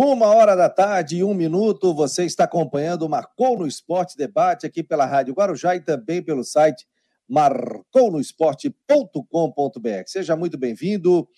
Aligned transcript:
Uma 0.00 0.28
hora 0.28 0.54
da 0.54 0.70
tarde 0.70 1.16
e 1.16 1.24
um 1.24 1.34
minuto, 1.34 1.92
você 1.92 2.24
está 2.24 2.44
acompanhando 2.44 3.02
o 3.02 3.08
Marcou 3.08 3.58
no 3.58 3.66
Esporte 3.66 4.16
Debate 4.16 4.64
aqui 4.64 4.80
pela 4.80 5.04
Rádio 5.04 5.34
Guarujá 5.34 5.74
e 5.74 5.80
também 5.80 6.22
pelo 6.22 6.44
site 6.44 6.86
marcounoesporte.com.br. 7.28 10.04
Seja 10.06 10.36
muito 10.36 10.56
bem-vindo. 10.56 11.28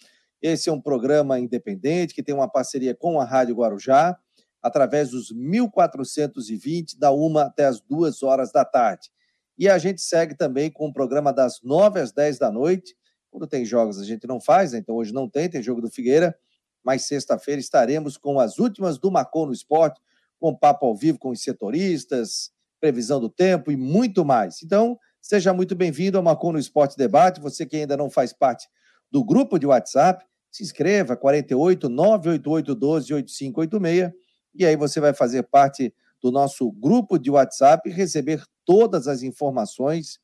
Esse 0.42 0.68
é 0.68 0.72
um 0.74 0.78
programa 0.78 1.40
independente 1.40 2.12
que 2.12 2.22
tem 2.22 2.34
uma 2.34 2.50
parceria 2.50 2.94
com 2.94 3.18
a 3.18 3.24
Rádio 3.24 3.54
Guarujá, 3.54 4.14
através 4.63 5.13
dos 5.13 5.33
1420, 5.33 6.99
da 6.99 7.13
uma 7.13 7.45
até 7.45 7.65
as 7.65 7.81
duas 7.81 8.22
horas 8.22 8.53
da 8.53 8.63
tarde. 8.63 9.08
E 9.56 9.71
a 9.71 9.79
gente 9.79 10.03
segue 10.03 10.37
também 10.37 10.71
com 10.71 10.87
o 10.87 10.92
programa 10.92 11.33
das 11.33 11.63
nove 11.63 11.99
às 11.99 12.13
dez 12.13 12.38
da 12.38 12.53
noite. 12.53 12.95
Quando 13.31 13.47
tem 13.47 13.65
jogos 13.65 13.99
a 13.99 14.04
gente 14.04 14.27
não 14.27 14.38
faz, 14.38 14.72
né? 14.72 14.81
então 14.81 14.97
hoje 14.97 15.15
não 15.15 15.27
tem, 15.27 15.49
tem 15.49 15.63
jogo 15.63 15.81
do 15.81 15.90
Figueira 15.90 16.37
mas 16.84 17.06
sexta-feira 17.06 17.60
estaremos 17.60 18.16
com 18.16 18.41
as 18.41 18.59
últimas 18.59 18.98
do 18.98 19.10
Macon 19.10 19.46
no 19.46 19.52
Esporte, 19.52 20.01
com 20.38 20.54
papo 20.54 20.87
ao 20.87 20.96
vivo 20.96 21.18
com 21.18 21.30
os 21.30 21.42
setoristas, 21.42 22.50
previsão 22.80 23.20
do 23.20 23.28
tempo 23.28 23.70
e 23.70 23.77
muito 23.77 24.24
mais. 24.24 24.62
Então, 24.62 24.98
seja 25.20 25.52
muito 25.52 25.74
bem-vindo 25.74 26.16
ao 26.16 26.24
Macon 26.24 26.52
no 26.52 26.59
Esporte 26.59 26.96
Debate. 26.96 27.40
Você 27.40 27.66
que 27.66 27.77
ainda 27.77 27.96
não 27.96 28.09
faz 28.09 28.32
parte 28.32 28.66
do 29.10 29.23
grupo 29.23 29.59
de 29.59 29.66
WhatsApp, 29.66 30.24
se 30.51 30.62
inscreva, 30.62 31.16
48 31.16 31.88
988 31.88 32.74
12 32.74 33.15
8586, 33.15 34.12
e 34.54 34.65
aí 34.65 34.76
você 34.76 34.98
vai 35.01 35.12
fazer 35.12 35.42
parte 35.45 35.95
do 36.20 36.30
nosso 36.30 36.70
grupo 36.73 37.18
de 37.18 37.30
WhatsApp 37.30 37.88
e 37.88 37.92
receber 37.92 38.42
todas 38.65 39.06
as 39.06 39.23
informações 39.23 40.18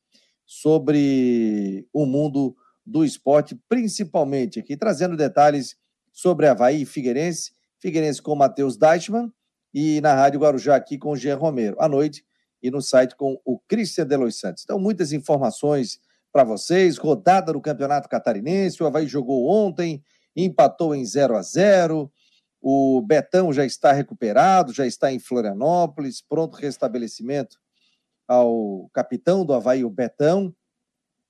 sobre 0.44 1.86
o 1.92 2.06
mundo 2.06 2.56
do 2.84 3.04
esporte, 3.04 3.58
principalmente 3.68 4.60
aqui, 4.60 4.76
trazendo 4.76 5.16
detalhes 5.16 5.76
sobre 6.16 6.48
Havaí 6.48 6.80
e 6.80 6.86
Figueirense. 6.86 7.52
Figueirense 7.78 8.22
com 8.22 8.34
Matheus 8.34 8.78
Deichmann 8.78 9.30
e 9.72 10.00
na 10.00 10.14
Rádio 10.14 10.40
Guarujá 10.40 10.74
aqui 10.74 10.96
com 10.96 11.10
o 11.10 11.16
Jean 11.16 11.36
Romero, 11.36 11.76
à 11.78 11.86
noite, 11.86 12.24
e 12.62 12.70
no 12.70 12.80
site 12.80 13.14
com 13.14 13.38
o 13.44 13.58
Cristian 13.68 14.06
Delois 14.06 14.36
Santos. 14.36 14.64
Então, 14.64 14.78
muitas 14.78 15.12
informações 15.12 16.00
para 16.32 16.42
vocês. 16.42 16.96
Rodada 16.96 17.52
do 17.52 17.60
Campeonato 17.60 18.08
Catarinense. 18.08 18.82
O 18.82 18.86
Havaí 18.86 19.06
jogou 19.06 19.46
ontem, 19.46 20.02
empatou 20.34 20.94
em 20.94 21.04
0 21.04 21.36
a 21.36 21.42
0 21.42 22.10
O 22.62 23.02
Betão 23.02 23.52
já 23.52 23.66
está 23.66 23.92
recuperado, 23.92 24.72
já 24.72 24.86
está 24.86 25.12
em 25.12 25.18
Florianópolis, 25.18 26.22
pronto 26.22 26.56
restabelecimento 26.56 27.58
ao 28.26 28.88
capitão 28.94 29.44
do 29.44 29.52
Havaí, 29.52 29.84
o 29.84 29.90
Betão, 29.90 30.52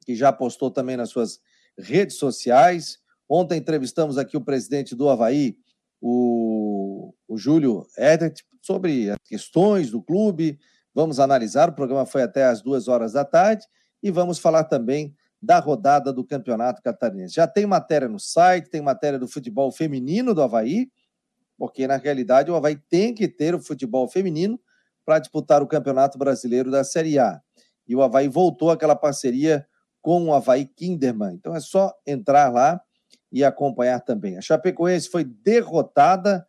que 0.07 0.15
já 0.15 0.33
postou 0.33 0.71
também 0.71 0.97
nas 0.97 1.11
suas 1.11 1.41
redes 1.77 2.17
sociais. 2.19 3.05
Ontem 3.29 3.59
entrevistamos 3.59 4.19
aqui 4.19 4.37
o 4.37 4.45
presidente 4.45 4.95
do 4.95 5.09
Havaí, 5.09 5.57
o, 6.01 7.13
o 7.27 7.37
Júlio 7.37 7.87
Edert, 7.97 8.41
sobre 8.63 9.11
as 9.11 9.19
questões 9.25 9.91
do 9.91 10.03
clube. 10.03 10.59
Vamos 10.95 11.21
analisar, 11.21 11.69
o 11.69 11.75
programa 11.75 12.07
foi 12.07 12.23
até 12.23 12.45
às 12.45 12.63
duas 12.63 12.89
horas 12.89 13.13
da 13.13 13.25
tarde, 13.25 13.67
e 14.03 14.11
vamos 14.11 14.39
falar 14.39 14.65
também 14.65 15.15
da 15.41 15.59
rodada 15.59 16.13
do 16.13 16.25
Campeonato 16.25 16.83
Catarinense. 16.83 17.35
Já 17.35 17.47
tem 17.47 17.67
matéria 17.67 18.09
no 18.09 18.19
site, 18.19 18.71
tem 18.71 18.81
matéria 18.81 19.19
do 19.19 19.29
futebol 19.29 19.71
feminino 19.71 20.35
do 20.35 20.43
Havaí, 20.43 20.91
porque 21.59 21.87
na 21.87 21.97
realidade 21.97 22.51
o 22.51 22.55
Havaí 22.55 22.77
tem 22.89 23.15
que 23.15 23.29
ter 23.29 23.55
o 23.55 23.61
futebol 23.61 24.09
feminino 24.09 24.59
para 25.05 25.19
disputar 25.19 25.63
o 25.63 25.67
Campeonato 25.67 26.19
Brasileiro 26.19 26.71
da 26.71 26.83
Série 26.83 27.19
A. 27.19 27.41
E 27.87 27.95
o 27.95 28.03
Havaí 28.03 28.29
voltou 28.29 28.71
àquela 28.71 28.97
parceria 28.97 29.67
com 30.03 30.27
o 30.27 30.35
Havaí 30.35 30.67
Kinderman. 30.67 31.35
Então 31.35 31.55
é 31.55 31.61
só 31.61 31.95
entrar 32.07 32.53
lá 32.53 32.81
e 33.37 33.45
acompanhar 33.45 34.01
também. 34.01 34.39
A 34.39 34.41
Chapecoense 34.41 35.11
foi 35.11 35.23
derrotada 35.23 36.47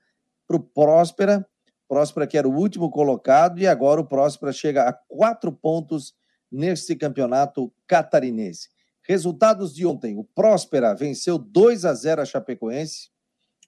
para 0.47 0.55
o 0.55 0.59
Próspera, 0.61 1.45
Próspera 1.85 2.25
que 2.25 2.37
era 2.37 2.47
o 2.47 2.55
último 2.55 2.89
colocado, 2.89 3.59
e 3.59 3.67
agora 3.67 3.99
o 3.99 4.05
Próspera 4.05 4.53
chega 4.53 4.87
a 4.87 4.93
quatro 4.93 5.51
pontos 5.51 6.15
neste 6.49 6.95
campeonato 6.95 7.73
catarinense. 7.85 8.69
Resultados 9.01 9.75
de 9.75 9.85
ontem: 9.85 10.17
o 10.17 10.23
Próspera 10.23 10.95
venceu 10.95 11.37
2 11.37 11.83
a 11.83 11.93
0 11.93 12.21
a 12.21 12.25
Chapecoense, 12.25 13.09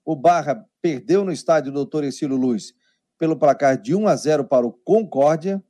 o 0.05 0.15
Barra 0.15 0.65
perdeu 0.81 1.25
no 1.25 1.33
estádio 1.33 1.73
Doutor 1.73 2.05
Exílio 2.05 2.37
Luz 2.37 2.73
pelo 3.17 3.35
placar 3.35 3.77
de 3.77 3.93
1 3.93 4.07
a 4.07 4.15
0 4.15 4.45
para 4.45 4.65
o 4.65 4.71
Concórdia. 4.71 5.61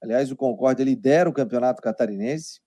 Aliás, 0.00 0.30
o 0.30 0.36
Concórdia 0.36 0.84
lidera 0.84 1.28
o 1.28 1.32
campeonato 1.32 1.82
catarinense. 1.82 2.60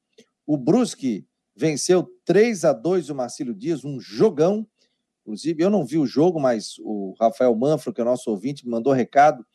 O 0.46 0.58
Brusque 0.58 1.26
venceu 1.56 2.08
3 2.26 2.66
a 2.66 2.74
2 2.74 3.10
o 3.10 3.16
Marcílio 3.16 3.54
Dias, 3.54 3.86
um 3.86 4.00
jogão. 4.00 4.68
Inclusive, 5.22 5.64
eu 5.64 5.70
não 5.70 5.86
vi 5.86 5.98
o 5.98 6.06
jogo, 6.06 6.40
mas 6.40 6.76
o 6.80 7.16
Rafael 7.20 7.56
Manfro, 7.56 7.94
que 7.94 8.02
é 8.02 8.04
nosso 8.04 8.30
ouvinte, 8.30 8.66
me 8.66 8.72
mandou 8.72 8.94
recado. 8.94 9.46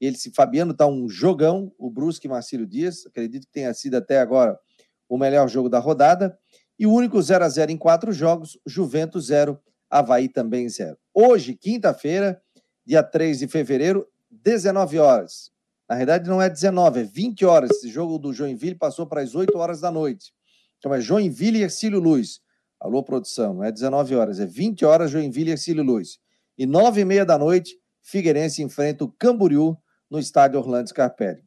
Ele 0.00 0.16
se 0.16 0.30
Fabiano 0.30 0.72
está 0.72 0.86
um 0.86 1.08
jogão, 1.08 1.72
o 1.76 1.90
Brusque 1.90 2.26
e 2.26 2.30
Marcílio 2.30 2.66
Dias. 2.66 3.04
Acredito 3.06 3.46
que 3.46 3.52
tenha 3.52 3.74
sido 3.74 3.96
até 3.96 4.20
agora 4.20 4.58
o 5.08 5.18
melhor 5.18 5.48
jogo 5.48 5.68
da 5.68 5.78
rodada. 5.78 6.38
E 6.78 6.86
o 6.86 6.92
único 6.92 7.20
0 7.20 7.44
a 7.44 7.48
0 7.48 7.72
em 7.72 7.76
quatro 7.76 8.12
jogos, 8.12 8.56
Juventus 8.64 9.26
0, 9.26 9.58
Havaí 9.90 10.28
também 10.28 10.68
0. 10.68 10.96
Hoje, 11.12 11.54
quinta-feira, 11.54 12.40
dia 12.86 13.02
3 13.02 13.40
de 13.40 13.48
fevereiro, 13.48 14.06
19 14.30 14.98
horas. 14.98 15.50
Na 15.88 15.96
verdade, 15.96 16.28
não 16.28 16.40
é 16.40 16.48
19, 16.48 17.00
é 17.00 17.04
20 17.04 17.44
horas. 17.44 17.70
Esse 17.70 17.88
jogo 17.88 18.18
do 18.18 18.32
Joinville 18.32 18.76
passou 18.76 19.06
para 19.06 19.22
as 19.22 19.34
8 19.34 19.56
horas 19.58 19.80
da 19.80 19.90
noite. 19.90 20.32
Então 20.78 20.94
é 20.94 21.00
Joinville 21.00 21.58
e 21.58 21.62
Ercílio 21.62 22.00
Luz. 22.00 22.40
Alô, 22.80 23.02
produção, 23.02 23.54
não 23.54 23.64
é 23.64 23.72
19 23.72 24.14
horas, 24.14 24.38
é 24.38 24.46
20 24.46 24.84
horas 24.84 25.10
Joinville 25.10 25.50
e 25.50 25.52
Ercílio 25.52 25.82
Luz. 25.82 26.18
E 26.56 26.64
9 26.64 27.00
e 27.00 27.04
meia 27.04 27.26
da 27.26 27.36
noite, 27.36 27.76
Figueirense 28.02 28.62
enfrenta 28.62 29.04
o 29.04 29.12
Camboriú 29.12 29.76
no 30.08 30.18
estádio 30.18 30.58
Orlando 30.58 30.88
Scarpelli. 30.88 31.42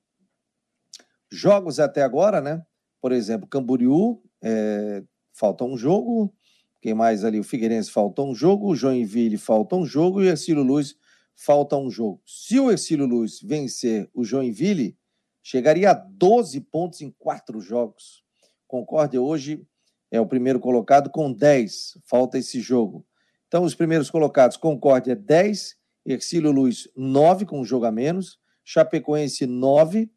Jogos 1.31 1.79
até 1.79 2.03
agora, 2.03 2.41
né? 2.41 2.61
Por 3.01 3.11
exemplo, 3.11 3.47
Camboriú, 3.47 4.21
é, 4.41 5.03
falta 5.33 5.63
um 5.63 5.77
jogo. 5.77 6.33
Quem 6.81 6.93
mais 6.93 7.23
ali? 7.23 7.39
O 7.39 7.43
Figueirense 7.43 7.89
falta 7.89 8.21
um 8.21 8.35
jogo, 8.35 8.67
o 8.67 8.75
Joinville 8.75 9.37
falta 9.37 9.75
um 9.75 9.85
jogo 9.85 10.21
e 10.21 10.25
o 10.25 10.29
Ercílio 10.29 10.63
Luz 10.63 10.95
falta 11.35 11.77
um 11.77 11.89
jogo. 11.89 12.21
Se 12.25 12.59
o 12.59 12.69
Ercílio 12.69 13.05
Luz 13.05 13.39
vencer 13.41 14.09
o 14.13 14.23
Joinville, 14.23 14.97
chegaria 15.41 15.91
a 15.91 15.93
12 15.93 16.59
pontos 16.61 17.01
em 17.01 17.11
quatro 17.11 17.61
jogos. 17.61 18.23
Concórdia 18.71 19.21
hoje 19.21 19.61
é 20.09 20.21
o 20.21 20.25
primeiro 20.25 20.57
colocado 20.57 21.09
com 21.09 21.29
10. 21.29 21.97
Falta 22.05 22.37
esse 22.37 22.61
jogo. 22.61 23.05
Então, 23.45 23.65
os 23.65 23.75
primeiros 23.75 24.09
colocados, 24.09 24.55
Concórdia 24.55 25.13
10, 25.13 25.75
Ercílio 26.05 26.53
Luz 26.53 26.87
9, 26.95 27.45
com 27.45 27.59
um 27.59 27.65
jogo 27.65 27.83
a 27.83 27.91
menos, 27.91 28.39
Chapecoense 28.63 29.45
9, 29.45 30.09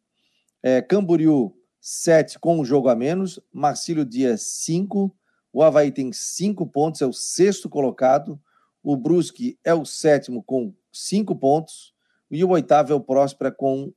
é, 0.63 0.81
Camboriú 0.81 1.53
7, 1.81 2.39
com 2.39 2.61
um 2.61 2.63
jogo 2.63 2.87
a 2.87 2.95
menos, 2.95 3.41
Marcílio 3.51 4.05
Dias 4.05 4.43
5, 4.43 5.13
o 5.51 5.61
Havaí 5.61 5.91
tem 5.91 6.13
5 6.13 6.65
pontos, 6.67 7.01
é 7.01 7.05
o 7.05 7.11
sexto 7.11 7.69
colocado, 7.69 8.39
o 8.81 8.95
Brusque 8.95 9.59
é 9.65 9.73
o 9.73 9.83
sétimo 9.83 10.41
com 10.41 10.73
5 10.93 11.35
pontos, 11.35 11.93
e 12.31 12.41
o 12.41 12.51
oitavo 12.51 12.93
é 12.93 12.95
o 12.95 13.01
Próspera 13.01 13.51
com 13.51 13.91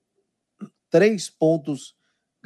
3 0.91 1.31
pontos 1.31 1.97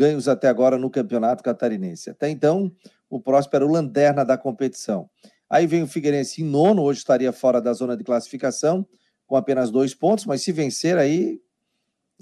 ganhos 0.03 0.27
até 0.27 0.49
agora 0.49 0.77
no 0.77 0.91
Campeonato 0.91 1.45
Catarinense. 1.45 2.11
Até 2.11 2.29
então, 2.29 2.73
o 3.09 3.21
Próspero 3.21 3.69
lanterna 3.69 4.25
da 4.25 4.37
competição. 4.37 5.09
Aí 5.49 5.65
vem 5.65 5.85
o 5.85 5.87
Figueirense 5.87 6.43
em 6.43 6.45
nono, 6.45 6.83
hoje 6.83 6.99
estaria 6.99 7.33
fora 7.33 7.61
da 7.61 7.73
zona 7.73 7.97
de 7.97 8.03
classificação, 8.03 8.85
com 9.29 9.37
apenas 9.37 9.71
dois 9.71 9.95
pontos, 9.95 10.27
mas 10.27 10.43
se 10.43 10.51
vencer 10.51 10.99
aí, 10.99 11.41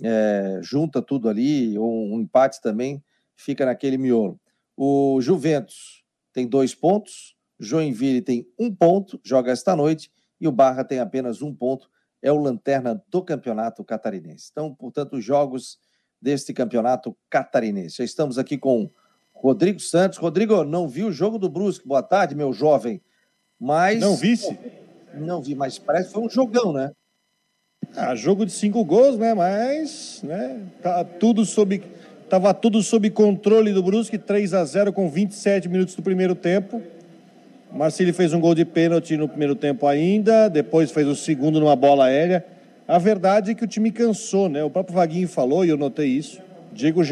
é, 0.02 0.60
junta 0.62 1.00
tudo 1.00 1.26
ali, 1.26 1.78
ou 1.78 1.90
um 1.90 2.20
empate 2.20 2.60
também, 2.60 3.02
fica 3.34 3.64
naquele 3.64 3.96
miolo. 3.96 4.38
O 4.76 5.18
Juventus 5.22 6.04
tem 6.34 6.46
dois 6.46 6.74
pontos, 6.74 7.34
Joinville 7.58 8.20
tem 8.20 8.46
um 8.58 8.74
ponto, 8.74 9.18
joga 9.24 9.52
esta 9.52 9.74
noite, 9.74 10.12
e 10.38 10.46
o 10.46 10.52
Barra 10.52 10.84
tem 10.84 10.98
apenas 10.98 11.40
um 11.40 11.54
ponto, 11.54 11.88
é 12.20 12.30
o 12.30 12.38
lanterna 12.38 13.02
do 13.08 13.22
campeonato 13.22 13.82
catarinense. 13.82 14.50
Então, 14.52 14.74
portanto, 14.74 15.16
os 15.16 15.24
jogos 15.24 15.78
deste 16.20 16.52
campeonato 16.52 17.16
catarinense. 17.28 17.98
Já 17.98 18.04
estamos 18.04 18.38
aqui 18.38 18.58
com 18.58 18.90
Rodrigo 19.34 19.80
Santos. 19.80 20.18
Rodrigo, 20.18 20.64
não 20.64 20.86
vi 20.86 21.04
o 21.04 21.12
jogo 21.12 21.38
do 21.38 21.48
Brusque. 21.48 21.86
Boa 21.86 22.02
tarde, 22.02 22.34
meu 22.34 22.52
jovem. 22.52 23.00
Mas. 23.58 24.00
Não 24.00 24.16
visse? 24.16 24.58
Não 25.14 25.42
vi, 25.42 25.54
mas 25.54 25.78
parece 25.78 26.08
que 26.08 26.14
foi 26.14 26.22
um 26.22 26.30
jogão, 26.30 26.72
né? 26.72 26.92
Ah, 27.96 28.14
jogo 28.14 28.46
de 28.46 28.52
cinco 28.52 28.84
gols, 28.84 29.18
né? 29.18 29.34
Mas, 29.34 30.20
né? 30.22 30.62
Tá 30.82 31.02
tudo 31.04 31.44
sob. 31.44 31.82
Tava 32.28 32.54
tudo 32.54 32.80
sob 32.82 33.10
controle 33.10 33.72
do 33.72 33.82
Brusque, 33.82 34.16
3 34.16 34.54
a 34.54 34.64
0 34.64 34.92
com 34.92 35.10
27 35.10 35.68
minutos 35.68 35.96
do 35.96 36.02
primeiro 36.02 36.36
tempo. 36.36 36.80
Marcelo 37.72 38.12
fez 38.12 38.32
um 38.32 38.40
gol 38.40 38.54
de 38.54 38.64
pênalti 38.64 39.16
no 39.16 39.28
primeiro 39.28 39.54
tempo 39.54 39.86
ainda, 39.86 40.48
depois 40.48 40.90
fez 40.90 41.06
o 41.06 41.16
segundo 41.16 41.58
numa 41.58 41.74
bola 41.74 42.06
aérea. 42.06 42.44
A 42.90 42.98
verdade 42.98 43.52
é 43.52 43.54
que 43.54 43.62
o 43.62 43.68
time 43.68 43.92
cansou, 43.92 44.48
né? 44.48 44.64
O 44.64 44.68
próprio 44.68 44.96
Vaguinho 44.96 45.28
falou, 45.28 45.64
e 45.64 45.68
eu 45.68 45.76
notei 45.76 46.08
isso. 46.08 46.42
Diego 46.72 47.02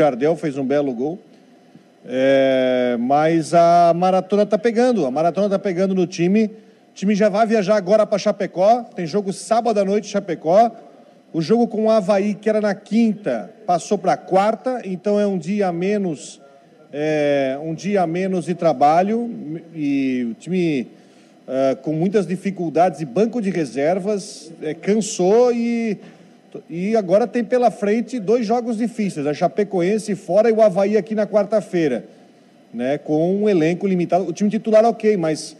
Jardel 0.00 0.34
fez 0.34 0.58
um 0.58 0.66
belo 0.66 0.92
gol. 0.92 1.20
É, 2.04 2.96
mas 2.98 3.54
a 3.54 3.92
maratona 3.94 4.44
tá 4.44 4.58
pegando, 4.58 5.06
a 5.06 5.12
maratona 5.12 5.48
tá 5.48 5.60
pegando 5.60 5.94
no 5.94 6.08
time. 6.08 6.46
O 6.46 6.92
time 6.92 7.14
já 7.14 7.28
vai 7.28 7.46
viajar 7.46 7.76
agora 7.76 8.04
para 8.04 8.18
Chapecó, 8.18 8.82
tem 8.82 9.06
jogo 9.06 9.32
sábado 9.32 9.78
à 9.78 9.84
noite 9.84 10.08
Chapecó. 10.08 10.72
O 11.32 11.40
jogo 11.40 11.68
com 11.68 11.84
o 11.84 11.90
Havaí, 11.90 12.34
que 12.34 12.48
era 12.48 12.60
na 12.60 12.74
quinta, 12.74 13.54
passou 13.64 13.96
para 13.96 14.16
quarta, 14.16 14.82
então 14.84 15.20
é 15.20 15.26
um 15.26 15.38
dia 15.38 15.68
a 15.68 15.72
menos, 15.72 16.40
é, 16.92 17.56
um 17.62 17.74
dia 17.74 18.02
a 18.02 18.08
menos 18.08 18.46
de 18.46 18.56
trabalho 18.56 19.30
e 19.72 20.26
o 20.32 20.34
time 20.34 20.97
é, 21.48 21.74
com 21.74 21.94
muitas 21.94 22.26
dificuldades 22.26 23.00
e 23.00 23.06
banco 23.06 23.40
de 23.40 23.48
reservas 23.48 24.52
é, 24.60 24.74
cansou 24.74 25.50
e, 25.50 25.98
e 26.68 26.94
agora 26.94 27.26
tem 27.26 27.42
pela 27.42 27.70
frente 27.70 28.20
dois 28.20 28.46
jogos 28.46 28.76
difíceis, 28.76 29.26
a 29.26 29.32
Chapecoense 29.32 30.14
fora 30.14 30.50
e 30.50 30.52
o 30.52 30.60
Havaí 30.60 30.98
aqui 30.98 31.14
na 31.14 31.26
quarta-feira, 31.26 32.06
né, 32.72 32.98
com 32.98 33.34
um 33.34 33.48
elenco 33.48 33.86
limitado. 33.86 34.24
O 34.24 34.32
time 34.32 34.50
titular 34.50 34.84
ok, 34.84 35.16
mas 35.16 35.56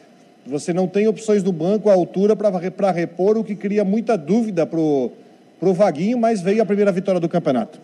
você 0.46 0.74
não 0.74 0.86
tem 0.86 1.08
opções 1.08 1.42
do 1.42 1.52
banco 1.52 1.88
à 1.88 1.94
altura 1.94 2.36
para 2.36 2.90
repor, 2.90 3.38
o 3.38 3.44
que 3.44 3.54
cria 3.54 3.82
muita 3.82 4.16
dúvida 4.16 4.66
para 4.66 4.78
o 4.78 5.74
Vaguinho, 5.74 6.18
mas 6.18 6.42
veio 6.42 6.62
a 6.62 6.66
primeira 6.66 6.92
vitória 6.92 7.20
do 7.20 7.28
campeonato. 7.30 7.80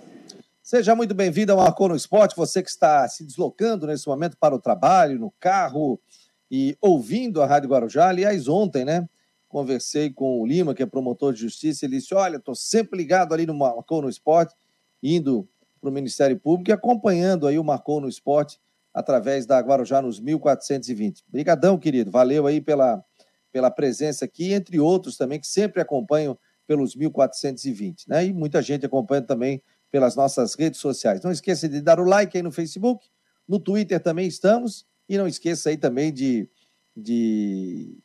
Seja 0.63 0.95
muito 0.95 1.15
bem-vindo 1.15 1.53
ao 1.53 1.59
Marcou 1.59 1.89
no 1.89 1.97
Esporte, 1.97 2.37
você 2.37 2.63
que 2.63 2.71
está 2.71 3.07
se 3.09 3.25
deslocando 3.25 3.87
nesse 3.87 4.07
momento 4.07 4.37
para 4.39 4.55
o 4.55 4.59
trabalho, 4.59 5.19
no 5.19 5.33
carro 5.41 5.99
e 6.51 6.77
ouvindo 6.81 7.43
a 7.43 7.47
Rádio 7.47 7.71
Guarujá. 7.71 8.09
Aliás, 8.09 8.49
ontem, 8.49 8.85
né, 8.85 9.09
conversei 9.49 10.11
com 10.11 10.41
o 10.41 10.47
Lima, 10.47 10.75
que 10.75 10.83
é 10.83 10.87
promotor 10.87 11.33
de 11.33 11.41
justiça, 11.41 11.85
ele 11.85 11.99
disse, 11.99 12.15
olha, 12.15 12.37
estou 12.37 12.55
sempre 12.55 12.97
ligado 12.97 13.33
ali 13.33 13.47
no 13.47 13.55
Marcou 13.55 14.03
no 14.03 14.09
Esporte, 14.09 14.55
indo 15.03 15.49
para 15.81 15.91
o 15.91 15.93
Ministério 15.93 16.39
Público 16.39 16.71
e 16.71 16.73
acompanhando 16.73 17.47
aí 17.47 17.59
o 17.59 17.65
Marcou 17.65 18.01
no 18.01 18.09
Esporte 18.09 18.59
através 18.93 19.45
da 19.45 19.59
Guarujá 19.61 20.01
nos 20.01 20.21
1420. 20.21 21.25
Obrigadão, 21.29 21.79
querido, 21.79 22.11
valeu 22.11 22.47
aí 22.47 22.61
pela, 22.61 23.05
pela 23.53 23.71
presença 23.71 24.25
aqui, 24.25 24.53
entre 24.53 24.81
outros 24.81 25.17
também 25.17 25.39
que 25.39 25.47
sempre 25.47 25.81
acompanham 25.81 26.39
pelos 26.67 26.97
1420, 26.97 28.09
né? 28.09 28.27
E 28.27 28.33
muita 28.33 28.63
gente 28.63 28.87
acompanha 28.87 29.23
também 29.23 29.63
pelas 29.91 30.17
nossas 30.17 30.55
redes 30.55 30.81
sociais. 30.81 31.21
Não 31.23 31.31
esqueça 31.31 31.69
de 31.69 31.81
dar 31.81 32.01
o 32.01 32.05
like 32.05 32.37
aí 32.37 32.43
no 32.43 32.51
Facebook, 32.51 33.07
no 33.47 33.61
Twitter 33.61 34.01
também 34.01 34.27
estamos, 34.27 34.87
e 35.09 35.19
não 35.19 35.27
esqueça 35.27 35.71
aí 35.71 35.77
também 35.77 36.13
de, 36.13 36.49
de 36.97 37.99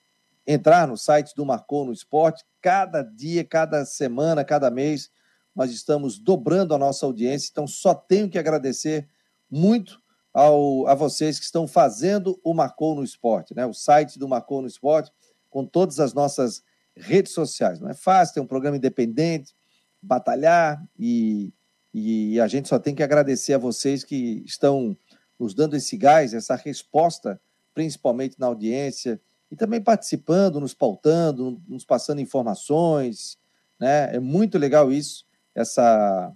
entrar 0.46 0.88
no 0.88 0.98
site 0.98 1.34
do 1.36 1.46
Marcou 1.46 1.86
no 1.86 1.94
Esporte. 1.94 2.44
Cada 2.62 3.02
dia, 3.04 3.44
cada 3.44 3.86
semana, 3.86 4.44
cada 4.44 4.70
mês, 4.70 5.10
nós 5.56 5.72
estamos 5.72 6.18
dobrando 6.18 6.74
a 6.74 6.78
nossa 6.78 7.06
audiência, 7.06 7.50
então 7.52 7.68
só 7.68 7.94
tenho 7.94 8.30
que 8.30 8.38
agradecer 8.38 9.08
muito 9.50 10.02
ao, 10.34 10.88
a 10.88 10.94
vocês 10.94 11.40
que 11.40 11.46
estão 11.46 11.68
fazendo 11.68 12.40
o 12.44 12.54
Marcou 12.54 12.96
no 12.96 13.04
Esporte, 13.04 13.56
né? 13.56 13.66
O 13.66 13.74
site 13.74 14.20
do 14.20 14.28
Marcou 14.28 14.62
no 14.62 14.68
Esporte, 14.68 15.12
com 15.50 15.66
todas 15.66 16.00
as 16.00 16.14
nossas 16.14 16.64
redes 16.96 17.34
sociais. 17.34 17.80
Não 17.80 17.90
é 17.90 17.94
fácil 17.94 18.36
ter 18.36 18.40
um 18.42 18.48
programa 18.48 18.78
independente, 18.78 19.56
batalhar 20.02 20.84
e, 20.98 21.54
e 21.94 22.40
a 22.40 22.48
gente 22.48 22.70
só 22.70 22.80
tem 22.80 22.94
que 22.96 23.04
agradecer 23.04 23.54
a 23.54 23.58
vocês 23.58 24.04
que 24.04 24.44
estão 24.46 24.96
nos 25.40 25.54
dando 25.54 25.76
esse 25.76 25.96
gás, 25.96 26.34
essa 26.34 26.56
resposta, 26.56 27.40
principalmente 27.74 28.40
na 28.40 28.48
audiência, 28.48 29.22
e 29.50 29.56
também 29.56 29.82
participando, 29.82 30.60
nos 30.60 30.74
pautando, 30.74 31.62
nos 31.68 31.86
passando 31.86 32.22
informações. 32.22 33.38
Né? 33.80 34.16
É 34.16 34.20
muito 34.20 34.58
legal 34.58 34.92
isso, 34.92 35.26
essa, 35.56 36.32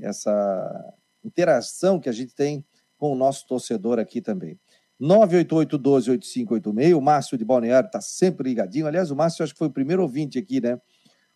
essa 0.00 0.94
interação 1.24 1.98
que 1.98 2.08
a 2.08 2.12
gente 2.12 2.34
tem 2.34 2.64
com 2.98 3.12
o 3.12 3.16
nosso 3.16 3.46
torcedor 3.46 3.98
aqui 3.98 4.20
também. 4.20 4.58
988-12-8586. 5.00 6.96
O 6.96 7.00
Márcio 7.00 7.36
de 7.36 7.44
Balneário 7.44 7.88
está 7.88 8.00
sempre 8.00 8.48
ligadinho. 8.50 8.86
Aliás, 8.86 9.10
o 9.10 9.16
Márcio 9.16 9.42
acho 9.42 9.52
que 9.52 9.58
foi 9.58 9.66
o 9.66 9.72
primeiro 9.72 10.02
ouvinte 10.02 10.38
aqui, 10.38 10.60
né? 10.60 10.74
O 10.74 10.80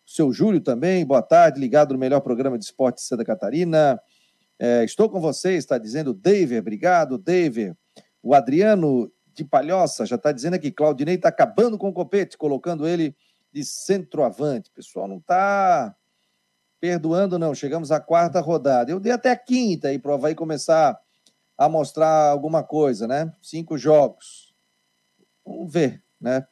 seu 0.09 0.31
Júlio 0.31 0.61
também, 0.61 1.05
boa 1.05 1.21
tarde, 1.21 1.59
ligado 1.59 1.91
no 1.93 1.99
melhor 1.99 2.21
programa 2.21 2.57
de 2.57 2.63
esporte 2.63 2.97
de 2.97 3.01
Santa 3.01 3.25
Catarina. 3.25 3.99
É, 4.59 4.83
estou 4.83 5.09
com 5.09 5.19
vocês, 5.19 5.59
está 5.59 5.77
dizendo 5.77 6.13
David, 6.13 6.59
obrigado, 6.59 7.17
David. 7.17 7.75
O 8.23 8.33
Adriano 8.33 9.11
de 9.33 9.45
Palhoça 9.45 10.05
já 10.05 10.15
está 10.15 10.31
dizendo 10.31 10.55
aqui, 10.55 10.71
Claudinei 10.71 11.15
está 11.15 11.29
acabando 11.29 11.77
com 11.77 11.89
o 11.89 11.93
copete, 11.93 12.37
colocando 12.37 12.87
ele 12.87 13.15
de 13.53 13.63
centroavante. 13.63 14.71
Pessoal, 14.71 15.07
não 15.07 15.17
está 15.17 15.95
perdoando, 16.79 17.37
não. 17.37 17.53
Chegamos 17.53 17.91
à 17.91 17.99
quarta 17.99 18.39
rodada. 18.39 18.91
Eu 18.91 18.99
dei 18.99 19.11
até 19.11 19.31
a 19.31 19.35
quinta 19.35 19.89
aí 19.89 19.99
para 19.99 20.11
o 20.11 20.13
Havaí 20.15 20.35
começar 20.35 20.99
a 21.57 21.69
mostrar 21.69 22.29
alguma 22.29 22.63
coisa, 22.63 23.07
né? 23.07 23.31
Cinco 23.41 23.77
jogos. 23.77 24.53
Vamos 25.45 25.71
ver, 25.71 26.03
né? 26.19 26.45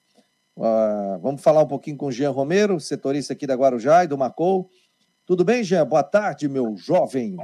Uh, 0.55 1.19
vamos 1.21 1.41
falar 1.41 1.61
um 1.61 1.67
pouquinho 1.67 1.97
com 1.97 2.07
o 2.07 2.11
Jean 2.11 2.31
Romero, 2.31 2.79
setorista 2.79 3.33
aqui 3.33 3.45
da 3.45 3.55
Guarujá 3.55 4.03
e 4.03 4.07
do 4.07 4.17
Macou. 4.17 4.69
Tudo 5.25 5.43
bem, 5.43 5.63
Jean? 5.63 5.87
Boa 5.87 6.03
tarde, 6.03 6.47
meu 6.47 6.77
jovem. 6.77 7.35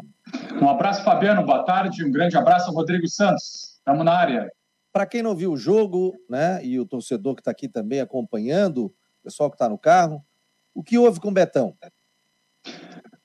Um 0.62 0.70
abraço, 0.70 1.04
Fabiano. 1.04 1.44
Boa 1.44 1.64
tarde. 1.64 2.06
Um 2.06 2.12
grande 2.12 2.38
abraço 2.38 2.72
Rodrigo 2.72 3.08
Santos. 3.08 3.80
Estamos 3.80 4.06
na 4.06 4.14
área. 4.14 4.52
Para 4.94 5.08
quem 5.08 5.24
não 5.24 5.36
viu 5.36 5.54
o 5.54 5.58
jogo, 5.58 6.14
né, 6.30 6.64
e 6.64 6.80
o 6.80 6.86
torcedor 6.86 7.34
que 7.34 7.42
está 7.42 7.50
aqui 7.50 7.68
também 7.68 8.00
acompanhando, 8.00 8.86
o 8.86 8.94
pessoal 9.24 9.50
que 9.50 9.56
está 9.56 9.68
no 9.68 9.80
carro, 9.80 10.24
o 10.76 10.84
que 10.84 10.96
houve 10.96 11.20
com 11.20 11.30
o 11.30 11.34
Betão? 11.34 11.76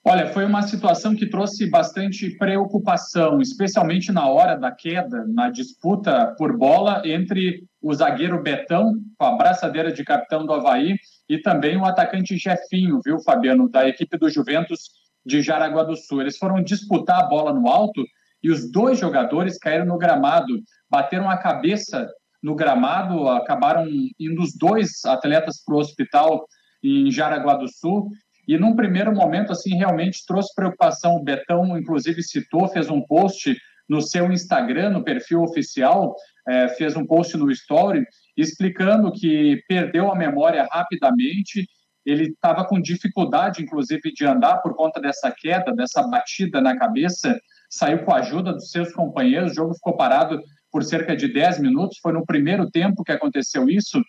Olha, 0.02 0.32
foi 0.32 0.46
uma 0.46 0.62
situação 0.62 1.14
que 1.14 1.28
trouxe 1.28 1.68
bastante 1.68 2.30
preocupação, 2.38 3.42
especialmente 3.42 4.10
na 4.10 4.26
hora 4.26 4.56
da 4.56 4.70
queda, 4.70 5.26
na 5.26 5.50
disputa 5.50 6.34
por 6.38 6.56
bola 6.56 7.02
entre 7.04 7.64
o 7.82 7.92
zagueiro 7.92 8.42
Betão, 8.42 8.94
com 9.18 9.26
a 9.26 9.36
braçadeira 9.36 9.92
de 9.92 10.02
capitão 10.02 10.46
do 10.46 10.54
Havaí, 10.54 10.96
e 11.28 11.38
também 11.38 11.76
o 11.76 11.84
atacante 11.84 12.36
Jefinho, 12.36 13.00
viu, 13.04 13.18
Fabiano, 13.20 13.68
da 13.68 13.88
equipe 13.88 14.16
do 14.16 14.30
Juventus 14.30 14.90
de 15.24 15.42
Jaraguá 15.42 15.82
do 15.82 15.96
Sul. 15.96 16.20
Eles 16.20 16.38
foram 16.38 16.62
disputar 16.62 17.20
a 17.20 17.26
bola 17.26 17.52
no 17.52 17.68
alto 17.68 18.04
e 18.42 18.50
os 18.50 18.70
dois 18.70 18.98
jogadores 18.98 19.58
caíram 19.58 19.86
no 19.86 19.98
gramado, 19.98 20.60
bateram 20.88 21.28
a 21.28 21.36
cabeça 21.36 22.08
no 22.42 22.54
gramado, 22.54 23.28
acabaram 23.28 23.86
indo 24.20 24.40
os 24.40 24.56
dois 24.56 25.04
atletas 25.04 25.62
para 25.64 25.74
o 25.74 25.78
hospital 25.78 26.46
em 26.82 27.10
Jaraguá 27.10 27.54
do 27.54 27.68
Sul 27.68 28.08
e 28.46 28.56
num 28.56 28.76
primeiro 28.76 29.12
momento, 29.12 29.50
assim, 29.50 29.74
realmente 29.76 30.24
trouxe 30.24 30.54
preocupação. 30.54 31.16
O 31.16 31.24
Betão, 31.24 31.76
inclusive, 31.76 32.22
citou, 32.22 32.68
fez 32.68 32.88
um 32.88 33.00
post 33.02 33.56
no 33.88 34.00
seu 34.00 34.30
Instagram, 34.30 34.90
no 34.90 35.02
perfil 35.02 35.42
oficial, 35.42 36.14
é, 36.48 36.68
fez 36.68 36.96
um 36.96 37.04
post 37.04 37.36
no 37.36 37.50
Story, 37.50 38.04
explicando 38.36 39.12
que 39.12 39.62
perdeu 39.68 40.10
a 40.10 40.16
memória 40.16 40.66
rapidamente. 40.70 41.66
Ele 42.04 42.24
estava 42.24 42.64
com 42.64 42.80
dificuldade, 42.80 43.62
inclusive, 43.62 44.12
de 44.12 44.24
andar 44.24 44.58
por 44.58 44.74
conta 44.74 45.00
dessa 45.00 45.30
queda, 45.30 45.72
dessa 45.74 46.02
batida 46.02 46.60
na 46.60 46.76
cabeça. 46.76 47.38
Saiu 47.68 48.04
com 48.04 48.12
a 48.12 48.18
ajuda 48.18 48.52
dos 48.52 48.70
seus 48.70 48.92
companheiros. 48.92 49.52
O 49.52 49.54
jogo 49.54 49.74
ficou 49.74 49.96
parado 49.96 50.40
por 50.70 50.84
cerca 50.84 51.16
de 51.16 51.32
10 51.32 51.60
minutos. 51.60 51.98
Foi 52.00 52.12
no 52.12 52.24
primeiro 52.24 52.70
tempo 52.70 53.02
que 53.02 53.12
aconteceu 53.12 53.68
isso. 53.68 54.00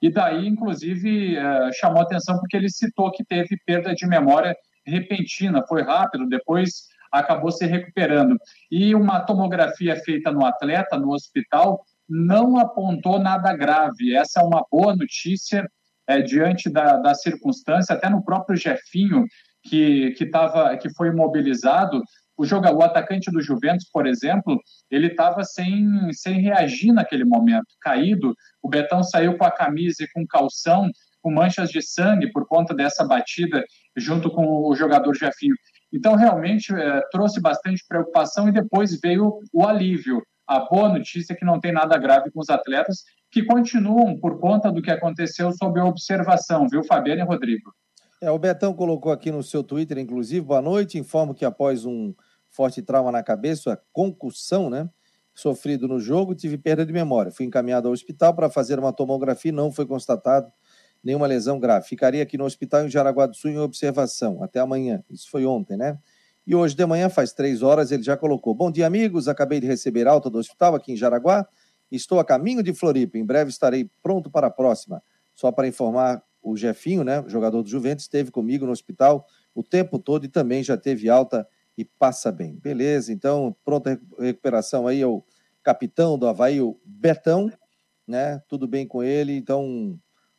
E 0.00 0.10
daí, 0.10 0.46
inclusive, 0.46 1.36
é, 1.36 1.72
chamou 1.72 2.02
atenção 2.02 2.38
porque 2.38 2.56
ele 2.56 2.70
citou 2.70 3.10
que 3.10 3.24
teve 3.24 3.58
perda 3.66 3.94
de 3.94 4.06
memória 4.06 4.54
repentina, 4.86 5.64
foi 5.66 5.82
rápido, 5.82 6.28
depois 6.28 6.88
acabou 7.10 7.50
se 7.50 7.64
recuperando. 7.64 8.36
E 8.70 8.94
uma 8.94 9.20
tomografia 9.20 9.96
feita 9.96 10.30
no 10.30 10.44
atleta, 10.44 10.98
no 10.98 11.12
hospital, 11.12 11.84
não 12.08 12.58
apontou 12.58 13.18
nada 13.18 13.54
grave. 13.56 14.14
Essa 14.14 14.40
é 14.40 14.44
uma 14.44 14.64
boa 14.70 14.94
notícia 14.94 15.66
é, 16.06 16.20
diante 16.20 16.70
da, 16.70 16.96
da 16.98 17.14
circunstância, 17.14 17.94
até 17.94 18.08
no 18.08 18.22
próprio 18.24 18.56
Jefinho, 18.56 19.24
que, 19.62 20.10
que, 20.12 20.26
tava, 20.26 20.76
que 20.76 20.92
foi 20.94 21.08
imobilizado, 21.08 22.02
o 22.36 22.44
jogador, 22.44 22.78
o 22.78 22.82
atacante 22.82 23.30
do 23.30 23.40
Juventus, 23.40 23.88
por 23.92 24.06
exemplo, 24.06 24.60
ele 24.90 25.06
estava 25.06 25.44
sem, 25.44 26.12
sem 26.12 26.40
reagir 26.40 26.92
naquele 26.92 27.24
momento, 27.24 27.66
caído. 27.80 28.34
O 28.62 28.68
Betão 28.68 29.02
saiu 29.02 29.38
com 29.38 29.44
a 29.44 29.50
camisa 29.50 30.02
e 30.02 30.08
com 30.12 30.26
calção, 30.26 30.90
com 31.22 31.30
manchas 31.30 31.70
de 31.70 31.80
sangue 31.80 32.30
por 32.32 32.46
conta 32.46 32.74
dessa 32.74 33.06
batida 33.06 33.64
junto 33.96 34.30
com 34.30 34.68
o 34.68 34.74
jogador 34.74 35.14
Jefinho. 35.14 35.54
Então, 35.92 36.16
realmente, 36.16 36.74
é, 36.74 37.00
trouxe 37.12 37.40
bastante 37.40 37.84
preocupação 37.88 38.48
e 38.48 38.52
depois 38.52 38.98
veio 39.00 39.38
o 39.52 39.64
alívio. 39.64 40.20
A 40.46 40.60
boa 40.60 40.88
notícia 40.88 41.32
é 41.32 41.36
que 41.36 41.44
não 41.44 41.60
tem 41.60 41.72
nada 41.72 41.96
grave 41.96 42.30
com 42.30 42.40
os 42.40 42.50
atletas, 42.50 43.04
que 43.30 43.44
continuam, 43.44 44.18
por 44.18 44.38
conta 44.38 44.70
do 44.70 44.82
que 44.82 44.90
aconteceu, 44.90 45.50
sob 45.52 45.80
observação, 45.80 46.68
viu, 46.68 46.84
Fabiano 46.84 47.22
e 47.22 47.24
Rodrigo? 47.24 47.72
É, 48.20 48.30
o 48.30 48.38
Betão 48.38 48.72
colocou 48.72 49.10
aqui 49.10 49.30
no 49.30 49.42
seu 49.42 49.62
Twitter, 49.62 49.98
inclusive, 49.98 50.40
boa 50.40 50.62
noite, 50.62 50.98
informo 50.98 51.34
que 51.34 51.44
após 51.44 51.84
um 51.84 52.14
forte 52.48 52.80
trauma 52.80 53.10
na 53.10 53.22
cabeça, 53.22 53.80
concussão, 53.92 54.70
né? 54.70 54.88
Sofrido 55.34 55.88
no 55.88 55.98
jogo, 55.98 56.34
tive 56.34 56.56
perda 56.56 56.86
de 56.86 56.92
memória. 56.92 57.32
Fui 57.32 57.44
encaminhado 57.44 57.88
ao 57.88 57.92
hospital 57.92 58.32
para 58.34 58.48
fazer 58.48 58.78
uma 58.78 58.92
tomografia 58.92 59.48
e 59.48 59.52
não 59.52 59.72
foi 59.72 59.84
constatado 59.84 60.50
nenhuma 61.02 61.26
lesão 61.26 61.58
grave. 61.58 61.86
Ficaria 61.88 62.22
aqui 62.22 62.38
no 62.38 62.44
hospital 62.44 62.86
em 62.86 62.88
Jaraguá 62.88 63.26
do 63.26 63.34
Sul 63.34 63.50
em 63.50 63.58
observação 63.58 64.42
até 64.42 64.60
amanhã. 64.60 65.02
Isso 65.10 65.28
foi 65.28 65.44
ontem, 65.44 65.76
né? 65.76 65.98
E 66.46 66.54
hoje 66.54 66.74
de 66.74 66.84
manhã, 66.84 67.08
faz 67.08 67.32
três 67.32 67.62
horas, 67.62 67.90
ele 67.90 68.02
já 68.02 68.16
colocou. 68.16 68.54
Bom 68.54 68.70
dia, 68.70 68.86
amigos. 68.86 69.28
Acabei 69.28 69.60
de 69.60 69.66
receber 69.66 70.06
alta 70.06 70.28
do 70.28 70.38
hospital 70.38 70.74
aqui 70.74 70.92
em 70.92 70.96
Jaraguá. 70.96 71.48
Estou 71.90 72.20
a 72.20 72.24
caminho 72.24 72.62
de 72.62 72.74
Floripa. 72.74 73.16
Em 73.16 73.24
breve 73.24 73.50
estarei 73.50 73.90
pronto 74.02 74.30
para 74.30 74.48
a 74.48 74.50
próxima. 74.50 75.02
Só 75.34 75.50
para 75.50 75.66
informar, 75.66 76.22
o 76.42 76.54
Jefinho, 76.56 77.02
né, 77.02 77.24
jogador 77.26 77.62
do 77.62 77.68
Juventus, 77.68 78.04
esteve 78.04 78.30
comigo 78.30 78.66
no 78.66 78.72
hospital 78.72 79.26
o 79.54 79.62
tempo 79.62 79.98
todo 79.98 80.26
e 80.26 80.28
também 80.28 80.62
já 80.62 80.76
teve 80.76 81.08
alta 81.08 81.48
e 81.76 81.84
passa 81.84 82.30
bem. 82.30 82.56
Beleza, 82.56 83.10
então, 83.10 83.56
pronta 83.64 83.98
recuperação 84.18 84.86
aí 84.86 85.02
ao 85.02 85.24
capitão 85.62 86.18
do 86.18 86.26
Havaí, 86.26 86.60
o 86.60 86.78
Betão, 86.84 87.50
né? 88.06 88.42
Tudo 88.46 88.68
bem 88.68 88.86
com 88.86 89.02
ele, 89.02 89.34
então 89.34 89.98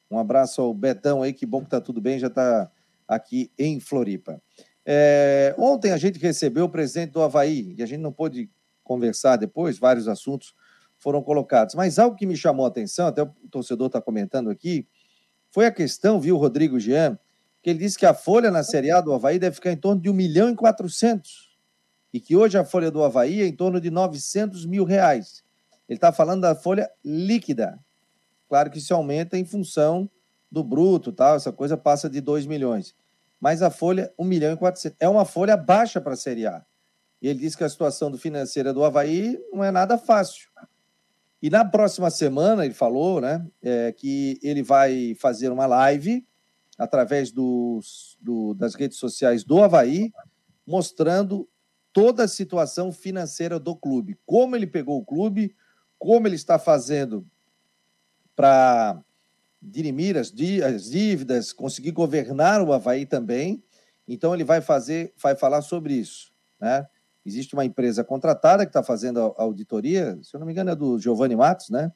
um 0.09 0.19
abraço 0.19 0.61
ao 0.61 0.73
Betão 0.73 1.23
aí, 1.23 1.33
que 1.33 1.45
bom 1.45 1.63
que 1.63 1.71
tá 1.71 1.81
tudo 1.81 1.99
bem, 1.99 2.19
já 2.19 2.27
está 2.27 2.71
aqui 3.07 3.51
em 3.57 3.79
Floripa. 3.79 4.39
É, 4.85 5.55
ontem 5.57 5.91
a 5.91 5.97
gente 5.97 6.19
recebeu 6.19 6.65
o 6.65 6.69
presidente 6.69 7.11
do 7.11 7.21
Havaí 7.21 7.73
e 7.77 7.81
a 7.81 7.85
gente 7.85 8.01
não 8.01 8.11
pôde 8.11 8.49
conversar 8.83 9.35
depois, 9.35 9.79
vários 9.79 10.07
assuntos 10.07 10.53
foram 10.97 11.21
colocados. 11.21 11.75
Mas 11.75 11.97
algo 11.97 12.15
que 12.15 12.25
me 12.25 12.37
chamou 12.37 12.65
a 12.65 12.69
atenção, 12.69 13.07
até 13.07 13.23
o 13.23 13.29
torcedor 13.49 13.87
está 13.87 13.99
comentando 13.99 14.49
aqui, 14.49 14.87
foi 15.49 15.65
a 15.65 15.71
questão, 15.71 16.19
viu, 16.19 16.37
Rodrigo 16.37 16.79
Jean, 16.79 17.17
que 17.61 17.69
ele 17.71 17.79
disse 17.79 17.97
que 17.97 18.05
a 18.05 18.13
folha 18.13 18.51
na 18.51 18.63
Série 18.63 18.91
A 18.91 19.01
do 19.01 19.11
Havaí 19.11 19.39
deve 19.39 19.55
ficar 19.55 19.71
em 19.71 19.77
torno 19.77 20.01
de 20.01 20.09
1 20.09 20.13
milhão 20.13 20.49
e 20.49 20.55
400 20.55 21.55
e 22.13 22.19
que 22.19 22.35
hoje 22.35 22.57
a 22.57 22.63
folha 22.63 22.89
do 22.89 23.03
Havaí 23.03 23.41
é 23.41 23.45
em 23.45 23.55
torno 23.55 23.81
de 23.81 23.89
900 23.89 24.65
mil 24.65 24.85
reais. 24.85 25.43
Ele 25.89 25.97
está 25.97 26.11
falando 26.11 26.41
da 26.41 26.55
folha 26.55 26.89
líquida. 27.03 27.77
Claro 28.47 28.71
que 28.71 28.77
isso 28.77 28.93
aumenta 28.93 29.37
em 29.37 29.43
função 29.43 30.09
do 30.49 30.63
bruto, 30.63 31.11
tal, 31.11 31.35
essa 31.35 31.51
coisa 31.51 31.75
passa 31.75 32.09
de 32.09 32.21
2 32.21 32.45
milhões. 32.45 32.95
Mas 33.45 33.61
a 33.61 33.69
folha, 33.69 34.11
1 34.17 34.25
milhão 34.25 34.53
e 34.53 34.57
400. 34.57 34.97
É 34.99 35.07
uma 35.07 35.23
folha 35.23 35.55
baixa 35.55 36.01
para 36.01 36.13
a 36.13 36.17
Série 36.17 36.47
A. 36.47 36.65
E 37.21 37.27
ele 37.27 37.37
disse 37.37 37.55
que 37.55 37.63
a 37.63 37.69
situação 37.69 38.09
do 38.09 38.17
financeira 38.17 38.73
do 38.73 38.83
Havaí 38.83 39.39
não 39.53 39.63
é 39.63 39.69
nada 39.69 39.99
fácil. 39.99 40.49
E 41.39 41.47
na 41.47 41.63
próxima 41.63 42.09
semana, 42.09 42.65
ele 42.65 42.73
falou 42.73 43.21
né, 43.21 43.45
é, 43.61 43.91
que 43.91 44.39
ele 44.41 44.63
vai 44.63 45.15
fazer 45.19 45.51
uma 45.51 45.67
live 45.67 46.25
através 46.75 47.31
dos, 47.31 48.17
do, 48.19 48.55
das 48.55 48.73
redes 48.73 48.97
sociais 48.97 49.43
do 49.43 49.61
Havaí, 49.61 50.11
mostrando 50.65 51.47
toda 51.93 52.23
a 52.23 52.27
situação 52.27 52.91
financeira 52.91 53.59
do 53.59 53.75
clube, 53.75 54.17
como 54.25 54.55
ele 54.55 54.65
pegou 54.65 54.97
o 54.97 55.05
clube, 55.05 55.55
como 55.99 56.27
ele 56.27 56.35
está 56.35 56.57
fazendo 56.57 57.23
para 58.35 58.99
dirimir 59.65 60.17
as, 60.17 60.31
dívidas, 60.31 61.51
conseguir 61.51 61.91
governar 61.91 62.61
o 62.61 62.71
Havaí 62.71 63.05
também. 63.05 63.63
Então 64.07 64.33
ele 64.33 64.43
vai 64.43 64.61
fazer, 64.61 65.13
vai 65.21 65.35
falar 65.35 65.61
sobre 65.61 65.93
isso, 65.93 66.31
né? 66.59 66.85
Existe 67.25 67.55
uma 67.55 67.65
empresa 67.65 68.03
contratada 68.03 68.65
que 68.65 68.69
está 68.69 68.83
fazendo 68.83 69.19
a 69.19 69.41
auditoria, 69.41 70.17
se 70.21 70.35
eu 70.35 70.39
não 70.39 70.45
me 70.45 70.53
engano 70.53 70.69
é 70.69 70.75
do 70.75 70.99
Giovanni 70.99 71.35
Matos, 71.35 71.71
né? 71.71 71.91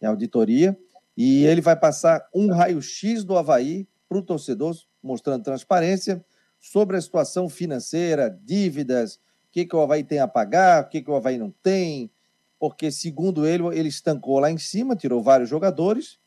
É 0.00 0.06
a 0.06 0.10
auditoria, 0.10 0.76
e 1.16 1.44
ele 1.46 1.60
vai 1.60 1.76
passar 1.76 2.28
um 2.34 2.50
raio-x 2.50 3.22
do 3.22 3.38
Havaí 3.38 3.88
para 4.08 4.18
o 4.18 4.22
torcedor, 4.22 4.76
mostrando 5.00 5.44
transparência 5.44 6.24
sobre 6.58 6.96
a 6.96 7.00
situação 7.00 7.48
financeira, 7.48 8.28
dívidas, 8.42 9.14
o 9.14 9.20
que, 9.52 9.64
que 9.64 9.76
o 9.76 9.80
Havaí 9.80 10.02
tem 10.02 10.18
a 10.18 10.26
pagar, 10.26 10.82
o 10.82 10.88
que, 10.88 11.00
que 11.00 11.10
o 11.10 11.14
Havaí 11.14 11.38
não 11.38 11.54
tem, 11.62 12.10
porque, 12.58 12.90
segundo 12.90 13.46
ele, 13.46 13.64
ele 13.78 13.88
estancou 13.88 14.40
lá 14.40 14.50
em 14.50 14.58
cima, 14.58 14.96
tirou 14.96 15.22
vários 15.22 15.48
jogadores, 15.48 16.18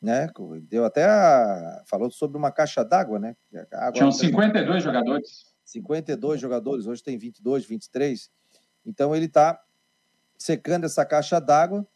né? 0.00 0.28
Deu 0.62 0.84
até 0.84 1.04
a... 1.04 1.82
falou 1.86 2.10
sobre 2.10 2.38
uma 2.38 2.50
caixa 2.50 2.84
d'água, 2.84 3.18
né? 3.18 3.36
Tinham 3.92 4.12
52 4.12 4.82
jogadores. 4.82 5.54
52 5.64 6.40
jogadores, 6.40 6.86
hoje 6.86 7.02
tem 7.02 7.18
22, 7.18 7.66
23. 7.66 8.30
Então 8.86 9.14
ele 9.14 9.26
está 9.26 9.60
secando 10.38 10.84
essa 10.84 11.04
caixa 11.04 11.40
d'água 11.40 11.86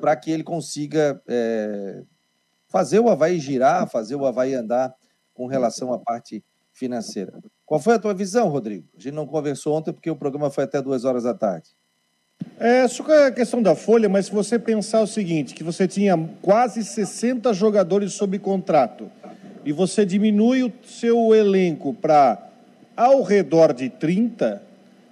para 0.00 0.14
que 0.14 0.30
ele 0.30 0.44
consiga 0.44 1.20
é, 1.26 2.04
fazer 2.68 3.00
o 3.00 3.08
Havaí 3.08 3.40
girar, 3.40 3.88
fazer 3.88 4.14
o 4.14 4.26
Havaí 4.26 4.54
andar 4.54 4.94
com 5.34 5.46
relação 5.46 5.92
à 5.92 5.98
parte 5.98 6.44
financeira. 6.72 7.40
Qual 7.64 7.80
foi 7.80 7.94
a 7.94 7.98
tua 7.98 8.14
visão, 8.14 8.48
Rodrigo? 8.48 8.86
A 8.96 9.00
gente 9.00 9.14
não 9.14 9.26
conversou 9.26 9.74
ontem 9.74 9.92
porque 9.92 10.10
o 10.10 10.16
programa 10.16 10.50
foi 10.50 10.64
até 10.64 10.80
duas 10.80 11.04
horas 11.04 11.24
da 11.24 11.34
tarde. 11.34 11.70
É, 12.58 12.88
sobre 12.88 13.12
a 13.12 13.30
questão 13.30 13.60
da 13.60 13.74
folha, 13.74 14.08
mas 14.08 14.26
se 14.26 14.32
você 14.32 14.58
pensar 14.58 15.02
o 15.02 15.06
seguinte, 15.06 15.54
que 15.54 15.62
você 15.62 15.86
tinha 15.86 16.18
quase 16.40 16.82
60 16.82 17.52
jogadores 17.52 18.14
sob 18.14 18.38
contrato 18.38 19.10
e 19.62 19.72
você 19.72 20.06
diminui 20.06 20.62
o 20.62 20.72
seu 20.82 21.34
elenco 21.34 21.92
para 21.92 22.42
ao 22.96 23.22
redor 23.22 23.74
de 23.74 23.90
30, 23.90 24.62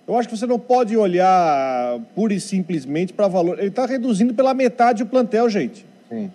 eu 0.08 0.16
acho 0.16 0.26
que 0.26 0.38
você 0.38 0.46
não 0.46 0.58
pode 0.58 0.96
olhar 0.96 2.00
pura 2.14 2.32
e 2.32 2.40
simplesmente 2.40 3.12
para 3.12 3.28
valor. 3.28 3.58
Ele 3.58 3.68
está 3.68 3.84
reduzindo 3.84 4.32
pela 4.32 4.54
metade 4.54 5.02
o 5.02 5.06
plantel, 5.06 5.50
gente. 5.50 5.84
Sim. 6.08 6.30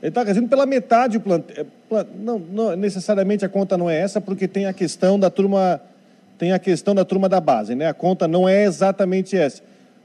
Ele 0.00 0.08
está 0.08 0.22
reduzindo 0.22 0.48
pela 0.48 0.64
metade 0.64 1.18
o 1.18 1.20
plantel. 1.20 1.66
É, 1.92 2.06
não, 2.18 2.38
não, 2.38 2.74
necessariamente 2.74 3.44
a 3.44 3.50
conta 3.50 3.76
não 3.76 3.90
é 3.90 4.00
essa, 4.00 4.18
porque 4.18 4.48
tem 4.48 4.64
a 4.64 4.72
questão 4.72 5.18
da 5.18 5.28
turma, 5.28 5.78
tem 6.38 6.52
a 6.52 6.58
questão 6.58 6.94
da 6.94 7.04
turma 7.04 7.28
da 7.28 7.38
base, 7.38 7.74
né? 7.74 7.86
A 7.86 7.94
conta 7.94 8.26
não 8.26 8.48
é 8.48 8.64
exatamente 8.64 9.36
essa. 9.36 9.62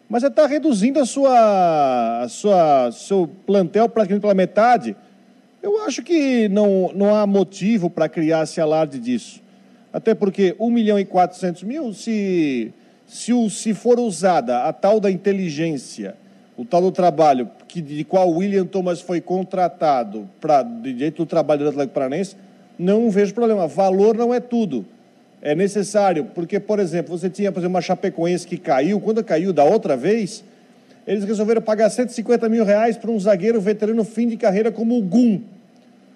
Mas 0.10 0.24
ele 0.24 0.32
está 0.32 0.48
reduzindo 0.48 1.00
a 1.00 1.06
sua, 1.06 2.24
a 2.24 2.28
sua, 2.28 2.92
seu 2.92 3.30
plantel 3.46 3.88
praticamente 3.88 4.22
pela 4.22 4.34
metade. 4.34 4.96
Eu 5.62 5.84
acho 5.84 6.01
que 6.01 6.50
não, 6.50 6.92
não 6.96 7.16
há 7.16 7.28
motivo 7.28 7.92
para 7.92 8.10
criar 8.10 8.44
esse 8.44 8.60
alarde 8.60 9.00
disso. 9.00 9.39
Até 9.94 10.16
porque 10.16 10.56
1 10.60 10.70
milhão 10.72 11.00
e 11.00 11.06
400 11.06 11.62
mil, 11.62 11.94
se, 11.94 12.74
se, 13.06 13.50
se 13.51 13.74
for 13.75 14.00
usada 14.00 14.63
a 14.63 14.74
tal 14.74 15.00
da 15.00 15.12
inteligência, 15.12 16.16
o 16.58 16.66
tal 16.66 16.82
do 16.82 16.92
trabalho 16.92 17.50
que, 17.68 17.80
de 17.80 18.04
qual 18.04 18.32
William 18.32 18.66
Thomas 18.66 19.01
foi 19.01 19.22
contratado 19.22 20.28
para 20.42 20.63
direito 20.63 21.18
do 21.18 21.25
trabalho 21.25 21.63
do 21.63 21.70
Atlético 21.70 21.94
Paranense, 21.94 22.36
não 22.78 23.12
vejo 23.12 23.34
problema. 23.34 23.68
Valor 23.68 24.18
não 24.18 24.34
é 24.34 24.39
tudo. 24.39 24.86
É 25.41 25.55
necessário, 25.55 26.25
porque, 26.36 26.60
por 26.60 26.79
exemplo, 26.79 27.17
você 27.17 27.29
tinha, 27.29 27.51
por 27.51 27.60
exemplo, 27.60 27.75
uma 27.75 27.81
Chapecoense 27.81 28.46
que 28.46 28.58
caiu, 28.58 29.00
quando 29.00 29.24
caiu 29.24 29.53
da 29.53 29.63
outra 29.63 29.96
vez, 29.96 30.43
eles 31.08 31.24
resolveram 31.24 31.62
pagar 31.62 31.89
150 31.89 32.50
mil 32.50 32.65
reais 32.65 32.98
para 32.98 33.10
um 33.10 33.19
zagueiro 33.19 33.60
veterano 33.62 34.03
fim 34.03 34.27
de 34.27 34.36
carreira 34.36 34.72
como 34.72 34.98
o 34.98 35.01
Gum. 35.01 35.41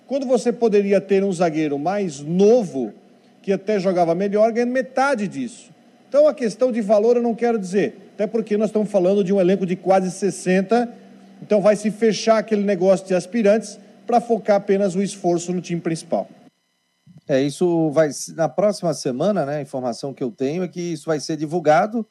Quando 0.05 0.25
você 0.25 0.51
poderia 0.51 0.99
ter 0.99 1.23
um 1.23 1.31
zagueiro 1.31 1.79
mais 1.79 2.19
novo, 2.19 2.93
que 3.41 3.53
até 3.53 3.79
jogava 3.79 4.13
melhor, 4.13 4.51
ganhando 4.51 4.71
metade 4.71 5.27
disso. 5.27 5.71
Então, 6.09 6.27
a 6.27 6.33
questão 6.33 6.71
de 6.71 6.81
valor 6.81 7.15
eu 7.15 7.23
não 7.23 7.33
quero 7.33 7.57
dizer, 7.57 8.11
até 8.13 8.27
porque 8.27 8.57
nós 8.57 8.69
estamos 8.69 8.91
falando 8.91 9.23
de 9.23 9.33
um 9.33 9.39
elenco 9.39 9.65
de 9.65 9.75
quase 9.75 10.11
60, 10.11 10.87
então 11.41 11.61
vai 11.61 11.75
se 11.75 11.89
fechar 11.89 12.37
aquele 12.37 12.63
negócio 12.63 13.07
de 13.07 13.15
aspirantes 13.15 13.79
para 14.05 14.21
focar 14.21 14.57
apenas 14.57 14.95
o 14.95 15.01
esforço 15.01 15.53
no 15.53 15.61
time 15.61 15.79
principal. 15.79 16.27
É, 17.27 17.41
isso 17.41 17.89
vai 17.91 18.09
na 18.35 18.49
próxima 18.49 18.93
semana, 18.93 19.45
né? 19.45 19.57
A 19.57 19.61
informação 19.61 20.13
que 20.13 20.23
eu 20.23 20.31
tenho 20.31 20.63
é 20.63 20.67
que 20.67 20.81
isso 20.81 21.05
vai 21.05 21.19
ser 21.19 21.37
divulgado 21.37 22.07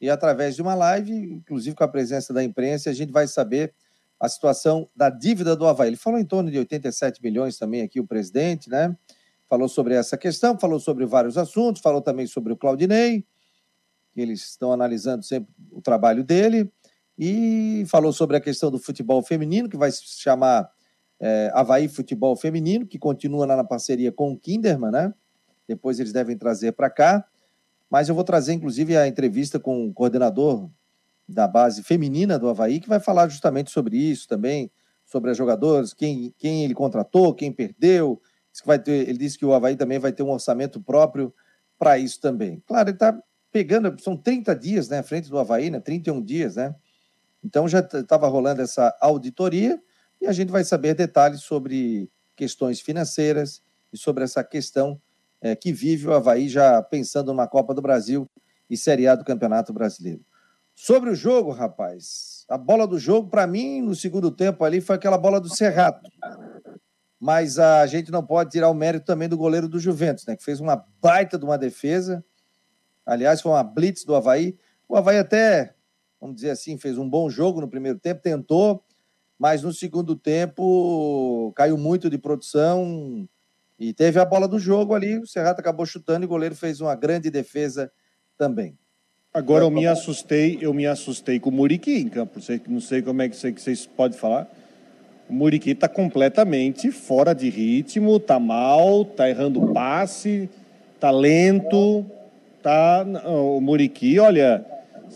e 0.00 0.10
através 0.10 0.54
de 0.54 0.62
uma 0.62 0.74
live, 0.74 1.12
inclusive 1.12 1.74
com 1.74 1.84
a 1.84 1.88
presença 1.88 2.32
da 2.32 2.42
imprensa, 2.42 2.90
a 2.90 2.92
gente 2.92 3.12
vai 3.12 3.26
saber 3.26 3.74
a 4.18 4.28
situação 4.28 4.88
da 4.94 5.10
dívida 5.10 5.54
do 5.54 5.66
Havaí. 5.66 5.88
Ele 5.88 5.96
falou 5.96 6.18
em 6.18 6.24
torno 6.24 6.50
de 6.50 6.58
87 6.58 7.22
milhões 7.22 7.58
também 7.58 7.82
aqui, 7.82 8.00
o 8.00 8.06
presidente, 8.06 8.70
né? 8.70 8.96
falou 9.48 9.68
sobre 9.68 9.94
essa 9.94 10.16
questão, 10.16 10.58
falou 10.58 10.80
sobre 10.80 11.06
vários 11.06 11.38
assuntos, 11.38 11.80
falou 11.80 12.00
também 12.00 12.26
sobre 12.26 12.52
o 12.52 12.56
Claudinei, 12.56 13.24
que 14.12 14.20
eles 14.20 14.42
estão 14.42 14.72
analisando 14.72 15.22
sempre 15.24 15.52
o 15.70 15.80
trabalho 15.80 16.24
dele, 16.24 16.70
e 17.18 17.84
falou 17.86 18.12
sobre 18.12 18.36
a 18.36 18.40
questão 18.40 18.70
do 18.70 18.78
futebol 18.78 19.22
feminino, 19.22 19.68
que 19.68 19.76
vai 19.76 19.90
se 19.90 20.02
chamar 20.04 20.68
é, 21.20 21.50
Havaí 21.54 21.88
Futebol 21.88 22.36
Feminino, 22.36 22.86
que 22.86 22.98
continua 22.98 23.46
lá 23.46 23.56
na 23.56 23.64
parceria 23.64 24.12
com 24.12 24.32
o 24.32 24.38
Kinderman, 24.38 24.90
né? 24.90 25.14
Depois 25.66 25.98
eles 25.98 26.12
devem 26.12 26.36
trazer 26.36 26.72
para 26.72 26.90
cá. 26.90 27.24
Mas 27.90 28.08
eu 28.08 28.14
vou 28.14 28.24
trazer, 28.24 28.52
inclusive, 28.52 28.96
a 28.96 29.06
entrevista 29.06 29.58
com 29.58 29.86
o 29.86 29.92
coordenador 29.92 30.68
da 31.28 31.46
base 31.48 31.82
feminina 31.82 32.38
do 32.38 32.48
Havaí, 32.48 32.80
que 32.80 32.88
vai 32.88 33.00
falar 33.00 33.28
justamente 33.28 33.70
sobre 33.70 33.96
isso 33.96 34.28
também, 34.28 34.70
sobre 35.04 35.30
as 35.30 35.36
jogadoras, 35.36 35.92
quem, 35.92 36.34
quem 36.36 36.64
ele 36.64 36.74
contratou, 36.74 37.34
quem 37.34 37.52
perdeu, 37.52 38.20
vai 38.64 38.78
ter, 38.78 39.08
ele 39.08 39.18
disse 39.18 39.38
que 39.38 39.44
o 39.44 39.52
Havaí 39.52 39.76
também 39.76 39.98
vai 39.98 40.12
ter 40.12 40.22
um 40.22 40.30
orçamento 40.30 40.80
próprio 40.80 41.34
para 41.78 41.98
isso 41.98 42.20
também. 42.20 42.62
Claro, 42.66 42.88
ele 42.88 42.96
está 42.96 43.18
pegando, 43.52 44.00
são 44.00 44.16
30 44.16 44.54
dias 44.54 44.88
né, 44.88 44.98
à 44.98 45.02
frente 45.02 45.28
do 45.28 45.38
Havaí, 45.38 45.70
né, 45.70 45.80
31 45.80 46.22
dias, 46.22 46.56
né? 46.56 46.74
Então 47.44 47.68
já 47.68 47.80
estava 47.80 48.26
rolando 48.28 48.62
essa 48.62 48.96
auditoria 49.00 49.80
e 50.20 50.26
a 50.26 50.32
gente 50.32 50.50
vai 50.50 50.64
saber 50.64 50.94
detalhes 50.94 51.42
sobre 51.42 52.10
questões 52.34 52.80
financeiras 52.80 53.62
e 53.92 53.98
sobre 53.98 54.24
essa 54.24 54.42
questão 54.42 55.00
é, 55.40 55.54
que 55.54 55.72
vive 55.72 56.08
o 56.08 56.12
Havaí 56.12 56.48
já 56.48 56.82
pensando 56.82 57.28
numa 57.28 57.46
Copa 57.46 57.74
do 57.74 57.82
Brasil 57.82 58.28
e 58.68 58.76
Série 58.76 59.06
A 59.06 59.14
do 59.14 59.24
Campeonato 59.24 59.72
Brasileiro. 59.72 60.24
Sobre 60.74 61.10
o 61.10 61.14
jogo, 61.14 61.52
rapaz, 61.52 62.44
a 62.48 62.58
bola 62.58 62.86
do 62.86 62.98
jogo, 62.98 63.30
para 63.30 63.46
mim, 63.46 63.80
no 63.80 63.94
segundo 63.94 64.30
tempo 64.30 64.64
ali, 64.64 64.80
foi 64.80 64.96
aquela 64.96 65.16
bola 65.16 65.40
do 65.40 65.48
Cerrato 65.48 66.00
mas 67.18 67.58
a 67.58 67.86
gente 67.86 68.10
não 68.10 68.24
pode 68.24 68.50
tirar 68.50 68.68
o 68.68 68.74
mérito 68.74 69.06
também 69.06 69.28
do 69.28 69.36
goleiro 69.36 69.68
do 69.68 69.78
Juventus, 69.78 70.26
né? 70.26 70.36
Que 70.36 70.44
fez 70.44 70.60
uma 70.60 70.84
baita 71.00 71.38
de 71.38 71.44
uma 71.44 71.56
defesa. 71.56 72.24
Aliás, 73.04 73.40
foi 73.40 73.52
uma 73.52 73.64
blitz 73.64 74.04
do 74.04 74.14
Havaí. 74.14 74.56
O 74.88 74.96
Havaí 74.96 75.18
até, 75.18 75.74
vamos 76.20 76.36
dizer 76.36 76.50
assim, 76.50 76.76
fez 76.76 76.98
um 76.98 77.08
bom 77.08 77.28
jogo 77.30 77.60
no 77.60 77.68
primeiro 77.68 77.98
tempo, 77.98 78.20
tentou, 78.20 78.84
mas 79.38 79.62
no 79.62 79.72
segundo 79.72 80.16
tempo 80.16 81.52
caiu 81.54 81.76
muito 81.76 82.08
de 82.08 82.18
produção 82.18 83.28
e 83.78 83.92
teve 83.92 84.18
a 84.18 84.24
bola 84.24 84.48
do 84.48 84.58
jogo 84.58 84.94
ali. 84.94 85.18
O 85.18 85.26
Serrato 85.26 85.60
acabou 85.60 85.84
chutando 85.84 86.24
e 86.24 86.26
o 86.26 86.28
goleiro 86.28 86.54
fez 86.54 86.80
uma 86.80 86.94
grande 86.94 87.30
defesa 87.30 87.92
também. 88.38 88.76
Agora 89.32 89.64
eu 89.64 89.70
me 89.70 89.86
assustei, 89.86 90.58
eu 90.62 90.72
me 90.72 90.86
assustei 90.86 91.38
com 91.38 91.50
o 91.50 91.52
Muriqui 91.52 91.98
em 91.98 92.08
campo. 92.08 92.40
Não 92.68 92.80
sei 92.80 93.02
como 93.02 93.20
é 93.20 93.28
que 93.28 93.36
vocês 93.36 93.84
podem 93.84 94.18
falar. 94.18 94.48
O 95.28 95.32
Muriqui 95.34 95.72
está 95.72 95.88
completamente 95.88 96.90
fora 96.90 97.34
de 97.34 97.50
ritmo, 97.50 98.16
está 98.16 98.38
mal, 98.38 99.02
está 99.02 99.28
errando 99.28 99.74
passe, 99.74 100.48
está 100.94 101.10
lento, 101.10 102.06
tá 102.62 103.04
o 103.26 103.60
Muriqui, 103.60 104.18
olha, 104.18 104.64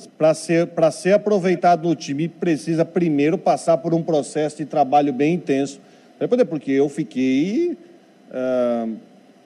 para 0.06 0.34
ser 0.34 0.66
para 0.68 0.90
ser 0.90 1.12
aproveitado 1.12 1.88
no 1.88 1.94
time 1.94 2.28
precisa 2.28 2.84
primeiro 2.84 3.38
passar 3.38 3.78
por 3.78 3.94
um 3.94 4.02
processo 4.02 4.58
de 4.58 4.66
trabalho 4.66 5.12
bem 5.12 5.34
intenso. 5.34 5.80
Porque 6.48 6.72
eu 6.72 6.88
fiquei, 6.88 7.78
uh, 8.30 8.96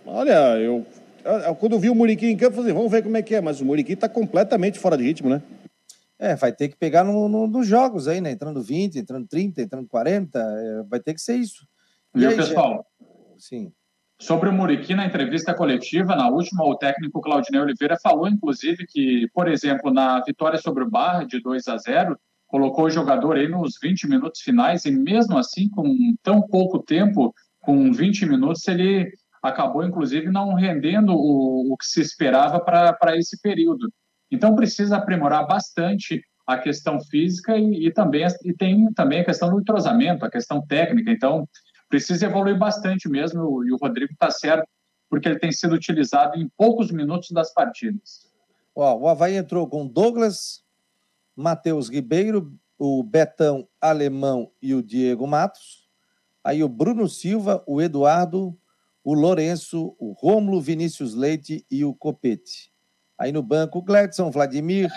olha, 0.06 0.58
eu 0.58 0.84
quando 1.58 1.72
eu 1.72 1.78
vi 1.78 1.88
o 1.88 1.94
Muriqui 1.94 2.26
em 2.26 2.36
campo, 2.36 2.52
eu 2.52 2.56
falei, 2.58 2.72
vamos 2.72 2.90
ver 2.90 3.02
como 3.02 3.16
é 3.16 3.22
que 3.22 3.34
é, 3.34 3.40
mas 3.40 3.60
o 3.60 3.64
Muriqui 3.64 3.94
está 3.94 4.08
completamente 4.08 4.78
fora 4.78 4.96
de 4.96 5.04
ritmo, 5.04 5.30
né? 5.30 5.42
É, 6.18 6.36
vai 6.36 6.52
ter 6.52 6.68
que 6.68 6.76
pegar 6.76 7.02
no, 7.02 7.28
no, 7.28 7.46
nos 7.46 7.66
jogos 7.66 8.06
aí, 8.06 8.20
né? 8.20 8.30
Entrando 8.30 8.62
20, 8.62 8.98
entrando 8.98 9.26
30, 9.26 9.62
entrando 9.62 9.88
40, 9.88 10.38
é, 10.38 10.82
vai 10.82 11.00
ter 11.00 11.14
que 11.14 11.20
ser 11.20 11.36
isso. 11.36 11.66
E, 12.14 12.20
e 12.20 12.26
aí, 12.26 12.36
pessoal? 12.36 12.86
Sim. 13.38 13.72
Sobre 14.20 14.48
o 14.48 14.52
Muriqui, 14.52 14.94
na 14.94 15.06
entrevista 15.06 15.52
coletiva, 15.52 16.14
na 16.14 16.28
última, 16.28 16.64
o 16.64 16.76
técnico 16.76 17.20
Claudinei 17.20 17.60
Oliveira 17.60 17.96
falou, 18.00 18.28
inclusive, 18.28 18.86
que, 18.86 19.28
por 19.34 19.48
exemplo, 19.48 19.92
na 19.92 20.22
vitória 20.22 20.58
sobre 20.58 20.84
o 20.84 20.90
Barra 20.90 21.24
de 21.24 21.40
2 21.40 21.66
a 21.68 21.76
0, 21.76 22.16
colocou 22.46 22.84
o 22.84 22.90
jogador 22.90 23.36
aí 23.36 23.48
nos 23.48 23.74
20 23.82 24.08
minutos 24.08 24.40
finais, 24.40 24.84
e 24.84 24.90
mesmo 24.92 25.36
assim, 25.36 25.68
com 25.68 26.14
tão 26.22 26.40
pouco 26.40 26.78
tempo, 26.78 27.34
com 27.60 27.92
20 27.92 28.26
minutos, 28.26 28.66
ele 28.68 29.12
acabou, 29.42 29.84
inclusive, 29.84 30.30
não 30.30 30.54
rendendo 30.54 31.12
o, 31.12 31.72
o 31.72 31.76
que 31.76 31.84
se 31.84 32.00
esperava 32.00 32.60
para 32.60 33.16
esse 33.16 33.40
período. 33.42 33.92
Então, 34.30 34.54
precisa 34.54 34.96
aprimorar 34.96 35.46
bastante 35.46 36.22
a 36.46 36.58
questão 36.58 37.00
física 37.00 37.56
e, 37.56 37.86
e, 37.86 37.92
também 37.92 38.24
e 38.44 38.52
tem 38.52 38.92
também 38.92 39.20
a 39.20 39.24
questão 39.24 39.50
do 39.50 39.60
entrosamento, 39.60 40.24
a 40.24 40.30
questão 40.30 40.64
técnica. 40.64 41.10
Então, 41.10 41.48
precisa 41.88 42.26
evoluir 42.26 42.58
bastante 42.58 43.08
mesmo. 43.08 43.64
E 43.64 43.72
o 43.72 43.76
Rodrigo 43.76 44.12
está 44.12 44.30
certo, 44.30 44.66
porque 45.08 45.28
ele 45.28 45.38
tem 45.38 45.52
sido 45.52 45.74
utilizado 45.74 46.38
em 46.38 46.48
poucos 46.56 46.90
minutos 46.90 47.30
das 47.30 47.52
partidas. 47.52 48.32
Ó, 48.74 48.96
o 48.96 49.08
Havaí 49.08 49.36
entrou 49.36 49.68
com 49.68 49.86
Douglas, 49.86 50.64
Matheus 51.36 51.88
Ribeiro, 51.88 52.52
o 52.78 53.02
Betão 53.02 53.68
Alemão 53.80 54.50
e 54.60 54.74
o 54.74 54.82
Diego 54.82 55.26
Matos. 55.26 55.88
Aí 56.42 56.62
o 56.62 56.68
Bruno 56.68 57.08
Silva, 57.08 57.62
o 57.66 57.80
Eduardo, 57.80 58.56
o 59.02 59.14
Lourenço, 59.14 59.94
o 59.98 60.12
Rômulo 60.12 60.60
Vinícius 60.60 61.14
Leite 61.14 61.64
e 61.70 61.84
o 61.84 61.94
Copete. 61.94 62.72
Aí 63.18 63.30
no 63.30 63.42
banco, 63.42 63.78
o 63.78 63.82
Gledson, 63.82 64.30
Vladimir, 64.30 64.90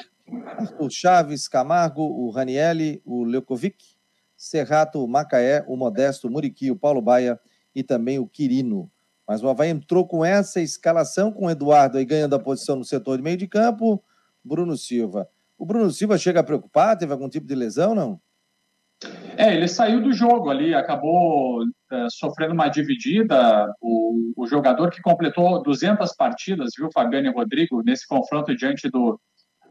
Arthur 0.58 0.90
Chaves, 0.90 1.48
Camargo, 1.48 2.02
o 2.02 2.30
Ranielli, 2.30 3.02
o 3.06 3.24
Leukovic, 3.24 3.97
Serrato, 4.38 5.06
Macaé, 5.08 5.66
o 5.68 5.76
Modesto, 5.76 6.30
Muriqui, 6.30 6.70
o 6.70 6.76
Paulo 6.76 7.02
Baia 7.02 7.40
e 7.74 7.82
também 7.82 8.20
o 8.20 8.28
Quirino. 8.28 8.90
Mas 9.28 9.44
o 9.44 9.50
Havaí 9.50 9.70
entrou 9.70 10.08
com 10.08 10.24
essa 10.24 10.62
escalação, 10.62 11.32
com 11.32 11.48
o 11.48 11.50
Eduardo 11.50 11.98
aí 11.98 12.06
ganhando 12.06 12.36
a 12.36 12.40
posição 12.40 12.78
no 12.78 12.86
setor 12.86 13.18
de 13.18 13.24
meio 13.24 13.36
de 13.36 13.48
campo, 13.48 14.02
Bruno 14.44 14.78
Silva. 14.78 15.28
O 15.58 15.66
Bruno 15.66 15.92
Silva 15.92 16.18
chega 16.18 16.40
a 16.40 16.44
preocupar? 16.44 16.98
Teve 16.98 17.12
algum 17.12 17.28
tipo 17.28 17.46
de 17.46 17.56
lesão, 17.56 17.94
não? 17.96 18.22
É, 19.36 19.54
ele 19.54 19.68
saiu 19.68 20.02
do 20.02 20.12
jogo 20.14 20.50
ali, 20.50 20.74
acabou 20.74 21.64
é, 21.92 22.08
sofrendo 22.10 22.54
uma 22.54 22.70
dividida. 22.70 23.72
O, 23.82 24.34
o, 24.36 24.48
jogador 24.48 24.90
que 24.90 25.02
completou 25.02 25.62
200 25.62 26.16
partidas, 26.16 26.72
viu, 26.78 26.90
Fabiano 26.92 27.28
e 27.28 27.32
Rodrigo, 27.32 27.84
nesse 27.84 28.08
confronto 28.08 28.56
diante 28.56 28.90
do, 28.90 29.20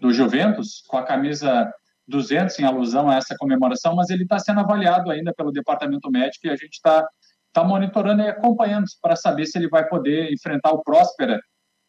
do 0.01 0.13
Juventus, 0.13 0.85
com 0.87 0.97
a 0.97 1.03
camisa 1.03 1.73
200 2.09 2.59
em 2.59 2.65
alusão 2.65 3.09
a 3.09 3.17
essa 3.17 3.35
comemoração, 3.37 3.95
mas 3.95 4.11
ele 4.11 4.23
está 4.23 4.39
sendo 4.39 4.61
avaliado 4.61 5.11
ainda 5.11 5.33
pelo 5.35 5.51
departamento 5.51 6.11
médico 6.11 6.47
e 6.47 6.51
a 6.51 6.57
gente 6.57 6.75
está 6.75 7.07
tá 7.53 7.65
monitorando 7.65 8.23
e 8.23 8.29
acompanhando 8.29 8.85
para 9.01 9.17
saber 9.17 9.47
se 9.47 9.59
ele 9.59 9.69
vai 9.69 9.89
poder 9.89 10.33
enfrentar 10.33 10.73
o 10.73 10.83
Próspera 10.83 11.41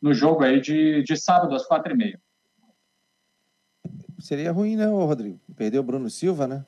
no 0.01 0.13
jogo 0.13 0.43
aí 0.43 0.61
de, 0.61 1.03
de 1.03 1.15
sábado 1.15 1.53
às 1.55 1.65
quatro 1.65 1.93
e 1.93 1.97
meia. 1.97 2.19
Seria 4.19 4.51
ruim, 4.51 4.75
né, 4.75 4.85
Rodrigo? 4.85 5.39
Perdeu 5.55 5.81
o 5.81 5.83
Bruno 5.83 6.09
Silva, 6.09 6.47
né? 6.47 6.65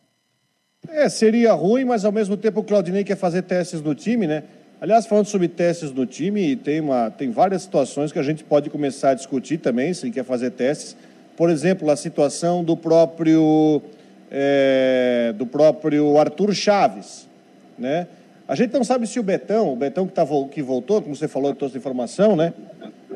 É, 0.87 1.09
seria 1.09 1.53
ruim, 1.53 1.83
mas 1.83 2.05
ao 2.05 2.11
mesmo 2.11 2.37
tempo 2.37 2.61
o 2.61 2.63
Claudinei 2.63 3.03
quer 3.03 3.17
fazer 3.17 3.41
testes 3.43 3.81
no 3.81 3.93
time, 3.93 4.27
né? 4.27 4.43
Aliás, 4.81 5.05
falando 5.05 5.25
sobre 5.25 5.49
testes 5.49 5.91
no 5.91 6.05
time, 6.05 6.55
tem, 6.55 6.79
uma, 6.79 7.11
tem 7.11 7.31
várias 7.31 7.63
situações 7.63 8.13
que 8.13 8.19
a 8.19 8.23
gente 8.23 8.45
pode 8.45 8.69
começar 8.69 9.09
a 9.09 9.13
discutir 9.13 9.57
também, 9.57 9.93
se 9.93 10.05
ele 10.05 10.13
quer 10.13 10.23
fazer 10.23 10.51
testes. 10.51 10.95
Por 11.39 11.49
exemplo, 11.49 11.89
a 11.89 11.95
situação 11.95 12.61
do 12.61 12.75
próprio, 12.75 13.81
é, 14.29 15.33
do 15.37 15.45
próprio 15.45 16.19
Arthur 16.19 16.53
Chaves, 16.53 17.29
né? 17.77 18.07
A 18.45 18.55
gente 18.55 18.73
não 18.73 18.83
sabe 18.83 19.07
se 19.07 19.19
o 19.19 19.23
Betão, 19.23 19.71
o 19.71 19.75
Betão 19.77 20.05
que, 20.05 20.11
tá, 20.11 20.27
que 20.51 20.61
voltou, 20.61 21.01
como 21.01 21.15
você 21.15 21.29
falou, 21.29 21.55
trouxe 21.55 21.77
informação, 21.77 22.35
né? 22.35 22.53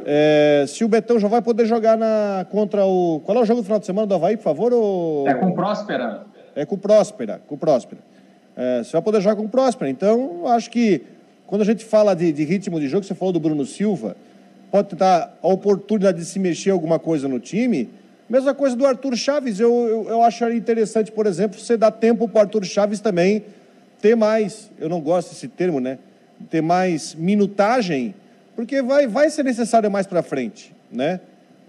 É, 0.06 0.64
se 0.66 0.86
o 0.86 0.88
Betão 0.88 1.20
já 1.20 1.28
vai 1.28 1.42
poder 1.42 1.66
jogar 1.66 1.98
na, 1.98 2.48
contra 2.50 2.86
o. 2.86 3.20
Qual 3.26 3.38
é 3.38 3.42
o 3.42 3.46
jogo 3.46 3.60
do 3.60 3.66
final 3.66 3.80
de 3.80 3.86
semana 3.86 4.08
do 4.08 4.16
Havaí, 4.16 4.38
por 4.38 4.44
favor? 4.44 4.72
Ou... 4.72 5.28
É 5.28 5.34
com 5.34 5.52
Próspera 5.52 6.34
é 6.56 6.66
com 6.66 6.76
o 6.76 6.78
Próspera, 6.78 7.42
com 7.48 7.56
o 7.56 7.58
Próspera. 7.58 8.02
É, 8.56 8.84
você 8.84 8.92
vai 8.94 9.02
poder 9.02 9.22
jogar 9.22 9.36
com 9.36 9.44
o 9.44 9.50
Próspera. 9.50 9.90
Então, 9.90 10.48
acho 10.48 10.70
que 10.70 11.02
quando 11.48 11.62
a 11.62 11.66
gente 11.66 11.84
fala 11.84 12.16
de, 12.16 12.32
de, 12.32 12.44
ritmo 12.44 12.80
de 12.80 12.88
jogo, 12.88 13.04
você 13.04 13.16
falou 13.16 13.34
do 13.34 13.40
Bruno 13.40 13.66
Silva, 13.66 14.16
pode 14.72 14.90
tentar 14.90 15.38
a 15.42 15.48
oportunidade 15.48 16.20
de 16.20 16.26
se 16.26 16.40
mexer 16.40 16.70
alguma 16.70 17.00
coisa 17.00 17.28
no 17.28 17.40
time. 17.40 17.90
Mesma 18.30 18.54
coisa 18.54 18.76
do 18.76 18.86
Arthur 18.86 19.16
Chaves, 19.16 19.60
eu, 19.60 20.08
eu, 20.10 20.24
eu 20.42 20.56
interessante, 20.56 21.12
por 21.12 21.26
exemplo, 21.26 21.60
você 21.60 21.76
dar 21.76 21.92
tempo 21.92 22.28
para 22.28 22.40
o 22.40 22.42
Arthur 22.42 22.64
Chaves 22.64 23.00
também 23.00 23.44
ter 24.02 24.16
mais, 24.16 24.70
eu 24.80 24.90
não 24.90 25.00
gosto 25.00 25.30
desse 25.30 25.48
termo, 25.48 25.80
né? 25.80 25.98
Ter 26.50 26.62
mais 26.62 27.16
minutagem, 27.16 28.14
porque 28.56 28.82
vai, 28.82 29.08
vai 29.08 29.30
ser 29.30 29.44
necessário 29.44 29.90
mais 29.90 30.06
para 30.06 30.22
frente, 30.22 30.74
né? 30.92 31.20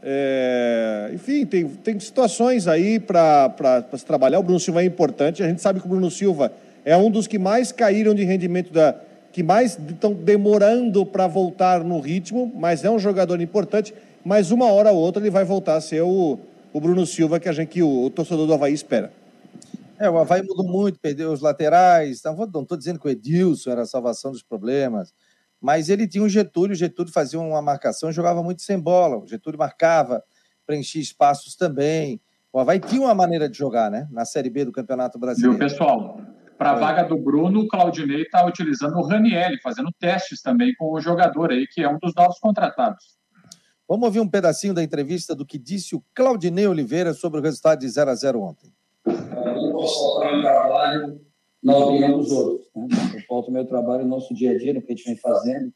É, 0.06 1.10
enfim, 1.14 1.46
tem, 1.46 1.66
tem 1.66 1.98
situações 1.98 2.68
aí 2.68 3.00
para 3.00 3.84
se 3.96 4.04
trabalhar. 4.04 4.38
O 4.38 4.42
Bruno 4.42 4.60
Silva 4.60 4.82
é 4.82 4.84
importante. 4.84 5.42
A 5.42 5.48
gente 5.48 5.62
sabe 5.62 5.80
que 5.80 5.86
o 5.86 5.88
Bruno 5.88 6.10
Silva 6.10 6.52
é 6.84 6.94
um 6.94 7.10
dos 7.10 7.26
que 7.26 7.38
mais 7.38 7.72
caíram 7.72 8.14
de 8.14 8.22
rendimento, 8.22 8.70
da, 8.70 8.96
que 9.32 9.42
mais 9.42 9.78
estão 9.88 10.12
demorando 10.12 11.06
para 11.06 11.26
voltar 11.26 11.82
no 11.82 12.00
ritmo, 12.00 12.52
mas 12.54 12.84
é 12.84 12.90
um 12.90 12.98
jogador 12.98 13.40
importante. 13.40 13.94
Mas 14.24 14.50
uma 14.50 14.66
hora 14.66 14.90
ou 14.90 14.98
outra 14.98 15.22
ele 15.22 15.30
vai 15.30 15.44
voltar 15.44 15.76
a 15.76 15.80
ser 15.80 16.02
o, 16.02 16.38
o 16.72 16.80
Bruno 16.80 17.06
Silva 17.06 17.38
que, 17.38 17.48
a 17.48 17.52
gente, 17.52 17.68
que 17.68 17.82
o, 17.82 18.04
o 18.04 18.10
torcedor 18.10 18.46
do 18.46 18.54
Havaí 18.54 18.72
espera. 18.72 19.12
É, 19.98 20.08
o 20.08 20.18
Havaí 20.18 20.42
mudou 20.42 20.66
muito, 20.66 20.98
perdeu 20.98 21.32
os 21.32 21.40
laterais. 21.40 22.22
Não 22.24 22.62
estou 22.62 22.78
dizendo 22.78 22.98
que 22.98 23.06
o 23.06 23.10
Edilson 23.10 23.70
era 23.70 23.82
a 23.82 23.86
salvação 23.86 24.32
dos 24.32 24.42
problemas 24.42 25.12
mas 25.64 25.88
ele 25.88 26.06
tinha 26.06 26.22
o 26.22 26.28
Getúlio, 26.28 26.72
o 26.72 26.76
Getúlio 26.76 27.10
fazia 27.10 27.40
uma 27.40 27.62
marcação, 27.62 28.12
jogava 28.12 28.42
muito 28.42 28.60
sem 28.60 28.78
bola, 28.78 29.16
o 29.16 29.26
Getúlio 29.26 29.58
marcava, 29.58 30.22
preenchia 30.66 31.00
espaços 31.00 31.56
também. 31.56 32.20
O 32.52 32.60
Havaí 32.60 32.78
tinha 32.78 33.00
uma 33.00 33.14
maneira 33.14 33.48
de 33.48 33.56
jogar, 33.56 33.90
né? 33.90 34.06
Na 34.10 34.26
Série 34.26 34.50
B 34.50 34.66
do 34.66 34.72
Campeonato 34.72 35.18
Brasileiro. 35.18 35.56
Viu, 35.56 35.66
pessoal? 35.66 36.20
Para 36.58 36.72
a 36.72 36.74
vaga 36.74 37.04
do 37.04 37.16
Bruno, 37.16 37.60
o 37.60 37.66
Claudinei 37.66 38.24
está 38.24 38.44
utilizando 38.44 38.98
o 38.98 39.08
Ranielli, 39.08 39.58
fazendo 39.62 39.90
testes 39.98 40.42
também 40.42 40.74
com 40.76 40.92
o 40.92 41.00
jogador 41.00 41.50
aí, 41.50 41.66
que 41.66 41.82
é 41.82 41.88
um 41.88 41.98
dos 41.98 42.12
novos 42.14 42.38
contratados. 42.38 43.16
Vamos 43.88 44.06
ouvir 44.06 44.20
um 44.20 44.28
pedacinho 44.28 44.72
da 44.72 44.82
entrevista 44.82 45.34
do 45.34 45.44
que 45.44 45.58
disse 45.58 45.94
o 45.94 46.02
Claudinei 46.14 46.66
Oliveira 46.66 47.12
sobre 47.12 47.40
o 47.40 47.42
resultado 47.42 47.80
de 47.80 47.88
0 47.88 48.10
a 48.10 48.14
0 48.14 48.40
ontem. 48.40 48.72
É, 49.06 49.12
na 51.64 51.76
opinião 51.78 52.18
dos 52.18 52.30
outros. 52.30 52.68
Né? 52.76 52.86
Eu 53.14 53.22
pauto 53.26 53.50
meu 53.50 53.64
trabalho 53.64 54.04
no 54.04 54.10
nosso 54.10 54.34
dia 54.34 54.52
a 54.52 54.58
dia, 54.58 54.74
no 54.74 54.82
que 54.82 54.92
a 54.92 54.94
gente 54.94 55.06
vem 55.06 55.16
fazendo. 55.16 55.72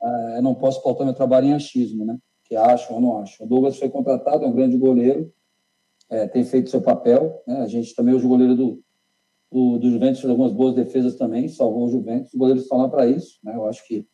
Uh, 0.00 0.36
eu 0.36 0.42
não 0.42 0.54
posso 0.54 0.82
pautar 0.82 1.04
meu 1.04 1.14
trabalho 1.14 1.48
em 1.48 1.52
achismo, 1.52 2.06
né? 2.06 2.16
Que 2.44 2.54
acho 2.56 2.92
ou 2.94 3.00
não 3.00 3.20
acho. 3.20 3.42
O 3.42 3.46
Douglas 3.46 3.76
foi 3.76 3.88
contratado, 3.88 4.44
é 4.44 4.46
um 4.46 4.52
grande 4.52 4.78
goleiro, 4.78 5.32
é, 6.08 6.26
tem 6.28 6.44
feito 6.44 6.70
seu 6.70 6.80
papel. 6.80 7.42
Né? 7.46 7.60
A 7.60 7.66
gente 7.66 7.94
também, 7.94 8.14
o 8.14 8.28
goleiro 8.28 8.54
do, 8.54 8.82
do, 9.50 9.78
do 9.78 9.90
Juventus, 9.90 10.20
fez 10.20 10.30
algumas 10.30 10.52
boas 10.52 10.74
defesas 10.74 11.16
também, 11.16 11.48
salvou 11.48 11.86
o 11.86 11.90
Juventus. 11.90 12.32
Os 12.32 12.38
goleiros 12.38 12.62
estão 12.62 12.78
lá 12.78 12.88
para 12.88 13.06
isso. 13.06 13.38
Né? 13.44 13.54
Eu 13.54 13.66
acho 13.66 13.86
que, 13.86 14.06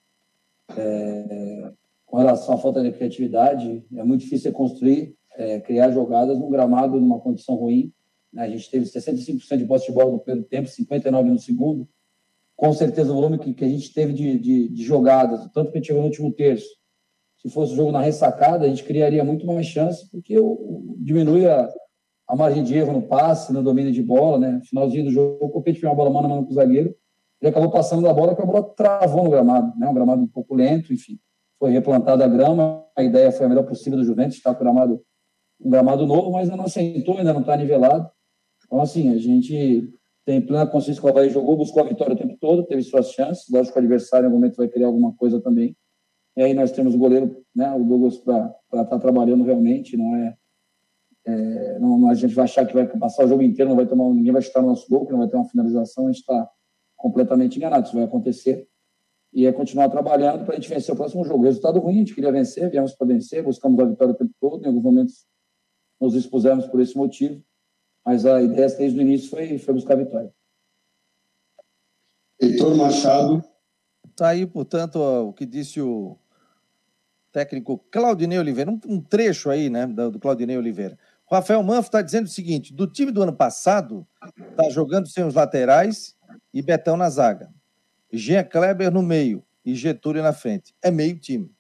é, 0.76 1.72
com 2.16 2.22
relação 2.22 2.54
à 2.54 2.56
falta 2.56 2.82
de 2.82 2.92
criatividade, 2.92 3.84
é 3.94 4.02
muito 4.02 4.22
difícil 4.22 4.50
construir, 4.50 5.14
é, 5.36 5.60
criar 5.60 5.90
jogadas 5.90 6.38
num 6.38 6.48
gramado 6.48 6.98
numa 6.98 7.20
condição 7.20 7.56
ruim 7.56 7.92
né? 8.32 8.44
A 8.44 8.48
gente 8.48 8.70
teve 8.70 8.86
65% 8.86 9.58
de 9.58 9.66
posse 9.66 9.86
de 9.86 9.92
bola 9.92 10.12
no 10.12 10.18
primeiro 10.18 10.48
tempo, 10.48 10.66
59% 10.66 11.24
no 11.24 11.38
segundo. 11.38 11.86
Com 12.56 12.72
certeza, 12.72 13.12
o 13.12 13.14
volume 13.14 13.38
que, 13.38 13.52
que 13.52 13.64
a 13.66 13.68
gente 13.68 13.92
teve 13.92 14.14
de, 14.14 14.38
de, 14.38 14.68
de 14.68 14.82
jogadas, 14.82 15.46
tanto 15.52 15.70
que 15.70 15.76
a 15.76 15.80
gente 15.80 15.88
chegou 15.88 16.00
no 16.00 16.08
último 16.08 16.32
terço, 16.32 16.66
se 17.36 17.50
fosse 17.50 17.74
o 17.74 17.76
jogo 17.76 17.92
na 17.92 18.00
ressacada, 18.00 18.64
a 18.64 18.68
gente 18.68 18.82
criaria 18.82 19.22
muito 19.22 19.46
mais 19.46 19.66
chance, 19.66 20.10
porque 20.10 20.38
o, 20.38 20.96
diminui 20.98 21.46
a, 21.46 21.68
a 22.26 22.34
margem 22.34 22.64
de 22.64 22.74
erro 22.74 22.94
no 22.94 23.02
passe, 23.02 23.52
no 23.52 23.62
domínio 23.62 23.92
de 23.92 24.02
bola, 24.02 24.38
né? 24.38 24.62
Finalzinho 24.64 25.04
do 25.04 25.10
jogo, 25.10 25.44
o 25.44 25.50
Copete 25.50 25.84
uma 25.84 25.94
bola 25.94 26.08
mano 26.08 26.26
a 26.26 26.30
mano 26.30 26.46
com 26.46 26.52
o 26.52 26.54
zagueiro, 26.54 26.94
ele 27.42 27.50
acabou 27.50 27.70
passando 27.70 28.00
da 28.00 28.12
bola, 28.14 28.34
que 28.34 28.40
a 28.40 28.46
bola 28.46 28.62
travou 28.62 29.22
no 29.22 29.30
gramado, 29.30 29.78
né? 29.78 29.86
Um 29.86 29.94
gramado 29.94 30.22
um 30.22 30.28
pouco 30.28 30.54
lento, 30.54 30.94
enfim. 30.94 31.18
Foi 31.58 31.70
replantada 31.70 32.24
a 32.24 32.28
grama, 32.28 32.84
a 32.96 33.02
ideia 33.02 33.32
foi 33.32 33.46
a 33.46 33.48
melhor 33.48 33.64
possível 33.64 33.98
do 33.98 34.04
Juventus, 34.04 34.36
está 34.36 34.54
com 34.54 34.62
gramado, 34.62 35.02
um 35.60 35.70
gramado 35.70 36.06
novo, 36.06 36.32
mas 36.32 36.44
ainda 36.44 36.56
não 36.56 36.64
assentou, 36.64 37.18
ainda 37.18 37.32
não 37.32 37.40
está 37.40 37.56
nivelado. 37.56 38.10
Então, 38.64 38.80
assim, 38.80 39.14
a 39.14 39.18
gente 39.18 39.90
tem 40.24 40.40
plena 40.40 40.66
consciência 40.66 41.00
que 41.00 41.06
o 41.06 41.10
Havaí 41.10 41.30
jogou, 41.30 41.56
buscou 41.56 41.82
a 41.82 41.86
vitória 41.86 42.14
o 42.14 42.18
tempo 42.18 42.36
todo, 42.40 42.66
teve 42.66 42.82
suas 42.82 43.12
chances, 43.12 43.46
lógico 43.50 43.74
que 43.74 43.78
o 43.78 43.82
adversário 43.82 44.24
em 44.24 44.26
algum 44.26 44.38
momento 44.38 44.56
vai 44.56 44.68
criar 44.68 44.88
alguma 44.88 45.14
coisa 45.14 45.40
também. 45.40 45.76
E 46.36 46.42
aí 46.42 46.52
nós 46.52 46.72
temos 46.72 46.94
o 46.94 46.98
goleiro, 46.98 47.42
né, 47.54 47.72
o 47.72 47.82
Douglas, 47.84 48.18
para 48.18 48.54
estar 48.72 48.84
tá 48.84 48.98
trabalhando 48.98 49.44
realmente, 49.44 49.96
não 49.96 50.14
é 50.16 50.36
é, 51.26 51.78
não, 51.80 52.08
a 52.08 52.14
gente 52.14 52.34
vai 52.34 52.44
achar 52.44 52.64
que 52.64 52.72
vai 52.72 52.86
passar 52.86 53.24
o 53.24 53.28
jogo 53.28 53.42
inteiro, 53.42 53.68
não 53.68 53.76
vai 53.76 53.86
tomar, 53.86 54.08
ninguém 54.10 54.32
vai 54.32 54.40
chutar 54.40 54.62
no 54.62 54.68
nosso 54.68 54.88
gol, 54.88 55.04
que 55.04 55.10
não 55.10 55.18
vai 55.18 55.28
ter 55.28 55.36
uma 55.36 55.48
finalização, 55.48 56.04
a 56.04 56.12
gente 56.12 56.20
está 56.20 56.48
completamente 56.94 57.56
enganado. 57.56 57.84
Isso 57.84 57.96
vai 57.96 58.04
acontecer. 58.04 58.68
E 59.36 59.44
é 59.44 59.52
continuar 59.52 59.90
trabalhando 59.90 60.46
para 60.46 60.54
a 60.54 60.56
gente 60.56 60.70
vencer 60.70 60.94
o 60.94 60.96
próximo 60.96 61.22
jogo. 61.22 61.44
Resultado 61.44 61.78
ruim, 61.78 61.96
a 61.96 61.98
gente 61.98 62.14
queria 62.14 62.32
vencer, 62.32 62.70
viemos 62.70 62.94
para 62.94 63.06
vencer, 63.06 63.42
buscamos 63.42 63.78
a 63.78 63.84
vitória 63.84 64.14
o 64.14 64.16
tempo 64.16 64.32
todo, 64.40 64.64
em 64.64 64.68
alguns 64.68 64.82
momentos 64.82 65.26
nos 66.00 66.14
expusemos 66.14 66.66
por 66.66 66.80
esse 66.80 66.96
motivo, 66.96 67.44
mas 68.02 68.24
a 68.24 68.40
ideia 68.40 68.66
desde 68.70 68.98
o 68.98 69.02
início 69.02 69.28
foi, 69.28 69.58
foi 69.58 69.74
buscar 69.74 69.92
a 69.92 69.96
vitória. 69.98 70.32
Heitor 72.40 72.74
Machado. 72.78 73.44
Está 74.10 74.28
aí, 74.28 74.46
portanto, 74.46 74.96
o 74.96 75.34
que 75.34 75.44
disse 75.44 75.82
o 75.82 76.16
técnico 77.30 77.76
Claudinei 77.90 78.38
Oliveira, 78.38 78.70
um, 78.70 78.80
um 78.86 79.02
trecho 79.02 79.50
aí, 79.50 79.68
né, 79.68 79.86
do, 79.86 80.12
do 80.12 80.18
Claudinei 80.18 80.56
Oliveira. 80.56 80.98
O 81.30 81.34
Rafael 81.34 81.62
Manfro 81.62 81.88
está 81.88 82.00
dizendo 82.00 82.24
o 82.24 82.30
seguinte: 82.30 82.72
do 82.72 82.86
time 82.86 83.12
do 83.12 83.22
ano 83.22 83.34
passado, 83.34 84.06
está 84.50 84.70
jogando 84.70 85.08
sem 85.08 85.24
os 85.24 85.34
laterais 85.34 86.16
e 86.54 86.62
Betão 86.62 86.96
na 86.96 87.10
zaga. 87.10 87.52
Jean 88.12 88.44
Kleber 88.44 88.90
no 88.90 89.02
meio 89.02 89.44
e 89.64 89.74
Getúlio 89.74 90.22
na 90.22 90.32
frente. 90.32 90.74
É 90.82 90.90
meio 90.90 91.18
time. 91.18 91.50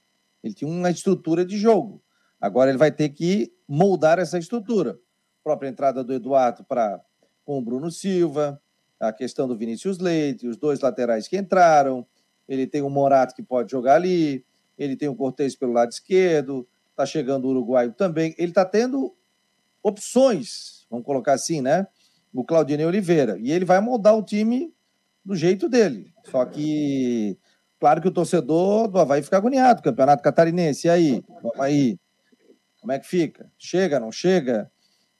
Ele 0.42 0.54
tinha 0.54 0.70
uma 0.70 0.90
estrutura 0.90 1.44
de 1.44 1.58
jogo. 1.58 2.02
Agora 2.40 2.70
ele 2.70 2.78
vai 2.78 2.92
ter 2.92 3.08
que 3.08 3.52
moldar 3.66 4.18
essa 4.18 4.38
estrutura. 4.38 4.92
A 4.92 5.42
própria 5.42 5.68
entrada 5.68 6.04
do 6.04 6.12
Eduardo 6.12 6.64
para 6.64 7.00
com 7.44 7.58
o 7.58 7.62
Bruno 7.62 7.90
Silva, 7.90 8.60
a 8.98 9.12
questão 9.12 9.46
do 9.46 9.56
Vinícius 9.56 9.98
Leite, 9.98 10.48
os 10.48 10.56
dois 10.56 10.80
laterais 10.80 11.28
que 11.28 11.36
entraram. 11.36 12.06
Ele 12.48 12.66
tem 12.66 12.82
o 12.82 12.90
Morato 12.90 13.34
que 13.34 13.42
pode 13.42 13.70
jogar 13.70 13.94
ali, 13.94 14.44
ele 14.76 14.96
tem 14.96 15.08
o 15.08 15.14
Cortez 15.14 15.54
pelo 15.54 15.72
lado 15.72 15.90
esquerdo, 15.90 16.66
está 16.90 17.06
chegando 17.06 17.44
o 17.44 17.50
uruguaio 17.50 17.92
também. 17.92 18.34
Ele 18.36 18.50
está 18.50 18.64
tendo 18.64 19.14
opções, 19.82 20.86
vamos 20.90 21.06
colocar 21.06 21.34
assim, 21.34 21.60
né? 21.60 21.86
O 22.32 22.44
Claudinei 22.44 22.84
Oliveira. 22.84 23.38
E 23.38 23.52
ele 23.52 23.64
vai 23.64 23.80
moldar 23.80 24.16
o 24.16 24.22
time 24.22 24.74
do 25.26 25.34
jeito 25.34 25.68
dele. 25.68 26.12
Só 26.30 26.44
que, 26.44 27.36
claro 27.78 28.00
que 28.00 28.08
o 28.08 28.12
torcedor 28.12 28.88
do 28.88 28.98
Havaí 28.98 29.22
fica 29.22 29.36
agoniado. 29.36 29.82
Campeonato 29.82 30.22
Catarinense, 30.22 30.86
e 30.86 30.90
aí? 30.90 31.24
Aí. 31.58 31.98
Como 32.80 32.92
é 32.92 32.98
que 33.00 33.06
fica? 33.06 33.50
Chega, 33.58 33.98
não 33.98 34.12
chega? 34.12 34.70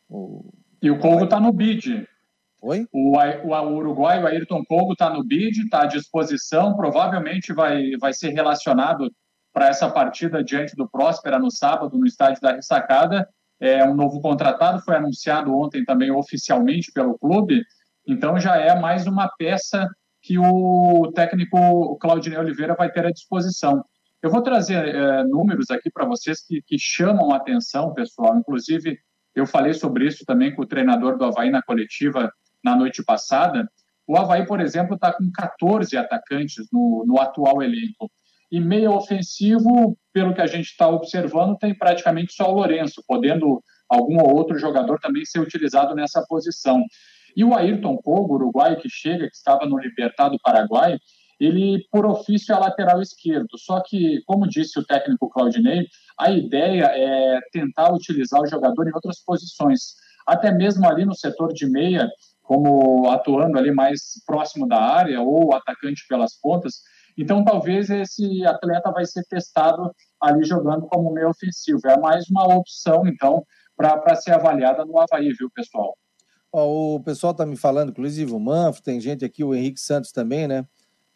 O... 0.08 0.52
E 0.80 0.88
o 0.88 0.98
Congo 0.98 1.24
está 1.24 1.40
no 1.40 1.52
bid. 1.52 2.06
Oi? 2.62 2.86
O, 2.92 3.18
o, 3.18 3.52
o 3.52 3.76
Uruguai, 3.76 4.22
o 4.22 4.26
Ayrton 4.26 4.64
Congo 4.64 4.92
está 4.92 5.10
no 5.10 5.24
bid, 5.24 5.60
está 5.62 5.82
à 5.82 5.86
disposição, 5.86 6.76
provavelmente 6.76 7.52
vai, 7.52 7.90
vai 8.00 8.14
ser 8.14 8.30
relacionado 8.30 9.10
para 9.52 9.68
essa 9.68 9.90
partida 9.90 10.44
diante 10.44 10.76
do 10.76 10.88
Próspera 10.88 11.38
no 11.38 11.50
sábado, 11.50 11.98
no 11.98 12.06
estádio 12.06 12.40
da 12.40 12.52
Ressacada 12.52 13.28
é 13.60 13.84
um 13.84 13.94
novo 13.94 14.20
contratado, 14.20 14.82
foi 14.82 14.96
anunciado 14.96 15.54
ontem 15.56 15.84
também 15.84 16.10
oficialmente 16.10 16.92
pelo 16.92 17.18
clube, 17.18 17.64
então 18.06 18.38
já 18.38 18.56
é 18.56 18.78
mais 18.78 19.06
uma 19.06 19.28
peça 19.38 19.88
que 20.22 20.38
o 20.38 21.12
técnico 21.14 21.96
Claudinei 21.98 22.38
Oliveira 22.38 22.74
vai 22.74 22.90
ter 22.90 23.06
à 23.06 23.10
disposição. 23.10 23.84
Eu 24.22 24.30
vou 24.30 24.42
trazer 24.42 24.88
é, 24.88 25.24
números 25.24 25.70
aqui 25.70 25.90
para 25.90 26.04
vocês 26.04 26.44
que, 26.44 26.60
que 26.62 26.76
chamam 26.78 27.32
a 27.32 27.36
atenção, 27.36 27.94
pessoal. 27.94 28.36
Inclusive, 28.36 28.98
eu 29.34 29.46
falei 29.46 29.74
sobre 29.74 30.06
isso 30.06 30.24
também 30.24 30.54
com 30.54 30.62
o 30.62 30.66
treinador 30.66 31.16
do 31.16 31.24
Havaí 31.24 31.50
na 31.50 31.62
coletiva 31.62 32.32
na 32.64 32.74
noite 32.74 33.04
passada. 33.04 33.70
O 34.06 34.16
Havaí, 34.16 34.46
por 34.46 34.60
exemplo, 34.60 34.94
está 34.94 35.12
com 35.12 35.30
14 35.30 35.96
atacantes 35.96 36.66
no, 36.72 37.04
no 37.06 37.20
atual 37.20 37.62
elenco. 37.62 38.10
E 38.50 38.60
meio 38.60 38.92
ofensivo, 38.92 39.96
pelo 40.12 40.34
que 40.34 40.40
a 40.40 40.46
gente 40.46 40.66
está 40.66 40.88
observando, 40.88 41.58
tem 41.58 41.76
praticamente 41.76 42.32
só 42.32 42.50
o 42.50 42.54
Lourenço, 42.54 43.02
podendo 43.06 43.62
algum 43.88 44.20
ou 44.20 44.34
outro 44.34 44.58
jogador 44.58 44.98
também 45.00 45.24
ser 45.24 45.40
utilizado 45.40 45.94
nessa 45.94 46.24
posição. 46.26 46.82
E 47.36 47.44
o 47.44 47.54
Ayrton 47.54 47.96
Kogo, 47.98 48.34
uruguai, 48.34 48.76
que 48.76 48.88
chega, 48.88 49.28
que 49.28 49.36
estava 49.36 49.66
no 49.66 49.78
Libertado 49.78 50.38
Paraguai, 50.42 50.98
ele, 51.38 51.86
por 51.90 52.06
ofício, 52.06 52.54
é 52.54 52.58
lateral 52.58 53.02
esquerdo. 53.02 53.58
Só 53.58 53.82
que, 53.84 54.22
como 54.26 54.48
disse 54.48 54.78
o 54.78 54.84
técnico 54.84 55.28
Claudinei, 55.28 55.86
a 56.18 56.30
ideia 56.30 56.84
é 56.94 57.38
tentar 57.52 57.92
utilizar 57.92 58.40
o 58.40 58.46
jogador 58.46 58.88
em 58.88 58.94
outras 58.94 59.22
posições. 59.22 59.94
Até 60.26 60.50
mesmo 60.50 60.88
ali 60.88 61.04
no 61.04 61.14
setor 61.14 61.52
de 61.52 61.70
meia, 61.70 62.08
como 62.42 63.10
atuando 63.10 63.58
ali 63.58 63.70
mais 63.70 64.00
próximo 64.24 64.66
da 64.66 64.80
área, 64.80 65.20
ou 65.20 65.54
atacante 65.54 66.06
pelas 66.08 66.40
pontas, 66.40 66.76
então, 67.18 67.42
talvez 67.42 67.88
esse 67.88 68.44
atleta 68.44 68.92
vai 68.92 69.06
ser 69.06 69.24
testado 69.24 69.90
ali 70.20 70.44
jogando 70.44 70.86
como 70.86 71.12
meio 71.12 71.30
ofensivo. 71.30 71.80
É 71.86 71.98
mais 71.98 72.28
uma 72.28 72.44
opção, 72.54 73.06
então, 73.06 73.42
para 73.74 74.14
ser 74.16 74.32
avaliada 74.32 74.84
no 74.84 74.98
Havaí, 75.00 75.32
viu, 75.32 75.50
pessoal? 75.54 75.96
O 76.64 77.00
pessoal 77.00 77.32
está 77.32 77.44
me 77.44 77.56
falando, 77.56 77.90
inclusive 77.90 78.32
o 78.32 78.38
Manfro, 78.40 78.82
tem 78.82 79.00
gente 79.00 79.24
aqui, 79.24 79.44
o 79.44 79.54
Henrique 79.54 79.80
Santos 79.80 80.12
também, 80.12 80.46
né? 80.48 80.66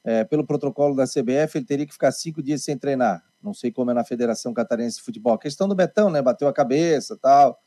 É, 0.03 0.25
pelo 0.25 0.47
protocolo 0.47 0.95
da 0.95 1.05
CBF, 1.05 1.59
ele 1.59 1.65
teria 1.65 1.87
que 1.87 1.93
ficar 1.93 2.11
cinco 2.13 2.43
dias 2.43 2.63
sem 2.63 2.77
treinar. 2.77 3.23
Não 3.43 3.53
sei 3.55 3.71
como 3.71 3.91
é 3.91 3.95
na 3.95 4.05
Federação 4.05 4.53
Catarinense 4.53 4.97
de 4.97 5.03
Futebol. 5.03 5.35
A 5.35 5.39
questão 5.39 5.69
do 5.69 5.75
Betão, 5.75 6.11
né? 6.11 6.23
Bateu 6.23 6.49
a 6.49 6.53
cabeça 6.53 7.17
tal. 7.21 7.59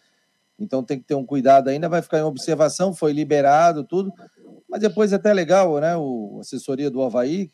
Então 0.60 0.84
tem 0.84 1.00
que 1.00 1.06
ter 1.06 1.16
um 1.16 1.26
cuidado 1.26 1.70
ainda, 1.70 1.90
vai 1.90 2.02
ficar 2.02 2.20
em 2.20 2.24
observação, 2.24 2.94
foi 2.94 3.12
liberado, 3.12 3.84
tudo. 3.84 4.12
Mas 4.70 4.82
depois 4.82 5.12
é 5.12 5.16
até 5.16 5.34
legal, 5.34 5.80
né? 5.80 5.96
O 5.98 6.40
assessoria 6.40 6.90
do 6.90 7.02
Havaí, 7.02 7.52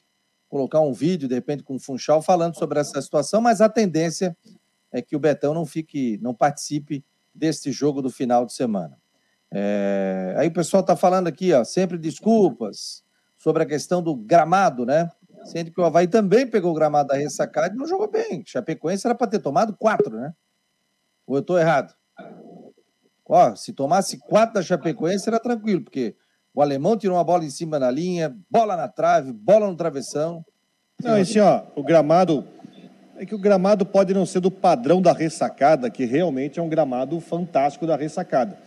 colocar 0.47 0.81
um 0.81 0.93
vídeo, 0.93 1.27
de 1.27 1.35
repente, 1.35 1.63
com 1.63 1.75
o 1.75 1.79
Funchal 1.79 2.21
falando 2.21 2.57
sobre 2.57 2.79
essa 2.79 3.01
situação, 3.01 3.39
mas 3.41 3.61
a 3.61 3.69
tendência 3.69 4.35
é 4.91 5.01
que 5.01 5.15
o 5.15 5.19
Betão 5.19 5.53
não 5.53 5.65
fique, 5.65 6.17
não 6.21 6.33
participe 6.33 7.05
deste 7.33 7.71
jogo 7.71 8.01
do 8.01 8.09
final 8.09 8.45
de 8.45 8.53
semana. 8.53 8.97
É... 9.51 10.33
Aí 10.37 10.47
o 10.47 10.53
pessoal 10.53 10.81
está 10.81 10.95
falando 10.95 11.27
aqui, 11.27 11.53
ó, 11.53 11.63
sempre 11.63 11.97
desculpas 11.97 13.03
sobre 13.37 13.63
a 13.63 13.65
questão 13.65 14.01
do 14.01 14.15
gramado, 14.15 14.85
né? 14.85 15.09
Sendo 15.45 15.71
que 15.71 15.79
o 15.79 15.85
Havaí 15.85 16.07
também 16.07 16.45
pegou 16.45 16.71
o 16.71 16.75
gramado 16.75 17.09
da 17.09 17.15
ressacada 17.15 17.73
e 17.73 17.77
não 17.77 17.87
jogou 17.87 18.09
bem. 18.09 18.43
Chapecoense 18.45 19.07
era 19.07 19.15
para 19.15 19.27
ter 19.27 19.39
tomado 19.39 19.75
quatro, 19.75 20.15
né? 20.15 20.33
Ou 21.25 21.37
eu 21.37 21.41
estou 21.41 21.57
errado? 21.57 21.93
Ó, 23.25 23.55
se 23.55 23.71
tomasse 23.71 24.17
quatro 24.17 24.55
da 24.55 24.61
Chapecoense 24.61 25.29
era 25.29 25.39
tranquilo, 25.39 25.83
porque 25.83 26.15
o 26.53 26.61
alemão 26.61 26.97
tirou 26.97 27.15
uma 27.15 27.23
bola 27.23 27.45
em 27.45 27.49
cima 27.49 27.79
da 27.79 27.89
linha, 27.89 28.35
bola 28.49 28.75
na 28.75 28.87
trave, 28.87 29.31
bola 29.31 29.67
no 29.67 29.75
travessão. 29.75 30.43
Não, 31.01 31.15
assim, 31.15 31.39
ó, 31.39 31.63
o 31.75 31.83
gramado. 31.83 32.45
É 33.15 33.25
que 33.25 33.35
o 33.35 33.39
gramado 33.39 33.85
pode 33.85 34.13
não 34.13 34.25
ser 34.25 34.39
do 34.39 34.49
padrão 34.49 35.01
da 35.01 35.11
ressacada, 35.11 35.89
que 35.89 36.05
realmente 36.05 36.57
é 36.57 36.63
um 36.63 36.69
gramado 36.69 37.19
fantástico 37.19 37.85
da 37.85 37.97
ressacada. 37.97 38.57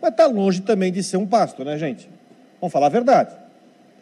Mas 0.00 0.12
está 0.12 0.26
longe 0.26 0.62
também 0.62 0.90
de 0.92 1.02
ser 1.02 1.16
um 1.16 1.26
pasto, 1.26 1.64
né, 1.64 1.76
gente? 1.78 2.08
Vamos 2.60 2.72
falar 2.72 2.86
a 2.86 2.90
verdade. 2.90 3.34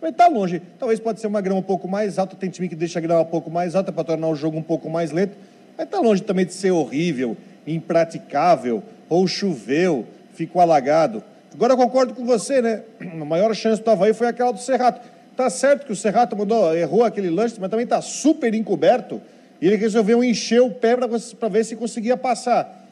Mas 0.01 0.13
está 0.13 0.29
longe. 0.29 0.63
Talvez 0.79 1.01
pode 1.01 1.21
ser 1.21 1.27
uma 1.27 1.41
grama 1.41 1.61
um 1.61 1.63
pouco 1.63 1.89
mais 1.89 2.19
alta, 2.19 2.37
tem 2.37 2.49
time 2.51 2.69
que 2.69 2.77
deixa 2.77 2.99
a 2.99 3.03
grama 3.03 3.23
um 3.23 3.27
pouco 3.27 3.51
mais 3.51 3.75
alta 3.75 3.93
para 3.93 4.05
tornar 4.05 4.29
o 4.29 4.35
jogo 4.35 4.57
um 4.57 4.63
pouco 4.63 4.89
mais 4.89 5.11
lento. 5.11 5.37
Mas 5.77 5.87
está 5.87 6.01
longe 6.01 6.23
também 6.23 6.47
de 6.47 6.55
ser 6.55 6.71
horrível, 6.71 7.37
impraticável, 7.67 8.83
ou 9.09 9.27
choveu, 9.27 10.07
ficou 10.35 10.63
alagado. 10.63 11.23
Agora 11.53 11.73
eu 11.73 11.77
concordo 11.77 12.15
com 12.15 12.25
você, 12.25 12.63
né? 12.63 12.83
A 13.01 13.25
maior 13.25 13.55
chance 13.55 13.83
do 13.83 13.91
Havaí 13.91 14.13
foi 14.15 14.29
aquela 14.29 14.53
do 14.53 14.61
Serrato. 14.61 15.01
Tá 15.37 15.49
certo 15.51 15.87
que 15.87 15.93
o 15.93 15.97
Serrato 15.97 16.37
mandou, 16.37 16.77
errou 16.77 17.05
aquele 17.05 17.31
lance, 17.31 17.61
mas 17.61 17.71
também 17.71 17.85
está 17.85 18.01
super 18.03 18.53
encoberto. 18.55 19.21
E 19.61 19.67
ele 19.67 19.77
resolveu 19.77 20.23
encher 20.23 20.61
o 20.61 20.71
pé 20.71 20.97
para 20.97 21.49
ver 21.49 21.65
se 21.65 21.75
conseguia 21.75 22.17
passar. 22.17 22.87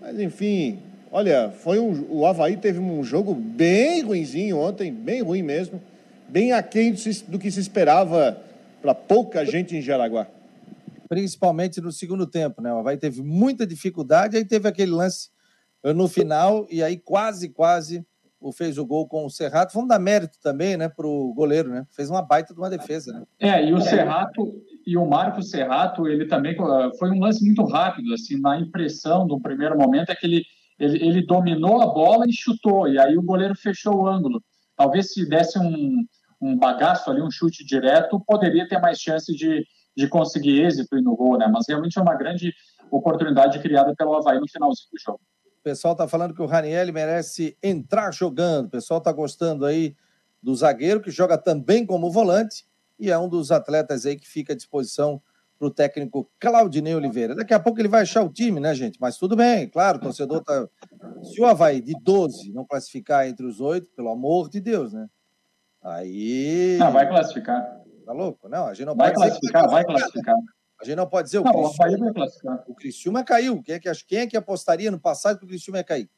Mas 0.00 0.18
enfim, 0.18 0.78
olha, 1.10 1.50
foi 1.50 1.78
um, 1.78 2.06
o 2.10 2.26
Havaí 2.26 2.56
teve 2.56 2.78
um 2.78 3.02
jogo 3.02 3.34
bem 3.34 4.02
ruinzinho 4.02 4.58
ontem, 4.58 4.92
bem 4.92 5.22
ruim 5.22 5.42
mesmo, 5.42 5.82
bem 6.28 6.52
aquém 6.52 6.94
do 7.28 7.38
que 7.38 7.50
se 7.50 7.60
esperava 7.60 8.40
para 8.80 8.94
pouca 8.94 9.44
gente 9.44 9.76
em 9.76 9.82
Jaraguá. 9.82 10.26
Principalmente 11.08 11.80
no 11.80 11.90
segundo 11.90 12.26
tempo, 12.26 12.62
né? 12.62 12.72
O 12.72 12.78
Havaí 12.78 12.96
teve 12.96 13.22
muita 13.22 13.66
dificuldade, 13.66 14.36
aí 14.36 14.44
teve 14.44 14.68
aquele 14.68 14.92
lance 14.92 15.30
no 15.82 16.06
final, 16.06 16.66
e 16.70 16.82
aí 16.82 16.96
quase, 16.96 17.48
quase 17.48 18.06
o 18.40 18.52
fez 18.52 18.78
o 18.78 18.86
gol 18.86 19.06
com 19.06 19.26
o 19.26 19.30
Serrato. 19.30 19.74
Vamos 19.74 19.88
dar 19.88 19.98
mérito 19.98 20.38
também, 20.42 20.76
né, 20.76 20.88
para 20.88 21.06
o 21.06 21.34
goleiro, 21.34 21.68
né? 21.68 21.86
Fez 21.90 22.08
uma 22.08 22.22
baita 22.22 22.54
de 22.54 22.60
uma 22.60 22.70
defesa, 22.70 23.12
né? 23.12 23.24
É, 23.38 23.68
e 23.68 23.72
o 23.74 23.80
Serrato 23.80 24.62
e 24.86 24.96
o 24.96 25.06
Marco 25.06 25.42
Serrato, 25.42 26.08
ele 26.08 26.26
também 26.26 26.56
foi 26.98 27.10
um 27.10 27.20
lance 27.20 27.44
muito 27.44 27.62
rápido, 27.64 28.14
assim, 28.14 28.40
na 28.40 28.58
impressão 28.58 29.26
do 29.26 29.38
primeiro 29.40 29.76
momento 29.76 30.10
é 30.10 30.14
que 30.14 30.26
ele 30.26 30.42
ele, 30.80 31.06
ele 31.06 31.26
dominou 31.26 31.82
a 31.82 31.86
bola 31.86 32.24
e 32.26 32.32
chutou, 32.32 32.88
e 32.88 32.98
aí 32.98 33.16
o 33.16 33.22
goleiro 33.22 33.54
fechou 33.54 33.94
o 33.96 34.08
ângulo. 34.08 34.42
Talvez 34.74 35.12
se 35.12 35.28
desse 35.28 35.58
um, 35.58 36.02
um 36.40 36.56
bagaço 36.56 37.10
ali, 37.10 37.20
um 37.20 37.30
chute 37.30 37.62
direto, 37.64 38.18
poderia 38.26 38.66
ter 38.66 38.80
mais 38.80 38.98
chance 38.98 39.30
de, 39.36 39.66
de 39.94 40.08
conseguir 40.08 40.62
êxito 40.62 40.96
no 41.02 41.14
gol, 41.14 41.36
né? 41.36 41.46
Mas 41.52 41.66
realmente 41.68 41.98
é 41.98 42.02
uma 42.02 42.16
grande 42.16 42.54
oportunidade 42.90 43.60
criada 43.60 43.94
pelo 43.94 44.14
Havaí 44.14 44.40
no 44.40 44.48
finalzinho 44.48 44.88
do 44.90 44.98
jogo. 44.98 45.20
O 45.60 45.62
pessoal 45.62 45.92
está 45.92 46.08
falando 46.08 46.32
que 46.32 46.40
o 46.40 46.46
Raniel 46.46 46.90
merece 46.90 47.54
entrar 47.62 48.10
jogando. 48.10 48.66
O 48.66 48.70
pessoal 48.70 48.98
está 48.98 49.12
gostando 49.12 49.66
aí 49.66 49.94
do 50.42 50.54
zagueiro, 50.54 51.02
que 51.02 51.10
joga 51.10 51.36
também 51.36 51.84
como 51.84 52.10
volante, 52.10 52.64
e 52.98 53.10
é 53.10 53.18
um 53.18 53.28
dos 53.28 53.52
atletas 53.52 54.06
aí 54.06 54.16
que 54.16 54.26
fica 54.26 54.54
à 54.54 54.56
disposição 54.56 55.20
para 55.60 55.66
o 55.66 55.70
técnico 55.70 56.26
Claudinei 56.40 56.94
Oliveira. 56.94 57.34
Daqui 57.34 57.52
a 57.52 57.60
pouco 57.60 57.78
ele 57.78 57.88
vai 57.88 58.00
achar 58.00 58.22
o 58.22 58.32
time, 58.32 58.58
né, 58.58 58.74
gente? 58.74 58.98
Mas 58.98 59.18
tudo 59.18 59.36
bem, 59.36 59.68
claro, 59.68 59.98
o 59.98 60.00
torcedor 60.00 60.42
tá. 60.42 60.66
Se 61.22 61.38
o 61.38 61.44
Havaí 61.44 61.82
de 61.82 61.92
12 62.02 62.50
não 62.54 62.64
classificar 62.64 63.28
entre 63.28 63.44
os 63.44 63.60
oito, 63.60 63.90
pelo 63.94 64.08
amor 64.08 64.48
de 64.48 64.58
Deus, 64.58 64.94
né? 64.94 65.06
Aí. 65.82 66.78
Não, 66.78 66.90
vai 66.90 67.06
classificar. 67.06 67.78
Tá 68.06 68.12
louco? 68.12 68.48
Não, 68.48 68.66
a 68.66 68.74
gente 68.74 68.86
não 68.86 68.96
vai 68.96 69.12
pode 69.12 69.28
classificar, 69.28 69.68
vai 69.68 69.84
classificar. 69.84 70.34
A 70.80 70.84
gente 70.84 70.96
não 70.96 71.06
pode 71.06 71.26
dizer 71.26 71.42
não, 71.42 71.50
o 71.50 71.54
Criciúma. 71.54 72.04
vai 72.04 72.14
classificar. 72.14 72.64
O 72.66 72.74
Criciúma 72.74 73.24
caiu. 73.24 73.62
Quem 73.62 73.74
é, 73.74 73.78
que, 73.78 73.90
quem 74.08 74.18
é 74.20 74.26
que 74.26 74.36
apostaria 74.38 74.90
no 74.90 74.98
passado 74.98 75.38
que 75.38 75.44
o 75.44 75.48
Criciúma 75.48 75.78
ia 75.78 75.84
cair? 75.84 76.08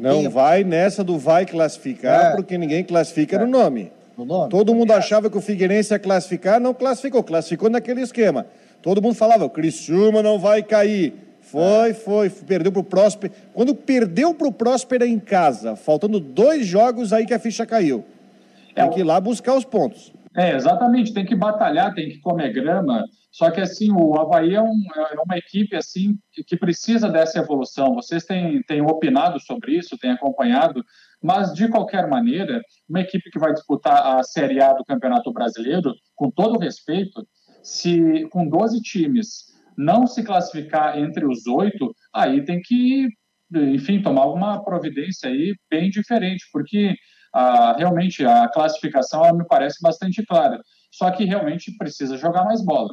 Não 0.00 0.20
quem 0.20 0.28
vai 0.28 0.62
nessa 0.62 1.02
do 1.02 1.18
vai 1.18 1.44
classificar, 1.44 2.26
é. 2.26 2.36
porque 2.36 2.56
ninguém 2.56 2.84
classifica 2.84 3.34
é. 3.34 3.38
no 3.40 3.46
nome. 3.48 3.92
No 4.16 4.24
nome. 4.24 4.50
Todo 4.50 4.74
mundo 4.74 4.92
achava 4.92 5.30
que 5.30 5.36
o 5.36 5.40
Figueirense 5.40 5.92
ia 5.92 5.98
classificar, 5.98 6.60
não 6.60 6.74
classificou. 6.74 7.22
Classificou 7.22 7.70
naquele 7.70 8.02
esquema. 8.02 8.46
Todo 8.82 9.02
mundo 9.02 9.14
falava, 9.14 9.44
o 9.44 9.50
Criciúma 9.50 10.22
não 10.22 10.38
vai 10.38 10.62
cair. 10.62 11.14
Foi, 11.40 11.94
foi, 11.94 12.28
perdeu 12.28 12.70
para 12.70 12.80
o 12.80 12.84
Próspera. 12.84 13.32
Quando 13.54 13.74
perdeu 13.74 14.34
para 14.34 14.48
o 14.48 14.52
Próspera 14.52 15.06
em 15.06 15.18
casa, 15.18 15.76
faltando 15.76 16.20
dois 16.20 16.66
jogos, 16.66 17.12
aí 17.12 17.24
que 17.24 17.32
a 17.32 17.38
ficha 17.38 17.64
caiu. 17.64 18.04
Tem 18.74 18.84
é, 18.84 18.88
que 18.88 19.00
ir 19.00 19.04
lá 19.04 19.20
buscar 19.20 19.54
os 19.54 19.64
pontos. 19.64 20.12
É, 20.36 20.54
exatamente, 20.54 21.12
tem 21.12 21.24
que 21.24 21.34
batalhar, 21.34 21.94
tem 21.94 22.10
que 22.10 22.20
comer 22.20 22.52
grama. 22.52 23.04
Só 23.30 23.50
que 23.50 23.60
assim, 23.60 23.90
o 23.90 24.18
Havaí 24.18 24.54
é, 24.54 24.62
um, 24.62 24.82
é 25.10 25.20
uma 25.24 25.38
equipe 25.38 25.74
assim 25.76 26.18
que 26.46 26.56
precisa 26.56 27.08
dessa 27.08 27.38
evolução. 27.38 27.94
Vocês 27.94 28.24
têm, 28.24 28.62
têm 28.62 28.82
opinado 28.82 29.40
sobre 29.40 29.76
isso, 29.76 29.98
têm 29.98 30.10
acompanhado, 30.10 30.84
mas 31.22 31.52
de 31.52 31.68
qualquer 31.68 32.08
maneira, 32.08 32.60
uma 32.88 33.00
equipe 33.00 33.30
que 33.30 33.38
vai 33.38 33.52
disputar 33.52 34.18
a 34.18 34.22
Série 34.22 34.62
A 34.62 34.72
do 34.72 34.84
Campeonato 34.84 35.32
Brasileiro, 35.32 35.94
com 36.14 36.30
todo 36.30 36.58
respeito, 36.58 37.26
se 37.62 38.26
com 38.30 38.48
12 38.48 38.80
times 38.80 39.48
não 39.76 40.06
se 40.06 40.22
classificar 40.22 40.98
entre 40.98 41.24
os 41.24 41.46
oito, 41.46 41.94
aí 42.12 42.44
tem 42.44 42.60
que, 42.60 43.08
enfim, 43.54 44.02
tomar 44.02 44.26
uma 44.26 44.62
providência 44.64 45.28
aí 45.28 45.54
bem 45.70 45.88
diferente, 45.88 46.44
porque 46.52 46.94
ah, 47.32 47.76
realmente 47.76 48.24
a 48.24 48.48
classificação 48.48 49.36
me 49.36 49.46
parece 49.46 49.78
bastante 49.80 50.24
clara. 50.26 50.60
Só 50.90 51.10
que 51.10 51.24
realmente 51.24 51.76
precisa 51.76 52.16
jogar 52.16 52.44
mais 52.44 52.64
bola. 52.64 52.92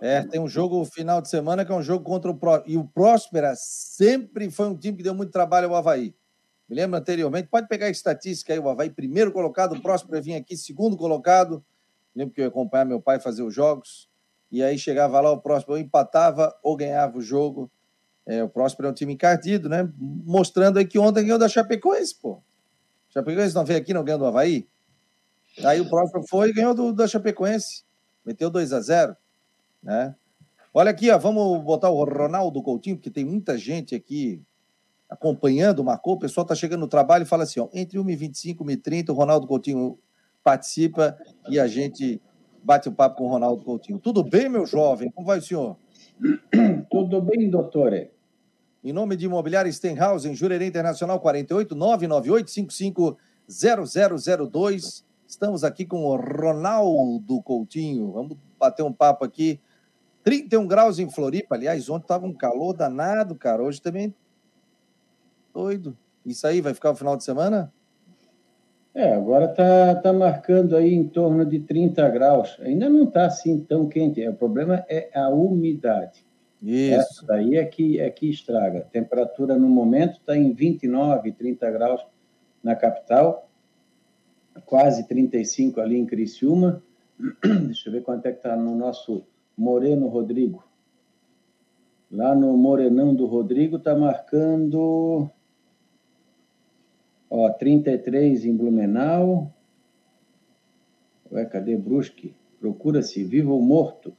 É, 0.00 0.22
tem 0.22 0.40
um 0.40 0.48
jogo 0.48 0.84
final 0.84 1.22
de 1.22 1.28
semana 1.28 1.64
que 1.64 1.72
é 1.72 1.74
um 1.74 1.82
jogo 1.82 2.04
contra 2.04 2.30
o 2.30 2.36
Pró. 2.36 2.62
E 2.66 2.76
o 2.76 2.84
Próspera 2.84 3.54
sempre 3.56 4.50
foi 4.50 4.68
um 4.68 4.76
time 4.76 4.96
que 4.96 5.02
deu 5.02 5.14
muito 5.14 5.32
trabalho 5.32 5.68
ao 5.68 5.76
Havaí. 5.76 6.14
Me 6.68 6.76
lembro 6.76 6.98
anteriormente, 6.98 7.48
pode 7.48 7.66
pegar 7.66 7.86
a 7.86 7.90
estatística 7.90 8.52
aí, 8.52 8.58
o 8.58 8.68
Havaí 8.68 8.90
primeiro 8.90 9.32
colocado, 9.32 9.74
o 9.74 9.82
Próspera 9.82 10.20
vinha 10.20 10.38
aqui 10.38 10.56
segundo 10.56 10.96
colocado. 10.96 11.64
Lembro 12.14 12.34
que 12.34 12.40
eu 12.40 12.44
ia 12.44 12.48
acompanhar 12.48 12.84
meu 12.84 13.00
pai 13.00 13.20
fazer 13.20 13.42
os 13.42 13.54
jogos. 13.54 14.08
E 14.50 14.62
aí 14.62 14.78
chegava 14.78 15.20
lá, 15.20 15.30
o 15.30 15.40
Próspera 15.40 15.74
ou 15.74 15.78
empatava 15.78 16.54
ou 16.62 16.76
ganhava 16.76 17.18
o 17.18 17.22
jogo. 17.22 17.70
É, 18.26 18.42
o 18.42 18.48
Próspera 18.48 18.88
é 18.88 18.90
um 18.90 18.94
time 18.94 19.14
encardido, 19.14 19.68
né? 19.68 19.88
Mostrando 19.98 20.78
aí 20.78 20.86
que 20.86 20.98
ontem 20.98 21.22
ganhou 21.22 21.38
da 21.38 21.48
Chapecoense, 21.48 22.14
pô. 22.20 22.42
Chapecoense 23.10 23.54
não 23.54 23.64
veio 23.64 23.78
aqui, 23.78 23.94
não 23.94 24.04
ganhou 24.04 24.18
do 24.18 24.26
Havaí? 24.26 24.68
Aí 25.64 25.80
o 25.80 25.88
Próspera 25.88 26.24
foi 26.28 26.50
e 26.50 26.52
ganhou 26.52 26.74
do, 26.74 26.92
da 26.92 27.06
Chapecoense. 27.06 27.84
Meteu 28.24 28.50
2 28.50 28.72
a 28.72 28.80
0 28.80 29.16
né? 29.82 30.14
Olha 30.72 30.90
aqui, 30.90 31.10
ó, 31.10 31.18
vamos 31.18 31.62
botar 31.64 31.90
o 31.90 32.04
Ronaldo 32.04 32.62
Coutinho, 32.62 32.96
porque 32.96 33.10
tem 33.10 33.24
muita 33.24 33.58
gente 33.58 33.94
aqui 33.94 34.40
acompanhando, 35.08 35.82
marcou. 35.82 36.14
O 36.14 36.18
pessoal 36.18 36.44
está 36.44 36.54
chegando 36.54 36.80
no 36.80 36.88
trabalho 36.88 37.22
e 37.22 37.26
fala 37.26 37.42
assim: 37.42 37.58
ó, 37.58 37.68
entre 37.72 37.98
1h25 37.98 38.44
e 38.60 38.76
1h30, 38.76 39.08
o 39.08 39.14
Ronaldo 39.14 39.46
Coutinho 39.46 39.98
participa 40.42 41.18
e 41.48 41.58
a 41.58 41.66
gente 41.66 42.20
bate 42.62 42.88
o 42.88 42.92
papo 42.92 43.16
com 43.16 43.24
o 43.24 43.28
Ronaldo 43.28 43.64
Coutinho. 43.64 43.98
Tudo 43.98 44.22
bem, 44.22 44.48
meu 44.48 44.66
jovem? 44.66 45.10
Como 45.10 45.26
vai 45.26 45.38
o 45.38 45.42
senhor? 45.42 45.76
Tudo 46.90 47.20
bem, 47.22 47.48
doutor. 47.48 48.08
Em 48.82 48.92
nome 48.92 49.16
de 49.16 49.26
Imobiliária 49.26 49.70
Stenhouse, 49.70 50.28
em 50.28 50.34
Jurerê 50.34 50.66
Internacional 50.66 51.20
48 51.20 51.74
998 51.74 52.50
55 52.50 53.18
0002. 53.48 55.04
Estamos 55.26 55.64
aqui 55.64 55.84
com 55.84 56.04
o 56.04 56.16
Ronaldo 56.16 57.42
Coutinho. 57.42 58.12
Vamos 58.12 58.36
bater 58.58 58.82
um 58.82 58.92
papo 58.92 59.24
aqui 59.24 59.60
31 60.22 60.66
graus 60.66 60.98
em 60.98 61.10
Floripa. 61.10 61.54
Aliás, 61.54 61.88
ontem 61.88 62.04
estava 62.04 62.26
um 62.26 62.32
calor 62.32 62.72
danado, 62.72 63.34
cara. 63.34 63.62
Hoje 63.62 63.80
também. 63.80 64.14
Doido. 65.52 65.96
Isso 66.24 66.46
aí 66.46 66.60
vai 66.60 66.74
ficar 66.74 66.90
o 66.90 66.96
final 66.96 67.16
de 67.16 67.24
semana? 67.24 67.72
É, 68.94 69.14
agora 69.14 69.46
tá, 69.46 69.94
tá 69.96 70.12
marcando 70.12 70.76
aí 70.76 70.92
em 70.92 71.06
torno 71.06 71.46
de 71.46 71.60
30 71.60 72.08
graus. 72.10 72.56
Ainda 72.60 72.88
não 72.88 73.04
está 73.04 73.26
assim 73.26 73.60
tão 73.60 73.88
quente. 73.88 74.26
O 74.26 74.34
problema 74.34 74.84
é 74.88 75.10
a 75.14 75.28
umidade. 75.28 76.24
Isso. 76.62 76.94
Essa 76.94 77.26
daí 77.26 77.56
é 77.56 77.64
que, 77.64 78.00
é 78.00 78.10
que 78.10 78.28
estraga. 78.28 78.80
A 78.80 78.82
temperatura 78.82 79.56
no 79.56 79.68
momento 79.68 80.18
está 80.18 80.36
em 80.36 80.52
29, 80.52 81.32
30 81.32 81.70
graus 81.70 82.04
na 82.62 82.74
capital, 82.74 83.48
quase 84.66 85.06
35 85.06 85.80
ali 85.80 85.96
em 85.96 86.04
Criciúma. 86.04 86.82
Deixa 87.66 87.88
eu 87.88 87.92
ver 87.92 88.02
quanto 88.02 88.26
é 88.26 88.32
que 88.32 88.38
está 88.38 88.56
no 88.56 88.74
nosso 88.74 89.22
Moreno 89.56 90.08
Rodrigo. 90.08 90.64
Lá 92.10 92.34
no 92.34 92.56
Morenão 92.56 93.14
do 93.14 93.24
Rodrigo 93.26 93.76
está 93.76 93.94
marcando 93.94 95.30
ó, 97.30 97.48
33 97.50 98.44
em 98.44 98.56
Blumenau. 98.56 99.54
Ué, 101.30 101.44
cadê 101.44 101.76
Brusque? 101.76 102.34
Procura-se 102.58 103.22
vivo 103.22 103.54
ou 103.54 103.62
morto. 103.62 104.12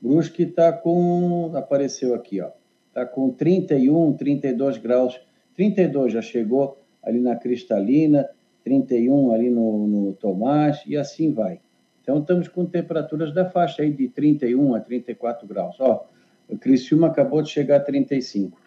Brusque 0.00 0.42
está 0.42 0.72
com. 0.72 1.52
Apareceu 1.56 2.14
aqui, 2.14 2.40
ó. 2.40 2.50
Está 2.88 3.06
com 3.06 3.30
31, 3.30 4.12
32 4.12 4.78
graus. 4.78 5.20
32 5.54 6.12
já 6.12 6.22
chegou 6.22 6.78
ali 7.02 7.20
na 7.20 7.34
Cristalina, 7.36 8.28
31 8.62 9.32
ali 9.32 9.48
no, 9.48 9.86
no 9.86 10.12
Tomás, 10.12 10.82
e 10.86 10.96
assim 10.96 11.32
vai. 11.32 11.60
Então, 12.02 12.18
estamos 12.18 12.46
com 12.46 12.64
temperaturas 12.64 13.32
da 13.32 13.48
faixa 13.48 13.82
aí 13.82 13.90
de 13.90 14.08
31 14.08 14.74
a 14.74 14.80
34 14.80 15.46
graus. 15.46 15.76
Ó, 15.80 16.06
o 16.48 16.56
Criciúma 16.56 17.08
acabou 17.08 17.42
de 17.42 17.50
chegar 17.50 17.76
a 17.76 17.80
35. 17.80 18.60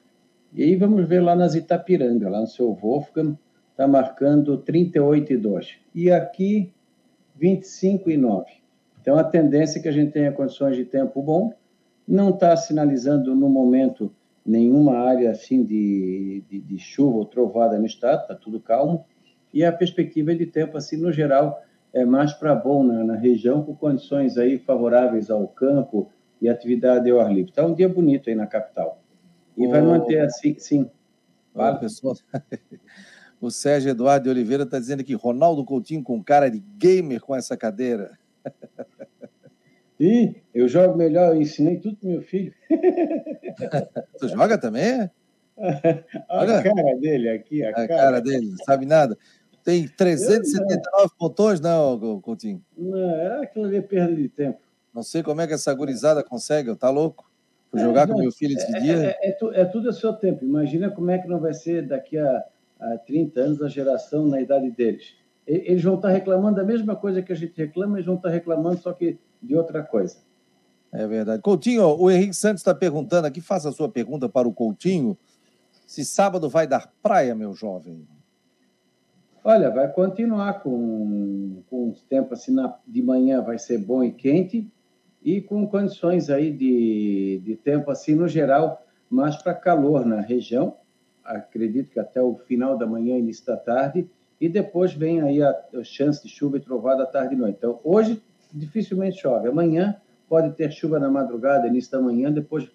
E 0.54 0.64
aí 0.64 0.76
vamos 0.76 1.08
ver 1.08 1.22
lá 1.22 1.36
nas 1.36 1.56
Itapiranga, 1.56 2.30
lá 2.30 2.42
no 2.42 2.48
seu 2.48 2.74
Wolfgang, 2.74 3.38
está 3.72 3.88
marcando 3.88 4.58
38,2. 4.58 5.76
E 5.94 6.12
aqui, 6.12 6.72
25,9. 7.40 8.46
Então, 9.02 9.18
a 9.18 9.24
tendência 9.24 9.80
é 9.80 9.82
que 9.82 9.88
a 9.88 9.92
gente 9.92 10.12
tenha 10.12 10.32
condições 10.32 10.76
de 10.76 10.86
tempo 10.86 11.22
bom. 11.22 11.54
Não 12.08 12.32
está 12.32 12.56
sinalizando, 12.58 13.34
no 13.34 13.48
momento, 13.48 14.12
nenhuma 14.46 14.98
área 14.98 15.32
assim 15.32 15.64
de, 15.64 16.44
de, 16.50 16.60
de 16.60 16.80
chuva 16.80 17.18
ou 17.18 17.26
trovada 17.26 17.78
no 17.78 17.86
estado, 17.86 18.24
está 18.24 18.36
tudo 18.36 18.60
calmo. 18.60 19.06
E 19.54 19.64
a 19.64 19.72
perspectiva 19.72 20.36
de 20.36 20.46
tempo, 20.46 20.78
assim, 20.78 20.98
no 20.98 21.12
geral, 21.12 21.64
é 21.94 22.06
mais 22.06 22.34
para 22.34 22.54
bom 22.54 22.84
na, 22.84 23.04
na, 23.04 23.16
região, 23.16 23.64
com 23.64 23.76
condições 23.76 24.38
aí 24.38 24.58
favoráveis 24.58 25.30
ao 25.30 25.48
campo 25.48 26.10
e 26.42 26.50
atividade 26.50 27.10
ao 27.10 27.20
ar 27.20 27.32
livre. 27.34 27.52
Está 27.52 27.66
um 27.66 27.74
dia 27.74 27.90
bonito 27.90 28.30
aí 28.30 28.36
na 28.36 28.46
capital. 28.46 29.00
E 29.60 29.68
vai 29.68 29.82
manter 29.82 30.22
assim, 30.22 30.58
sim. 30.58 30.90
Vale. 31.54 31.80
pessoal. 31.80 32.16
o 33.42 33.52
Sérgio 33.52 33.92
Eduardo 33.92 34.24
de 34.24 34.30
Oliveira 34.30 34.64
está 34.64 34.80
dizendo 34.80 35.04
que 35.04 35.14
Ronaldo 35.14 35.66
Coutinho 35.66 36.02
com 36.02 36.24
cara 36.24 36.50
de 36.50 36.60
gamer 36.78 37.20
com 37.20 37.36
essa 37.36 37.58
cadeira. 37.58 38.18
Ih, 40.00 40.42
eu 40.54 40.70
jogo 40.70 40.98
melhor, 40.98 41.36
eu 41.36 41.42
ensinei 41.42 41.78
tudo 41.78 41.98
pro 41.98 42.08
meu 42.08 42.22
filho. 42.22 42.54
tu 44.18 44.30
joga 44.30 44.58
também? 44.58 45.12
a 46.30 46.64
cara 46.64 46.96
dele 47.02 47.30
aqui, 47.30 47.62
a, 47.62 47.72
a 47.72 47.74
cara. 47.74 47.88
cara 47.88 48.22
dele, 48.22 48.52
não 48.52 48.58
sabe 48.64 48.86
nada. 48.86 49.18
Tem 49.62 49.86
379 49.86 51.14
botões, 51.20 51.60
não, 51.60 52.22
Coutinho? 52.22 52.64
Não, 52.78 53.10
é 53.10 53.44
aquilo 53.44 53.66
ali 53.66 53.76
é 53.76 53.82
perda 53.82 54.16
de 54.16 54.30
tempo. 54.30 54.60
Não 54.94 55.04
sei 55.04 55.22
como 55.22 55.42
é 55.42 55.48
que 55.48 55.54
essa 55.54 55.74
gurizada 55.74 56.24
consegue, 56.24 56.74
tá 56.78 56.90
louco? 56.90 57.29
Fui 57.72 57.80
jogar 57.80 58.10
é, 58.10 58.12
com 58.12 58.20
meu 58.20 58.32
filho 58.32 58.58
esse 58.58 58.76
é, 58.76 58.80
dia. 58.80 59.18
É, 59.22 59.30
é, 59.30 59.38
é, 59.62 59.66
tudo 59.66 59.90
a 59.90 59.94
seu 59.94 60.14
tempo. 60.14 60.44
Imagina 60.44 60.90
como 60.90 61.12
é 61.12 61.20
que 61.20 61.28
não 61.28 61.40
vai 61.40 61.54
ser 61.54 61.88
daqui 61.88 62.18
a, 62.18 62.44
a 62.80 62.98
30 62.98 63.40
anos 63.40 63.62
a 63.62 63.68
geração 63.68 64.26
na 64.26 64.42
idade 64.42 64.72
deles. 64.72 65.16
Eles 65.46 65.84
vão 65.84 65.96
estar 65.96 66.10
reclamando 66.10 66.58
da 66.58 66.64
mesma 66.64 66.96
coisa 66.96 67.22
que 67.22 67.34
a 67.34 67.36
gente 67.36 67.58
reclama, 67.58 67.98
eles 67.98 68.06
vão 68.06 68.16
estar 68.16 68.30
reclamando 68.30 68.80
só 68.80 68.94
que 68.94 69.18
de 69.42 69.56
outra 69.56 69.82
coisa. 69.84 70.18
É 70.92 71.08
verdade. 71.08 71.42
Coutinho, 71.42 71.86
o 71.86 72.10
Henrique 72.10 72.36
Santos 72.36 72.62
está 72.62 72.74
perguntando 72.74 73.28
aqui, 73.28 73.42
faça 73.42 73.70
a 73.70 73.72
sua 73.72 73.90
pergunta 73.90 74.28
para 74.28 74.48
o 74.48 74.54
Coutinho. 74.54 75.18
Se 75.86 76.06
sábado 76.06 76.50
vai 76.50 76.68
dar 76.68 76.92
praia, 77.02 77.34
meu 77.34 77.54
jovem. 77.54 78.08
Olha, 79.44 79.72
vai 79.72 79.92
continuar 79.92 80.62
com, 80.62 81.64
com 81.70 81.90
os 81.90 82.02
tempos 82.04 82.40
assim 82.40 82.54
na, 82.54 82.78
de 82.86 83.02
manhã 83.02 83.42
vai 83.42 83.58
ser 83.58 83.78
bom 83.78 84.04
e 84.04 84.12
quente 84.12 84.72
e 85.24 85.42
com 85.42 85.68
condições 85.68 86.30
aí 86.30 86.52
de, 86.52 87.42
de 87.44 87.56
tempo 87.56 87.92
assim 87.92 88.16
no 88.16 88.28
geral, 88.28 88.86
mais 89.10 89.36
para 89.38 89.54
calor 89.54 90.06
na 90.06 90.22
região. 90.22 90.76
Acredito 91.24 91.92
que 91.92 92.00
até 92.00 92.22
o 92.22 92.36
final 92.36 92.78
da 92.78 92.88
manhã, 92.88 93.18
início 93.18 93.46
da 93.46 93.58
tarde, 93.58 94.10
e 94.40 94.48
depois 94.48 94.94
vem 94.94 95.22
aí 95.22 95.44
a, 95.44 95.50
a 95.76 95.84
chance 95.84 96.24
de 96.24 96.30
chuva 96.30 96.58
e 96.58 96.62
trovada 96.62 97.04
à 97.04 97.06
tarde 97.06 97.36
e 97.36 97.38
noite. 97.38 97.58
Então, 97.58 97.80
hoje 97.84 98.22
dificilmente 98.54 99.20
chove. 99.20 99.50
Amanhã 99.50 99.98
pode 100.28 100.56
ter 100.56 100.72
chuva 100.72 101.00
na 101.00 101.10
madrugada, 101.10 101.68
início 101.68 101.92
da 101.92 102.00
manhã, 102.00 102.32
depois 102.32 102.70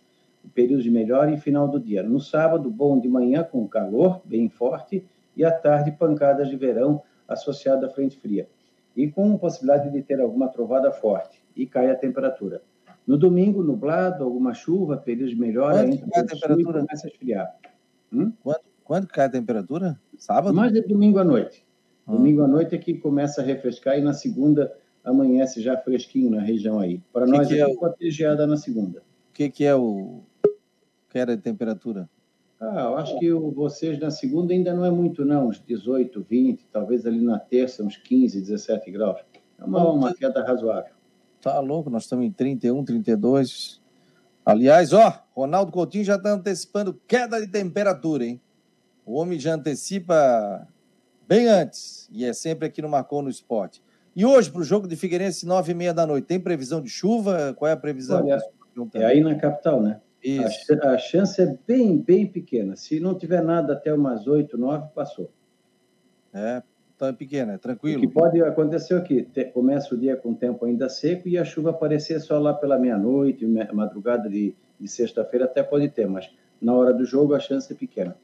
período 0.55 0.83
de 0.83 0.91
melhor 0.91 1.33
e 1.33 1.39
final 1.39 1.67
do 1.67 1.81
dia. 1.81 2.03
No 2.03 2.21
sábado, 2.21 2.71
bom 2.71 3.01
de 3.01 3.09
manhã 3.09 3.43
com 3.43 3.67
calor 3.67 4.21
bem 4.25 4.49
forte 4.49 5.05
e 5.35 5.45
à 5.45 5.51
tarde 5.51 5.93
pancadas 5.93 6.49
de 6.49 6.57
verão 6.57 7.03
associada 7.27 7.87
à 7.87 7.91
frente 7.91 8.17
fria. 8.19 8.47
E 8.95 9.11
com 9.11 9.37
possibilidade 9.39 9.91
de 9.91 10.03
ter 10.03 10.21
alguma 10.21 10.49
trovada 10.49 10.93
forte 10.93 11.44
e 11.57 11.67
cai 11.67 11.90
a 11.90 11.95
temperatura. 11.97 12.62
No 13.07 13.19
domingo, 13.19 13.62
nublado, 13.62 14.25
alguma 14.25 14.55
chuva, 14.55 14.97
período 14.97 15.29
de 15.31 15.37
melhora, 15.37 15.85
Quanto 15.85 15.95
entra 15.95 16.09
cai 16.11 16.21
a 16.21 16.25
o 16.25 16.29
sul 16.29 16.37
e 16.37 16.40
temperatura? 16.40 16.81
começa 16.81 17.07
a 17.07 17.11
esfriar. 17.11 17.57
Hum? 18.12 18.33
Quando, 18.43 18.61
quando 18.83 19.07
cai 19.07 19.27
a 19.27 19.31
temperatura? 19.31 20.01
Sábado? 20.17 20.55
Mas 20.55 20.75
é 20.75 20.81
domingo 20.81 21.19
à 21.19 21.25
noite. 21.25 21.64
Ah. 22.07 22.12
Domingo 22.12 22.43
à 22.43 22.49
noite 22.49 22.75
é 22.75 22.79
que 22.79 22.95
começa 22.95 23.40
a 23.43 23.45
refrescar 23.45 23.99
e 23.99 24.03
na 24.03 24.12
segunda 24.14 24.75
amanhece 25.03 25.61
já 25.61 25.77
fresquinho 25.77 26.31
na 26.31 26.40
região 26.40 26.81
aí. 26.81 27.01
Para 27.12 27.27
nós 27.27 27.47
que 27.49 27.59
é 27.59 27.67
o- 27.67 27.77
pode 27.79 27.97
ter 27.99 28.11
geada 28.11 28.47
na 28.47 28.57
segunda. 28.57 29.01
O 29.01 29.33
que, 29.35 29.51
que 29.51 29.64
é 29.64 29.75
o. 29.75 30.21
que 31.11 31.19
era 31.19 31.35
a 31.35 31.37
temperatura? 31.37 32.09
Ah, 32.61 32.85
eu 32.85 32.97
acho 32.97 33.19
que 33.19 33.31
o, 33.31 33.51
vocês 33.51 33.99
na 33.99 34.11
segunda 34.11 34.55
ainda 34.55 34.73
não 34.73 34.85
é 34.85 34.90
muito, 34.90 35.25
não. 35.25 35.49
Uns 35.49 35.61
18, 35.62 36.23
20, 36.23 36.67
talvez 36.73 37.05
ali 37.05 37.21
na 37.21 37.38
terça 37.38 37.83
uns 37.83 37.97
15, 37.99 38.40
17 38.40 38.90
graus. 38.90 39.21
É 39.59 39.64
uma, 39.64 39.90
uma 39.90 40.14
queda 40.14 40.43
razoável. 40.43 40.94
Tá 41.45 41.61
louco, 41.61 41.91
nós 41.91 42.05
estamos 42.05 42.25
em 42.25 42.33
31, 42.33 42.83
32. 42.85 43.83
Aliás, 44.47 44.95
ó, 44.95 45.23
Ronaldo 45.37 45.71
Coutinho 45.71 46.03
já 46.05 46.17
está 46.17 46.31
antecipando 46.33 46.99
queda 47.07 47.39
de 47.39 47.47
temperatura, 47.47 48.25
hein? 48.25 48.41
O 49.05 49.15
homem 49.19 49.39
já 49.39 49.55
antecipa 49.55 50.67
bem 51.29 51.47
antes. 51.49 52.09
E 52.11 52.25
é 52.25 52.33
sempre 52.33 52.67
aqui 52.67 52.81
no 52.81 52.89
Marcou 52.89 53.21
no 53.21 53.29
Esporte. 53.29 53.83
E 54.17 54.25
hoje, 54.25 54.51
para 54.51 54.63
o 54.63 54.65
jogo 54.65 54.89
de 54.89 54.97
Figueirense, 54.97 55.45
nove 55.45 55.73
e 55.73 55.75
meia 55.75 55.93
da 55.93 56.07
noite, 56.07 56.25
tem 56.27 56.41
previsão 56.41 56.81
de 56.81 56.89
chuva? 56.89 57.53
Qual 57.55 57.69
é 57.69 57.73
a 57.73 57.77
previsão? 57.77 58.23
Olha, 58.25 58.41
É 58.95 59.05
aí 59.05 59.21
na 59.23 59.35
capital, 59.35 59.83
né? 59.83 60.01
A, 60.25 60.27
Isso. 60.27 60.65
ch- 60.65 60.71
a 60.83 60.97
chance 60.97 61.43
é 61.43 61.59
bem, 61.67 61.99
bem 61.99 62.27
pequena. 62.27 62.75
Se 62.77 62.99
não 63.01 63.15
tiver 63.15 63.43
nada 63.43 63.75
até 63.75 63.93
umas 63.93 64.27
8, 64.27 64.57
9, 64.57 64.89
passou. 64.95 65.31
É, 66.33 66.63
então 66.97 67.09
é 67.09 67.13
pequena, 67.13 67.53
é 67.53 67.57
O 67.57 67.59
tranquilo. 67.59 68.01
que 68.01 68.09
pode 68.09 68.41
acontecer 68.43 68.95
aqui? 68.95 69.23
Te- 69.23 69.47
Começa 69.47 69.95
o 69.95 69.99
dia 69.99 70.17
com 70.17 70.31
o 70.31 70.35
tempo 70.35 70.65
ainda 70.65 70.89
seco 70.89 71.29
e 71.29 71.37
a 71.37 71.45
chuva 71.45 71.71
aparecer 71.71 72.21
só 72.21 72.39
lá 72.39 72.55
pela 72.55 72.79
meia-noite, 72.79 73.45
me- 73.47 73.65
madrugada 73.73 74.29
de, 74.29 74.55
de 74.79 74.89
sexta-feira 74.89 75.45
até 75.47 75.63
pode 75.63 75.89
ter, 75.89 76.07
mas 76.07 76.31
na 76.61 76.73
hora 76.73 76.93
do 76.95 77.05
jogo 77.05 77.35
a 77.35 77.41
chance 77.41 77.73
é 77.73 77.77
pequena. 77.77 78.17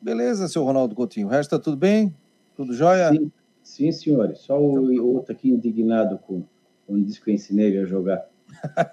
Beleza, 0.00 0.48
seu 0.48 0.62
Ronaldo 0.64 0.94
Coutinho. 0.94 1.26
O 1.26 1.30
resto 1.30 1.50
tá 1.56 1.58
tudo 1.62 1.76
bem? 1.76 2.14
Tudo 2.56 2.72
jóia? 2.74 3.10
Sim, 3.10 3.32
sim, 3.62 3.90
senhores. 3.92 4.38
Só 4.40 4.60
o 4.60 4.74
o 5.00 5.14
outro 5.14 5.32
aqui 5.32 5.48
indignado 5.50 6.18
com 6.18 6.42
quando 6.86 7.04
disse 7.04 7.20
que 7.20 7.30
eu 7.30 7.34
ensinei 7.34 7.68
ele 7.68 7.78
a 7.78 7.86
jogar. 7.86 8.26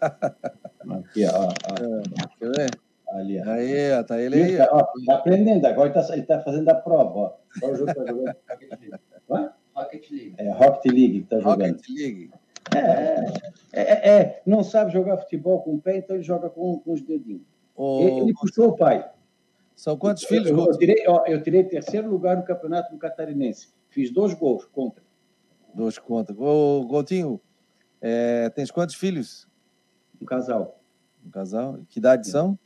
Aqui, 0.90 1.26
ó, 1.26 1.50
ó, 1.50 2.28
Quer 2.40 2.52
ver? 2.56 2.80
Ali. 3.12 3.40
ó. 3.40 3.50
Aí, 3.50 3.92
ó, 3.94 4.04
tá 4.04 4.22
ele 4.22 4.36
aí. 4.36 4.52
Viu, 4.52 4.64
ó, 4.72 4.84
tá 5.06 5.16
aprendendo, 5.16 5.66
agora 5.66 5.90
ele 5.90 6.08
tá, 6.08 6.14
ele 6.14 6.24
tá 6.24 6.40
fazendo 6.42 6.70
a 6.70 6.76
prova, 6.76 7.20
ó. 7.20 7.34
Qual 7.60 7.72
o 7.72 7.76
jogo 7.76 7.94
tá 7.94 8.06
jogando? 8.06 8.36
Hã? 9.30 9.54
Rocket 9.76 10.12
League. 10.12 10.36
É 10.38 10.52
Rocket 10.52 10.92
League 10.92 11.22
que 11.22 11.28
tá 11.28 11.40
jogando. 11.40 11.72
Rocket 11.72 11.90
League. 11.90 12.32
É, 12.76 12.80
é, 13.74 13.82
é, 13.82 14.10
é, 14.10 14.42
não 14.46 14.64
sabe 14.64 14.92
jogar 14.92 15.18
futebol 15.18 15.62
com 15.62 15.76
o 15.76 15.82
pé, 15.82 15.98
então 15.98 16.16
ele 16.16 16.24
joga 16.24 16.50
com, 16.50 16.80
com 16.80 16.94
os 16.94 17.02
dedinhos. 17.02 17.42
Ô, 17.76 18.02
Ele, 18.02 18.20
ele 18.22 18.34
puxou 18.34 18.70
o 18.70 18.76
pai. 18.76 19.10
São 19.76 19.98
quantos 19.98 20.24
filhos, 20.24 20.50
eu, 20.52 20.58
eu, 20.58 20.78
tirei, 20.78 21.04
ó, 21.08 21.24
eu 21.26 21.42
tirei 21.42 21.64
terceiro 21.64 22.10
lugar 22.10 22.38
no 22.38 22.44
campeonato 22.44 22.94
no 22.94 23.00
catarinense. 23.00 23.70
Fiz 23.90 24.12
dois 24.12 24.34
gols 24.34 24.66
contra. 24.66 25.04
Dois 25.74 25.98
contas. 25.98 26.38
Ô, 26.38 26.86
Coutinho, 26.88 27.42
é, 28.00 28.50
tens 28.50 28.70
quantos 28.70 28.96
filhos? 28.96 29.48
Um 30.22 30.26
casal. 30.26 30.80
Um 31.26 31.30
casal? 31.32 31.80
Que 31.90 32.00
idade 32.00 32.28
são? 32.28 32.58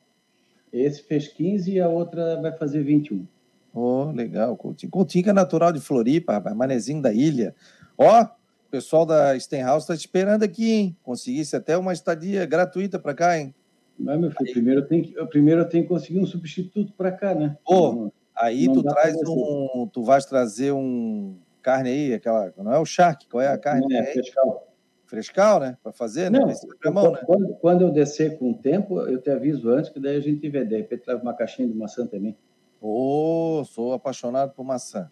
Esse 0.76 1.02
fez 1.04 1.28
15 1.30 1.72
e 1.72 1.80
a 1.80 1.88
outra 1.88 2.42
vai 2.42 2.52
fazer 2.52 2.84
21. 2.84 3.26
Ô, 3.74 4.12
legal, 4.12 4.56
Coutinho. 4.58 4.92
Coutinho 4.92 5.24
que 5.24 5.30
é 5.30 5.34
natural 5.34 5.72
de 5.72 5.80
Floripa, 5.80 6.34
rapaz, 6.34 6.56
manezinho 6.56 7.02
da 7.02 7.14
ilha. 7.14 7.56
Ó, 7.98 8.24
o 8.24 8.28
pessoal 8.70 9.06
da 9.06 9.38
Stenhouse 9.40 9.84
está 9.84 9.96
te 9.96 10.02
esperando 10.02 10.44
aqui, 10.44 10.72
hein? 10.72 10.98
Conseguisse 11.04 11.56
até 11.56 11.78
uma 11.78 11.94
estadia 11.94 12.46
gratuita 12.46 13.00
para 13.00 13.14
cá, 13.14 13.38
hein? 13.40 13.54
Mas, 13.98 14.20
meu 14.20 14.32
filho, 14.32 14.52
primeiro 14.52 14.82
eu 14.82 14.88
tenho 14.88 15.04
que, 15.04 15.26
primeiro 15.28 15.62
eu 15.62 15.70
tenho 15.70 15.84
que 15.84 15.90
conseguir 15.90 16.20
um 16.20 16.26
substituto 16.26 16.92
para 16.94 17.12
cá, 17.12 17.34
né? 17.34 17.58
Ô, 17.66 17.92
Não- 17.94 18.12
Aí 18.38 18.66
Não 18.68 18.74
tu 18.74 18.84
traz 18.84 19.16
um. 19.26 19.90
Tu 19.94 20.04
vais 20.04 20.26
trazer 20.26 20.74
um 20.74 21.38
carne 21.62 21.90
aí, 21.90 22.14
aquela. 22.14 22.54
Não 22.58 22.74
é 22.74 22.78
o 22.80 22.86
charque, 22.86 23.28
qual 23.30 23.42
é 23.42 23.48
a 23.48 23.58
carne? 23.58 23.88
não 23.88 23.96
é, 23.96 24.08
aí? 24.08 24.14
fiscal. 24.14 24.68
Frescal, 25.06 25.60
né? 25.60 25.78
Para 25.84 25.92
fazer, 25.92 26.32
né? 26.32 26.40
Não, 26.40 26.50
a 26.84 26.92
mão, 26.92 27.12
né? 27.12 27.20
quando, 27.26 27.56
quando 27.56 27.82
eu 27.82 27.92
descer 27.92 28.38
com 28.40 28.52
o 28.52 28.58
tempo, 28.58 29.00
eu 29.02 29.22
te 29.22 29.30
aviso 29.30 29.70
antes, 29.70 29.90
que 29.92 30.00
daí 30.00 30.18
a 30.18 30.20
gente 30.22 30.48
vê. 30.50 30.66
De 30.66 30.76
repente 30.78 31.04
leva 31.08 31.22
uma 31.22 31.34
caixinha 31.34 31.68
de 31.68 31.74
maçã 31.76 32.08
também. 32.08 32.36
Ô, 32.82 33.64
sou 33.66 33.94
apaixonado 33.94 34.52
por 34.54 34.64
maçã. 34.64 35.10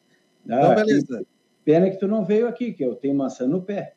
Ah, 0.50 0.58
Então, 0.58 0.70
que 0.70 0.76
beleza. 0.84 1.26
Pena 1.64 1.90
que 1.90 1.98
tu 1.98 2.08
não 2.08 2.26
veio 2.26 2.48
aqui, 2.48 2.74
que 2.74 2.84
eu 2.84 2.96
tenho 2.96 3.16
maçã 3.16 3.48
no 3.48 3.62
pé. 3.62 3.96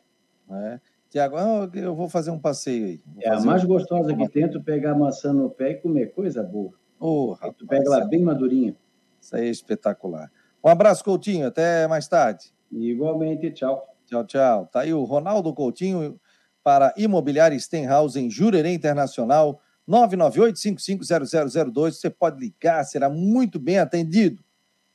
É. 0.51 0.79
Tiago, 1.11 1.37
eu 1.75 1.95
vou 1.95 2.09
fazer 2.09 2.31
um 2.31 2.39
passeio 2.39 2.87
aí. 2.87 3.01
Vou 3.07 3.23
É 3.23 3.29
a 3.31 3.41
mais 3.41 3.65
um- 3.65 3.69
gostosa 3.69 4.15
que 4.15 4.29
tem, 4.29 4.49
tu 4.51 4.63
pegar 4.63 4.93
a 4.93 4.95
maçã 4.95 5.33
no 5.33 5.51
pé 5.51 5.71
e 5.73 5.75
comer. 5.77 6.13
Coisa 6.13 6.43
boa. 6.43 6.73
Ô, 7.01 7.37
Aí 7.41 7.53
tu 7.53 7.65
rapaz, 7.65 7.69
pega 7.69 7.85
ela 7.97 8.05
bem 8.07 8.23
madurinha. 8.23 8.77
Isso 9.21 9.35
aí 9.35 9.47
é 9.49 9.51
espetacular. 9.51 10.31
Um 10.65 10.69
abraço, 10.69 11.03
Coutinho. 11.05 11.47
Até 11.47 11.87
mais 11.89 12.07
tarde. 12.07 12.53
Igualmente, 12.71 13.51
tchau. 13.51 13.96
Tchau, 14.07 14.25
tchau. 14.25 14.67
Tá 14.67 14.81
aí 14.81 14.95
o 14.95 15.05
Ronaldo 15.05 15.53
Coutinho 15.53 16.19
para 16.63 16.95
Imobiliária 16.97 17.59
Stenhouse 17.59 18.19
em 18.19 18.31
Jurerê 18.31 18.73
Internacional, 18.73 19.61
998-550002. 19.89 21.93
Você 21.93 22.11
pode 22.11 22.41
ligar, 22.41 22.85
será 22.85 23.11
muito 23.11 23.59
bem 23.59 23.79
atendido. 23.79 24.45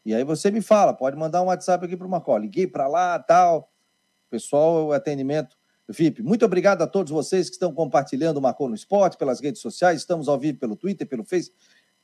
E 0.05 0.15
aí 0.15 0.23
você 0.23 0.49
me 0.49 0.61
fala, 0.61 0.93
pode 0.93 1.15
mandar 1.15 1.41
um 1.41 1.45
WhatsApp 1.45 1.85
aqui 1.85 1.95
para 1.95 2.07
o 2.07 2.09
Marcó. 2.09 2.37
Liguei 2.37 2.65
para 2.65 2.87
lá, 2.87 3.19
tal. 3.19 3.71
Pessoal, 4.29 4.87
o 4.87 4.93
atendimento 4.93 5.57
VIP. 5.87 6.23
Muito 6.23 6.45
obrigado 6.45 6.81
a 6.81 6.87
todos 6.87 7.11
vocês 7.11 7.47
que 7.47 7.55
estão 7.55 7.73
compartilhando 7.73 8.37
o 8.37 8.41
Marcou 8.41 8.69
no 8.69 8.75
Esporte 8.75 9.17
pelas 9.17 9.39
redes 9.39 9.61
sociais. 9.61 9.99
Estamos 9.99 10.27
ao 10.27 10.39
vivo 10.39 10.57
pelo 10.57 10.75
Twitter, 10.75 11.07
pelo 11.07 11.23
Face, 11.23 11.51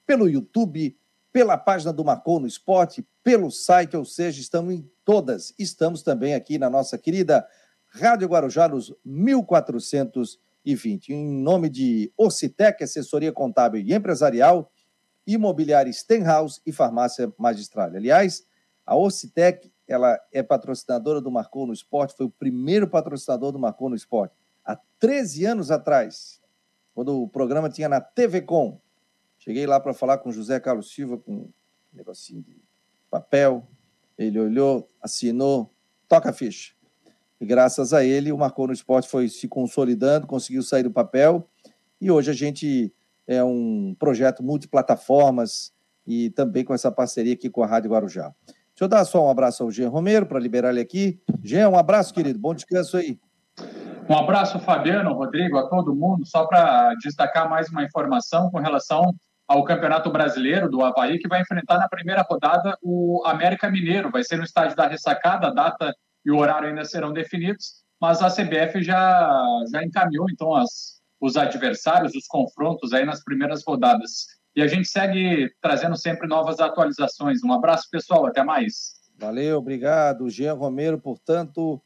pelo 0.06 0.30
YouTube, 0.30 0.96
pela 1.32 1.58
página 1.58 1.93
do 1.93 2.04
Marcou 2.04 2.39
no 2.39 2.48
Esporte, 2.48 3.06
pelo 3.24 3.50
site, 3.50 3.96
ou 3.96 4.06
seja, 4.06 4.39
estamos 4.39 4.74
em 4.74 4.89
todas. 5.08 5.56
Estamos 5.58 6.04
também 6.04 6.36
aqui 6.36 6.60
na 6.60 6.70
nossa 6.70 6.98
querida 6.98 7.48
Rádio 7.88 8.28
Guarujá, 8.28 8.67
nos 8.67 8.93
1420. 9.06 11.13
Em 11.13 11.26
nome 11.26 11.70
de 11.70 12.12
Ocitec, 12.17 12.84
assessoria 12.84 13.32
contábil 13.32 13.80
e 13.80 13.93
empresarial, 13.93 14.70
imobiliária 15.26 15.93
Stenhouse 15.93 16.60
e 16.65 16.74
farmácia 16.74 17.34
magistral. 17.38 17.96
Aliás, 17.96 18.46
a 18.86 18.98
Ocitec, 18.98 19.72
ela 19.88 20.20
é 20.30 20.43
patrocinadora 20.43 21.22
do 21.22 21.32
Marcou 21.32 21.65
no 21.65 21.72
Esporte, 21.72 22.13
foi 22.13 22.26
o 22.26 22.30
primeiro 22.30 22.86
patrocinador 22.86 23.54
do 23.54 23.60
Marcou 23.60 23.89
no 23.89 23.96
Esporte. 23.96 24.36
Há 24.65 24.78
13 25.00 25.46
anos 25.46 25.72
atrás, 25.72 26.41
quando 26.93 27.24
o 27.24 27.30
programa 27.30 27.70
tinha 27.70 27.88
na 27.88 28.02
TV 28.02 28.41
Com, 28.41 28.78
cheguei 29.39 29.65
lá 29.65 29.80
para 29.80 29.93
falar 29.93 30.17
com 30.17 30.34
José 30.34 30.60
Carlos 30.60 30.93
Silva, 30.93 31.17
com 31.17 31.32
um 31.32 31.50
negocinho 31.93 32.43
de 32.43 32.62
papel, 33.10 33.65
ele 34.17 34.39
olhou, 34.39 34.89
assinou, 35.01 35.74
toca 36.07 36.30
a 36.30 36.34
ficha. 36.34 36.74
E 37.39 37.45
graças 37.45 37.93
a 37.93 38.03
ele, 38.03 38.32
o 38.32 38.38
Marcou 38.38 38.68
no 38.68 38.74
Esporte 38.74 39.07
foi 39.07 39.30
se 39.30 39.47
consolidando, 39.47 40.26
conseguiu 40.26 40.63
sair 40.63 40.84
do 40.84 40.91
papel. 40.91 41.47
E 42.01 42.09
hoje 42.09 42.32
a 42.32 42.34
gente 42.34 42.93
é 43.28 43.43
um 43.43 43.95
projeto 43.99 44.41
multiplataformas 44.41 45.72
e 46.05 46.30
também 46.32 46.63
com 46.63 46.74
essa 46.74 46.91
parceria 46.91 47.34
aqui 47.34 47.49
com 47.49 47.61
a 47.61 47.68
Rádio 47.68 47.91
Guarujá. 47.91 48.34
Deixa 48.47 48.86
eu 48.86 48.88
dar 48.88 49.05
só 49.05 49.26
um 49.26 49.30
abraço 49.30 49.63
ao 49.63 49.72
Jean 49.72 49.89
Romero 49.89 50.26
para 50.26 50.39
liberar 50.39 50.70
ele 50.70 50.80
aqui. 50.80 51.20
Jean, 51.43 51.70
um 51.70 51.78
abraço, 51.78 52.13
querido. 52.13 52.39
Bom 52.39 52.53
descanso 52.53 52.97
aí. 52.97 53.20
Um 54.09 54.15
abraço, 54.15 54.57
Fabiano, 54.59 55.13
Rodrigo, 55.13 55.57
a 55.57 55.68
todo 55.68 55.93
mundo. 55.93 56.26
Só 56.26 56.45
para 56.45 56.93
destacar 56.95 57.49
mais 57.49 57.70
uma 57.70 57.84
informação 57.84 58.49
com 58.49 58.59
relação 58.59 59.13
ao 59.48 59.64
Campeonato 59.64 60.12
Brasileiro 60.12 60.70
do 60.70 60.84
Havaí, 60.84 61.18
que 61.20 61.28
vai 61.28 61.41
enfrentar 61.41 61.78
na 61.78 61.88
primeira 61.88 62.22
rodada 62.22 62.78
o 62.82 63.24
América 63.26 63.70
Mineiro. 63.70 64.12
Vai 64.12 64.24
ser 64.24 64.38
no 64.38 64.43
estádio 64.43 64.76
da 64.76 64.88
Ressacada, 64.88 65.48
a 65.48 65.54
data 65.54 65.95
e 66.26 66.32
o 66.32 66.38
horário 66.38 66.68
ainda 66.68 66.84
serão 66.84 67.14
definidos, 67.14 67.86
mas 68.02 68.22
a 68.22 68.30
CBF 68.30 68.84
já, 68.84 69.30
já 69.72 69.82
encaminhou, 69.82 70.30
então, 70.30 70.54
as, 70.54 71.02
os 71.22 71.38
adversários, 71.38 72.14
os 72.14 72.28
confrontos 72.28 72.91
aí 72.91 73.06
nas 73.06 73.24
primeiras 73.24 73.64
rodadas. 73.66 74.28
e 74.54 74.62
a 74.62 74.68
gente 74.68 74.89
segue 74.89 75.50
trazendo 75.62 75.95
sempre 75.95 76.28
novas 76.28 76.60
atualizações. 76.60 77.43
Um 77.43 77.54
abraço, 77.54 77.88
pessoal, 77.89 78.26
até 78.26 78.43
mais. 78.43 78.98
Valeu, 79.18 79.58
obrigado. 79.58 80.30
Jean 80.30 80.54
Romero, 80.54 81.00
portanto, 81.00 81.82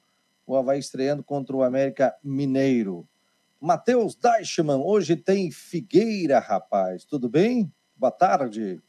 o 0.45 0.55
Havaí 0.55 0.79
estreando 0.79 1.23
contra 1.23 1.55
o 1.55 1.63
América 1.63 2.13
Mineiro. 2.23 3.07
Matheus 3.61 4.15
Deichmann, 4.15 4.81
hoje 4.83 5.15
tem 5.15 5.51
Figueira, 5.51 6.39
rapaz. 6.39 7.05
Tudo 7.05 7.29
bem? 7.29 7.71
Boa 7.95 8.11
tarde. 8.11 8.81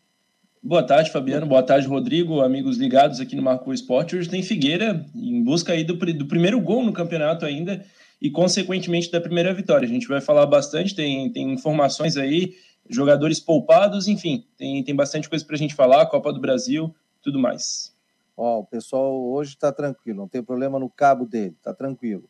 Boa 0.63 0.83
tarde, 0.83 1.11
Fabiano. 1.11 1.45
Boa 1.45 1.63
tarde, 1.63 1.87
Rodrigo. 1.87 2.41
Amigos 2.41 2.79
ligados 2.79 3.21
aqui 3.21 3.37
no 3.37 3.43
Marco 3.43 3.71
Esporte. 3.71 4.17
Hoje 4.17 4.31
tem 4.31 4.43
Figueira 4.43 5.05
em 5.15 5.45
busca 5.45 5.75
aí 5.75 5.85
do, 5.85 5.95
do 5.95 6.27
primeiro 6.27 6.59
gol 6.59 6.83
no 6.83 6.91
campeonato 6.91 7.45
ainda 7.45 7.85
e, 8.19 8.31
consequentemente, 8.31 9.13
da 9.13 9.21
primeira 9.21 9.53
vitória. 9.53 9.85
A 9.85 9.91
gente 9.91 10.09
vai 10.09 10.23
falar 10.23 10.47
bastante, 10.47 10.95
tem, 10.95 11.31
tem 11.31 11.53
informações 11.53 12.17
aí, 12.17 12.55
jogadores 12.89 13.39
poupados, 13.41 14.09
enfim, 14.09 14.47
tem, 14.57 14.83
tem 14.83 14.97
bastante 14.97 15.29
coisa 15.29 15.45
para 15.45 15.57
a 15.57 15.59
gente 15.59 15.75
falar, 15.75 16.07
Copa 16.07 16.33
do 16.33 16.41
Brasil, 16.41 16.95
tudo 17.21 17.39
mais. 17.39 17.95
Ó, 18.35 18.61
o 18.61 18.65
pessoal 18.65 19.23
hoje 19.23 19.51
está 19.51 19.71
tranquilo, 19.71 20.21
não 20.21 20.29
tem 20.29 20.43
problema 20.43 20.79
no 20.79 20.89
cabo 20.89 21.27
dele, 21.27 21.55
está 21.59 21.75
tranquilo. 21.75 22.27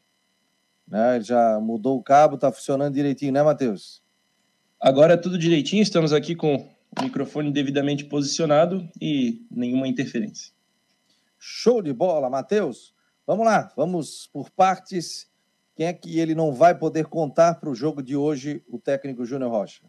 Né? 0.93 1.22
Já 1.22 1.59
mudou 1.59 1.97
o 1.97 2.03
cabo, 2.03 2.34
está 2.34 2.53
funcionando 2.53 2.93
direitinho, 2.93 3.32
né, 3.32 3.43
Matheus? 3.43 4.03
Agora 4.78 5.16
tudo 5.16 5.38
direitinho, 5.38 5.82
estamos 5.82 6.12
aqui 6.12 6.34
com 6.34 6.57
o 6.57 7.03
microfone 7.03 7.51
devidamente 7.51 8.05
posicionado 8.05 8.86
e 9.01 9.43
nenhuma 9.51 9.88
interferência. 9.88 10.53
Show 11.38 11.80
de 11.80 11.95
bola, 11.95 12.28
Matheus. 12.28 12.93
Vamos 13.26 13.47
lá, 13.47 13.72
vamos 13.74 14.28
por 14.30 14.51
partes 14.51 15.32
quem 15.74 15.86
é 15.86 15.93
que 15.95 16.18
ele 16.18 16.34
não 16.34 16.53
vai 16.53 16.74
poder 16.76 17.07
contar 17.07 17.55
para 17.55 17.70
o 17.70 17.74
jogo 17.74 18.03
de 18.03 18.14
hoje, 18.14 18.62
o 18.68 18.78
técnico 18.78 19.24
Júnior 19.24 19.51
Rocha? 19.51 19.82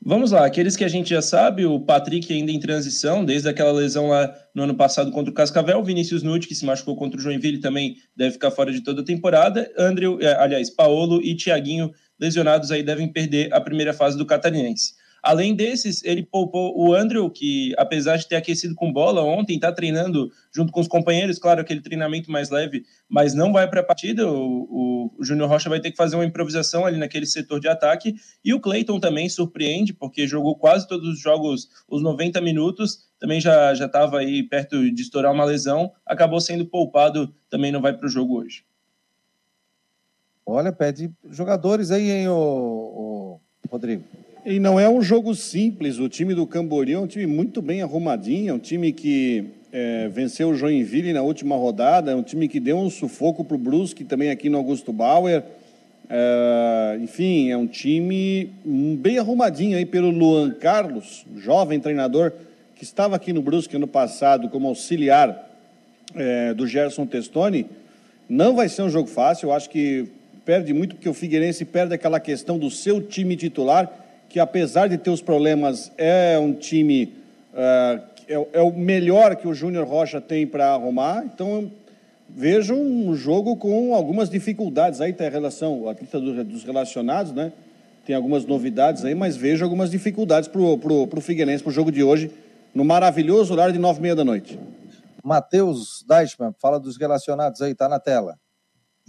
Vamos 0.00 0.30
lá, 0.30 0.46
aqueles 0.46 0.76
que 0.76 0.84
a 0.84 0.88
gente 0.88 1.10
já 1.10 1.20
sabe, 1.20 1.66
o 1.66 1.80
Patrick 1.80 2.32
ainda 2.32 2.52
em 2.52 2.60
transição, 2.60 3.24
desde 3.24 3.48
aquela 3.48 3.72
lesão 3.72 4.08
lá 4.08 4.32
no 4.54 4.62
ano 4.62 4.76
passado 4.76 5.10
contra 5.10 5.30
o 5.30 5.34
Cascavel, 5.34 5.82
Vinícius 5.82 6.22
Nutti, 6.22 6.46
que 6.46 6.54
se 6.54 6.64
machucou 6.64 6.96
contra 6.96 7.18
o 7.18 7.22
Joinville, 7.22 7.58
também 7.58 7.96
deve 8.16 8.32
ficar 8.32 8.52
fora 8.52 8.72
de 8.72 8.80
toda 8.80 9.02
a 9.02 9.04
temporada, 9.04 9.68
Andrew, 9.76 10.16
eh, 10.20 10.36
aliás, 10.38 10.70
Paolo 10.70 11.20
e 11.20 11.34
Thiaguinho, 11.34 11.92
lesionados 12.18 12.70
aí, 12.70 12.82
devem 12.82 13.12
perder 13.12 13.52
a 13.52 13.60
primeira 13.60 13.92
fase 13.92 14.16
do 14.16 14.24
Catarinense. 14.24 14.92
Além 15.28 15.54
desses, 15.54 16.02
ele 16.04 16.22
poupou 16.22 16.72
o 16.74 16.94
Andrew, 16.94 17.28
que 17.28 17.74
apesar 17.76 18.16
de 18.16 18.26
ter 18.26 18.36
aquecido 18.36 18.74
com 18.74 18.90
bola 18.90 19.22
ontem, 19.22 19.56
está 19.56 19.70
treinando 19.70 20.32
junto 20.50 20.72
com 20.72 20.80
os 20.80 20.88
companheiros, 20.88 21.38
claro, 21.38 21.60
aquele 21.60 21.82
treinamento 21.82 22.32
mais 22.32 22.48
leve, 22.48 22.86
mas 23.06 23.34
não 23.34 23.52
vai 23.52 23.68
para 23.68 23.80
a 23.80 23.84
partida. 23.84 24.26
O, 24.26 25.12
o 25.18 25.22
Júnior 25.22 25.50
Rocha 25.50 25.68
vai 25.68 25.80
ter 25.80 25.90
que 25.90 25.98
fazer 25.98 26.16
uma 26.16 26.24
improvisação 26.24 26.86
ali 26.86 26.96
naquele 26.96 27.26
setor 27.26 27.60
de 27.60 27.68
ataque. 27.68 28.14
E 28.42 28.54
o 28.54 28.60
Cleiton 28.60 28.98
também 28.98 29.28
surpreende, 29.28 29.92
porque 29.92 30.26
jogou 30.26 30.56
quase 30.56 30.88
todos 30.88 31.06
os 31.06 31.20
jogos, 31.20 31.68
os 31.86 32.02
90 32.02 32.40
minutos, 32.40 33.10
também 33.20 33.38
já 33.38 33.74
estava 33.74 34.20
aí 34.20 34.42
perto 34.42 34.90
de 34.90 35.02
estourar 35.02 35.30
uma 35.30 35.44
lesão, 35.44 35.92
acabou 36.06 36.40
sendo 36.40 36.64
poupado, 36.64 37.34
também 37.50 37.70
não 37.70 37.82
vai 37.82 37.92
para 37.92 38.06
o 38.06 38.10
jogo 38.10 38.40
hoje. 38.40 38.64
Olha, 40.46 40.72
pede 40.72 41.10
jogadores 41.28 41.90
aí, 41.90 42.10
hein, 42.10 42.28
o, 42.28 42.34
o 42.34 43.40
Rodrigo. 43.70 44.04
E 44.46 44.60
não 44.60 44.78
é 44.78 44.88
um 44.88 45.02
jogo 45.02 45.34
simples. 45.34 45.98
O 45.98 46.08
time 46.08 46.34
do 46.34 46.46
Camboriú 46.46 46.98
é 46.98 47.00
um 47.00 47.06
time 47.06 47.26
muito 47.26 47.60
bem 47.60 47.82
arrumadinho, 47.82 48.50
é 48.50 48.54
um 48.54 48.58
time 48.58 48.92
que 48.92 49.46
é, 49.72 50.08
venceu 50.08 50.50
o 50.50 50.54
Joinville 50.54 51.12
na 51.12 51.22
última 51.22 51.56
rodada, 51.56 52.12
é 52.12 52.14
um 52.14 52.22
time 52.22 52.46
que 52.46 52.60
deu 52.60 52.78
um 52.78 52.88
sufoco 52.88 53.44
para 53.44 53.56
o 53.56 53.58
Brusque 53.58 54.04
também 54.04 54.30
aqui 54.30 54.48
no 54.48 54.56
Augusto 54.56 54.92
Bauer. 54.92 55.42
É, 56.08 56.98
enfim, 57.02 57.50
é 57.50 57.56
um 57.56 57.66
time 57.66 58.50
bem 58.98 59.18
arrumadinho 59.18 59.76
aí 59.76 59.84
pelo 59.84 60.08
Luan 60.10 60.52
Carlos, 60.52 61.26
jovem 61.36 61.80
treinador 61.80 62.32
que 62.76 62.84
estava 62.84 63.16
aqui 63.16 63.32
no 63.32 63.42
Brusque 63.42 63.74
ano 63.74 63.88
passado 63.88 64.48
como 64.48 64.68
auxiliar 64.68 65.50
é, 66.14 66.54
do 66.54 66.64
Gerson 66.64 67.04
Testoni. 67.06 67.66
Não 68.28 68.54
vai 68.54 68.68
ser 68.68 68.82
um 68.82 68.88
jogo 68.88 69.08
fácil, 69.08 69.48
eu 69.48 69.52
acho 69.52 69.68
que 69.68 70.06
perde 70.44 70.72
muito 70.72 70.94
porque 70.94 71.08
o 71.08 71.14
Figueirense 71.14 71.64
perde 71.64 71.92
aquela 71.92 72.20
questão 72.20 72.56
do 72.56 72.70
seu 72.70 73.02
time 73.02 73.36
titular 73.36 74.06
que 74.28 74.38
apesar 74.38 74.88
de 74.88 74.98
ter 74.98 75.10
os 75.10 75.22
problemas, 75.22 75.90
é 75.96 76.38
um 76.38 76.52
time, 76.52 77.14
uh, 77.54 78.02
é, 78.28 78.48
é, 78.52 78.60
o 78.60 78.72
melhor 78.72 79.36
que 79.36 79.48
o 79.48 79.54
Júnior 79.54 79.86
Rocha 79.86 80.20
tem 80.20 80.46
para 80.46 80.72
arrumar. 80.72 81.24
Então, 81.24 81.70
vejo 82.28 82.74
um 82.74 83.14
jogo 83.14 83.56
com 83.56 83.94
algumas 83.94 84.28
dificuldades 84.28 85.00
aí, 85.00 85.12
tem 85.12 85.26
a 85.26 85.30
relação, 85.30 85.88
a 85.88 85.92
lista 85.94 86.20
dos 86.20 86.62
relacionados, 86.62 87.32
né? 87.32 87.52
Tem 88.04 88.14
algumas 88.14 88.44
novidades 88.44 89.04
aí, 89.04 89.14
mas 89.14 89.36
vejo 89.36 89.64
algumas 89.64 89.90
dificuldades 89.90 90.48
para 90.48 90.60
o 90.60 90.78
pro, 90.78 91.06
pro 91.06 91.20
Figueirense, 91.20 91.62
para 91.62 91.70
o 91.70 91.72
jogo 91.72 91.92
de 91.92 92.02
hoje, 92.02 92.30
no 92.74 92.84
maravilhoso 92.84 93.52
horário 93.52 93.72
de 93.72 93.78
nove 93.78 93.98
e 93.98 94.02
meia 94.02 94.16
da 94.16 94.24
noite. 94.24 94.58
Matheus 95.22 96.04
Deichmann, 96.08 96.54
fala 96.58 96.78
dos 96.78 96.96
relacionados 96.96 97.60
aí, 97.60 97.74
tá 97.74 97.88
na 97.88 97.98
tela. 97.98 98.38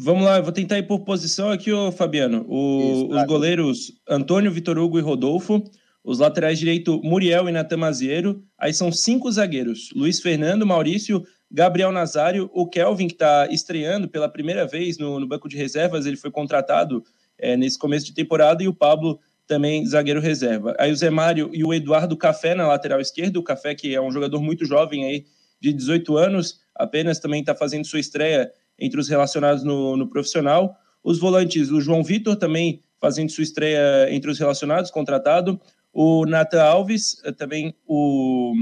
Vamos 0.02 0.24
lá, 0.24 0.38
eu 0.38 0.44
vou 0.44 0.54
tentar 0.54 0.78
ir 0.78 0.88
por 0.88 1.02
posição 1.02 1.52
aqui, 1.52 1.74
ô 1.74 1.92
Fabiano. 1.92 2.46
O, 2.48 2.80
Isso, 2.80 3.18
os 3.18 3.24
goleiros 3.26 3.92
Antônio, 4.08 4.50
Vitor 4.50 4.78
Hugo 4.78 4.98
e 4.98 5.02
Rodolfo. 5.02 5.62
Os 6.02 6.20
laterais 6.20 6.58
direito, 6.58 7.02
Muriel 7.04 7.50
e 7.50 7.52
Natan 7.52 7.76
Maziero. 7.76 8.42
Aí 8.58 8.74
são 8.74 8.94
cinco 8.94 9.30
zagueiros: 9.30 9.90
Luiz 9.94 10.22
Fernando, 10.22 10.66
Maurício, 10.66 11.26
Gabriel 11.52 11.92
Nazário, 11.92 12.50
o 12.54 12.66
Kelvin, 12.66 13.08
que 13.08 13.14
está 13.16 13.50
estreando 13.52 14.08
pela 14.08 14.30
primeira 14.30 14.66
vez 14.66 14.98
no, 14.98 15.20
no, 15.20 15.28
banco 15.28 15.50
de 15.50 15.58
reservas, 15.58 16.06
ele 16.06 16.16
foi 16.16 16.32
contratado 16.32 17.04
é, 17.38 17.58
nesse 17.58 17.78
começo 17.78 18.06
de 18.06 18.14
temporada, 18.14 18.64
e 18.64 18.70
o 18.70 18.74
Pablo 18.74 19.20
também 19.46 19.86
zagueiro 19.86 20.22
reserva. 20.22 20.76
Aí 20.80 20.94
o 20.94 20.96
Zé 20.96 21.10
Mário 21.10 21.50
e 21.52 21.62
o 21.62 21.74
Eduardo 21.74 22.16
Café 22.16 22.56
na 22.56 22.66
lateral 22.66 23.02
esquerda, 23.02 23.38
o 23.38 23.44
Café 23.44 23.76
que 23.76 23.94
é 23.94 24.00
um 24.00 24.12
jogador 24.12 24.42
muito 24.42 24.64
jovem 24.64 25.04
aí, 25.04 25.26
de 25.60 25.74
18 25.74 26.16
anos, 26.18 26.62
apenas 26.74 27.20
também 27.20 27.42
está 27.42 27.54
fazendo 27.54 27.86
sua 27.86 28.00
estreia 28.00 28.50
entre 28.80 29.00
os 29.00 29.08
relacionados 29.08 29.64
no, 29.64 29.98
no 29.98 30.08
profissional. 30.08 30.76
Os 31.04 31.20
volantes, 31.20 31.72
o 31.72 31.82
João 31.82 32.04
Vitor 32.04 32.36
também 32.36 32.82
fazendo 33.00 33.32
sua 33.32 33.44
estreia 33.44 34.14
entre 34.14 34.30
os 34.30 34.38
relacionados, 34.38 34.92
contratado. 34.92 35.60
O 35.94 36.26
Nathan 36.26 36.62
Alves, 36.62 37.22
eh, 37.24 37.32
também 37.32 37.74
o. 37.88 38.54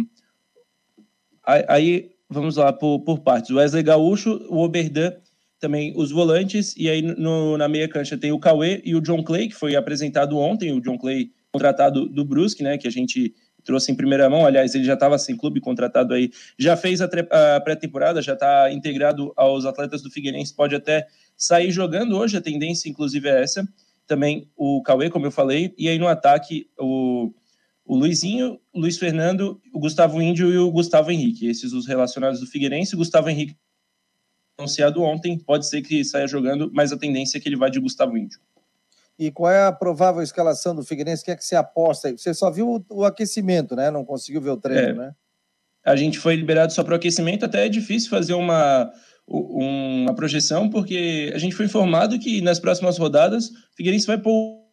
Aí 1.44 2.12
vamos 2.30 2.58
lá 2.58 2.72
por, 2.72 3.00
por 3.02 3.20
partes. 3.20 3.50
O 3.52 3.56
Wesley 3.56 3.84
Gaúcho, 3.84 4.46
o 4.50 4.60
Oberdan, 4.60 5.14
também 5.60 5.94
os 5.96 6.12
volantes. 6.12 6.76
E 6.78 6.90
aí 6.90 7.02
no, 7.02 7.58
na 7.58 7.68
meia 7.68 7.88
cancha 7.88 8.18
tem 8.18 8.32
o 8.32 8.40
Cauê 8.40 8.82
e 8.86 8.96
o 8.96 9.02
John 9.02 9.24
Clay, 9.24 9.48
que 9.48 9.56
foi 9.56 9.76
apresentado 9.76 10.38
ontem. 10.38 10.72
O 10.72 10.82
John 10.82 10.98
Clay, 10.98 11.32
contratado 11.52 12.08
do 12.08 12.26
Brusque, 12.26 12.64
né? 12.64 12.78
Que 12.78 12.88
a 12.88 12.92
gente 12.92 13.34
trouxe 13.68 13.92
em 13.92 13.96
primeira 13.96 14.28
mão. 14.30 14.46
Aliás, 14.46 14.74
ele 14.74 14.86
já 14.86 14.96
estava 14.96 15.20
sem 15.20 15.36
clube, 15.38 15.60
contratado 15.60 16.14
aí, 16.14 16.32
já 16.58 16.76
fez 16.76 17.02
a, 17.02 17.06
a 17.06 17.62
pré-temporada, 17.62 18.22
já 18.22 18.34
está 18.34 18.72
integrado 18.72 19.32
aos 19.36 19.66
atletas 19.66 20.02
do 20.02 20.10
Figueirense, 20.10 20.56
pode 20.56 20.74
até 20.74 21.06
sair 21.36 21.70
jogando 21.70 22.18
hoje. 22.18 22.38
A 22.38 22.42
tendência, 22.42 22.90
inclusive, 22.90 23.28
é 23.28 23.44
essa. 23.44 23.68
Também 24.08 24.50
o 24.56 24.82
Cauê, 24.82 25.10
como 25.10 25.28
eu 25.28 25.32
falei, 25.32 25.76
e 25.78 25.90
aí 25.90 26.00
no 26.00 26.08
ataque 26.08 26.70
o, 26.80 27.32
o 27.86 27.96
Luizinho, 27.96 28.58
o 28.74 28.80
Luiz 28.80 28.98
Fernando, 28.98 29.62
o 29.74 29.80
Gustavo 29.80 30.22
Índio 30.22 30.50
e 30.52 30.58
o 30.58 30.72
Gustavo 30.72 31.12
Henrique. 31.12 31.48
Esses 31.48 31.74
os 31.74 31.86
relacionados 31.86 32.40
do 32.40 32.48
Figueirense. 32.48 32.96
O 32.96 32.98
Gustavo 32.98 33.30
Henrique 33.30 33.56
anunciado 34.58 35.04
ontem, 35.04 35.38
pode 35.38 35.68
ser 35.68 35.84
que 35.84 36.04
saia 36.04 36.28
jogando, 36.28 36.72
mas 36.74 36.92
a 36.92 36.98
tendência 36.98 37.38
é 37.38 37.42
que 37.42 37.48
ele 37.48 37.56
vá 37.56 37.70
de 37.70 37.80
Gustavo 37.80 38.18
Índio. 38.18 38.40
E 39.18 39.32
qual 39.32 39.52
é 39.52 39.66
a 39.66 39.72
provável 39.72 40.22
escalação 40.22 40.76
do 40.76 40.84
Figueirense? 40.84 41.26
Quer 41.26 41.32
é 41.32 41.36
que 41.36 41.44
você 41.44 41.56
aposta? 41.56 42.12
Você 42.12 42.34
só 42.34 42.52
viu 42.52 42.70
o, 42.70 42.86
o 42.90 43.04
aquecimento, 43.04 43.76
né? 43.76 43.90
Não 43.90 44.06
conseguiu 44.06 44.42
ver 44.42 44.52
o 44.52 44.58
treino, 44.58 45.02
é. 45.02 45.08
né? 45.08 45.12
A 45.84 45.96
gente 45.96 46.20
foi 46.20 46.36
liberado 46.36 46.74
só 46.74 46.84
para 46.84 46.94
o 46.94 46.98
aquecimento, 46.98 47.46
até 47.46 47.66
é 47.66 47.70
difícil 47.70 48.10
fazer 48.10 48.34
uma, 48.34 48.92
uma 49.26 50.14
projeção, 50.14 50.70
porque 50.70 51.32
a 51.34 51.38
gente 51.38 51.56
foi 51.56 51.66
informado 51.66 52.20
que 52.20 52.42
nas 52.42 52.60
próximas 52.60 52.98
rodadas 52.98 53.50
o 53.50 53.54
Figueirense 53.76 54.06
vai 54.06 54.18
pôr 54.18 54.68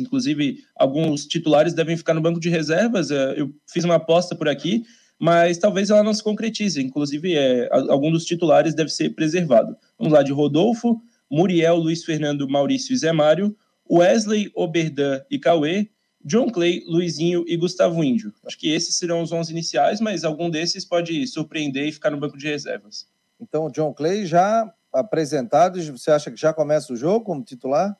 inclusive 0.00 0.58
alguns 0.76 1.26
titulares 1.26 1.74
devem 1.74 1.96
ficar 1.96 2.14
no 2.14 2.20
banco 2.20 2.40
de 2.40 2.48
reservas. 2.48 3.10
É, 3.10 3.40
eu 3.40 3.50
fiz 3.70 3.84
uma 3.84 3.96
aposta 3.96 4.34
por 4.34 4.48
aqui, 4.48 4.82
mas 5.18 5.58
talvez 5.58 5.90
ela 5.90 6.02
não 6.02 6.14
se 6.14 6.22
concretize. 6.22 6.82
Inclusive, 6.82 7.36
é, 7.36 7.68
algum 7.70 8.10
dos 8.10 8.24
titulares 8.24 8.74
deve 8.74 8.90
ser 8.90 9.10
preservado. 9.10 9.76
Vamos 9.98 10.12
lá, 10.12 10.22
de 10.22 10.32
Rodolfo, 10.32 11.00
Muriel, 11.30 11.76
Luiz 11.76 12.04
Fernando, 12.04 12.48
Maurício 12.48 12.92
e 12.92 12.96
Zé 12.96 13.12
Mário, 13.12 13.56
Wesley, 13.90 14.50
Oberdan 14.54 15.22
e 15.30 15.38
Cauê, 15.38 15.88
John 16.24 16.50
Clay, 16.50 16.84
Luizinho 16.86 17.44
e 17.46 17.56
Gustavo 17.56 18.04
Índio. 18.04 18.32
Acho 18.44 18.58
que 18.58 18.70
esses 18.70 18.96
serão 18.96 19.22
os 19.22 19.32
11 19.32 19.52
iniciais, 19.52 20.00
mas 20.00 20.24
algum 20.24 20.50
desses 20.50 20.84
pode 20.84 21.26
surpreender 21.26 21.88
e 21.88 21.92
ficar 21.92 22.10
no 22.10 22.20
banco 22.20 22.36
de 22.36 22.46
reservas. 22.46 23.06
Então, 23.40 23.70
John 23.70 23.94
Clay 23.94 24.26
já 24.26 24.70
apresentado, 24.92 25.80
você 25.82 26.10
acha 26.10 26.30
que 26.30 26.40
já 26.40 26.52
começa 26.52 26.92
o 26.92 26.96
jogo 26.96 27.24
como 27.24 27.42
titular? 27.42 27.96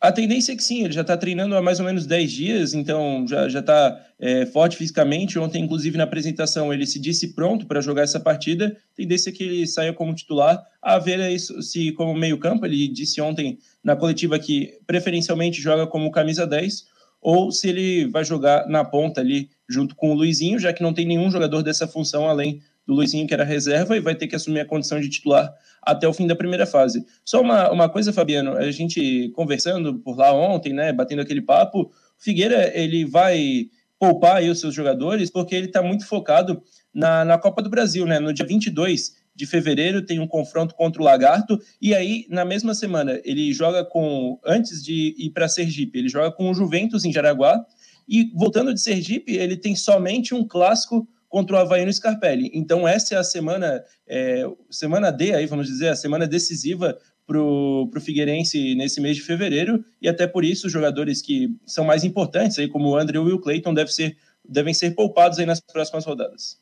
A 0.00 0.12
tendência 0.12 0.52
é 0.52 0.56
que 0.56 0.62
sim, 0.62 0.84
ele 0.84 0.92
já 0.92 1.00
está 1.00 1.16
treinando 1.16 1.56
há 1.56 1.62
mais 1.62 1.80
ou 1.80 1.86
menos 1.86 2.06
10 2.06 2.30
dias, 2.30 2.74
então 2.74 3.26
já 3.26 3.48
está 3.48 4.00
é, 4.18 4.46
forte 4.46 4.76
fisicamente. 4.76 5.38
Ontem, 5.38 5.64
inclusive, 5.64 5.98
na 5.98 6.04
apresentação, 6.04 6.72
ele 6.72 6.86
se 6.86 7.00
disse 7.00 7.34
pronto 7.34 7.66
para 7.66 7.80
jogar 7.80 8.02
essa 8.02 8.20
partida. 8.20 8.76
A 8.92 8.96
tendência 8.96 9.30
é 9.30 9.32
que 9.32 9.42
ele 9.42 9.66
saia 9.66 9.92
como 9.92 10.14
titular. 10.14 10.64
A 10.80 11.00
ver 11.00 11.18
isso, 11.32 11.60
se 11.62 11.90
como 11.92 12.14
meio-campo, 12.14 12.64
ele 12.64 12.86
disse 12.86 13.20
ontem 13.20 13.58
na 13.82 13.96
coletiva 13.96 14.38
que 14.38 14.78
preferencialmente 14.86 15.60
joga 15.60 15.84
como 15.86 16.12
camisa 16.12 16.46
10. 16.46 16.86
ou 17.20 17.50
se 17.50 17.68
ele 17.68 18.06
vai 18.06 18.24
jogar 18.24 18.68
na 18.68 18.84
ponta 18.84 19.20
ali 19.20 19.50
junto 19.68 19.96
com 19.96 20.12
o 20.12 20.14
Luizinho, 20.14 20.60
já 20.60 20.72
que 20.72 20.82
não 20.82 20.94
tem 20.94 21.04
nenhum 21.04 21.28
jogador 21.28 21.62
dessa 21.62 21.88
função 21.88 22.28
além 22.28 22.62
do 22.88 22.94
Luizinho, 22.94 23.26
que 23.26 23.34
era 23.34 23.44
reserva, 23.44 23.94
e 23.94 24.00
vai 24.00 24.14
ter 24.14 24.26
que 24.26 24.34
assumir 24.34 24.60
a 24.60 24.64
condição 24.64 24.98
de 24.98 25.10
titular 25.10 25.52
até 25.82 26.08
o 26.08 26.12
fim 26.14 26.26
da 26.26 26.34
primeira 26.34 26.66
fase. 26.66 27.04
Só 27.22 27.42
uma, 27.42 27.70
uma 27.70 27.86
coisa, 27.86 28.14
Fabiano, 28.14 28.56
a 28.56 28.70
gente 28.70 29.30
conversando 29.34 29.98
por 29.98 30.16
lá 30.16 30.32
ontem, 30.32 30.72
né, 30.72 30.90
batendo 30.90 31.20
aquele 31.20 31.42
papo, 31.42 31.82
o 31.82 31.90
Figueira, 32.16 32.72
ele 32.74 33.04
vai 33.04 33.66
poupar 33.98 34.36
aí 34.36 34.48
os 34.48 34.58
seus 34.58 34.74
jogadores 34.74 35.28
porque 35.28 35.54
ele 35.54 35.66
está 35.66 35.82
muito 35.82 36.06
focado 36.06 36.62
na, 36.94 37.26
na 37.26 37.36
Copa 37.36 37.60
do 37.60 37.68
Brasil, 37.68 38.06
né, 38.06 38.18
no 38.18 38.32
dia 38.32 38.46
22 38.46 39.18
de 39.34 39.46
fevereiro 39.46 40.04
tem 40.04 40.18
um 40.18 40.26
confronto 40.26 40.74
contra 40.74 41.00
o 41.00 41.04
Lagarto 41.04 41.60
e 41.80 41.94
aí 41.94 42.26
na 42.28 42.44
mesma 42.44 42.74
semana 42.74 43.20
ele 43.24 43.52
joga 43.52 43.84
com 43.84 44.38
antes 44.44 44.82
de 44.82 45.14
ir 45.18 45.30
para 45.30 45.48
Sergipe, 45.48 45.98
ele 45.98 46.08
joga 46.08 46.32
com 46.32 46.50
o 46.50 46.54
Juventus 46.54 47.04
em 47.04 47.12
Jaraguá 47.12 47.64
e 48.08 48.32
voltando 48.34 48.72
de 48.72 48.80
Sergipe, 48.80 49.36
ele 49.36 49.56
tem 49.56 49.76
somente 49.76 50.34
um 50.34 50.46
clássico 50.46 51.06
contra 51.28 51.56
o 51.56 51.58
Havaiano 51.58 51.92
Scarpelli. 51.92 52.50
Então 52.54 52.86
essa 52.86 53.14
é 53.14 53.18
a 53.18 53.24
semana 53.24 53.84
é, 54.06 54.44
semana 54.70 55.10
D 55.10 55.34
aí, 55.34 55.46
vamos 55.46 55.66
dizer, 55.66 55.88
a 55.88 55.96
semana 55.96 56.26
decisiva 56.26 56.98
para 57.28 57.38
o 57.38 58.00
Figueirense 58.00 58.74
nesse 58.74 59.02
mês 59.02 59.18
de 59.18 59.22
fevereiro, 59.22 59.84
e 60.00 60.08
até 60.08 60.26
por 60.26 60.42
isso 60.42 60.66
os 60.66 60.72
jogadores 60.72 61.20
que 61.20 61.54
são 61.66 61.84
mais 61.84 62.02
importantes, 62.02 62.58
aí, 62.58 62.66
como 62.66 62.88
o 62.88 62.96
André 62.96 63.18
e 63.18 63.20
o 63.20 63.38
Clayton, 63.38 63.74
deve 63.74 63.92
ser, 63.92 64.16
devem 64.42 64.72
ser 64.72 64.92
poupados 64.92 65.38
aí 65.38 65.44
nas 65.44 65.60
próximas 65.60 66.06
rodadas. 66.06 66.58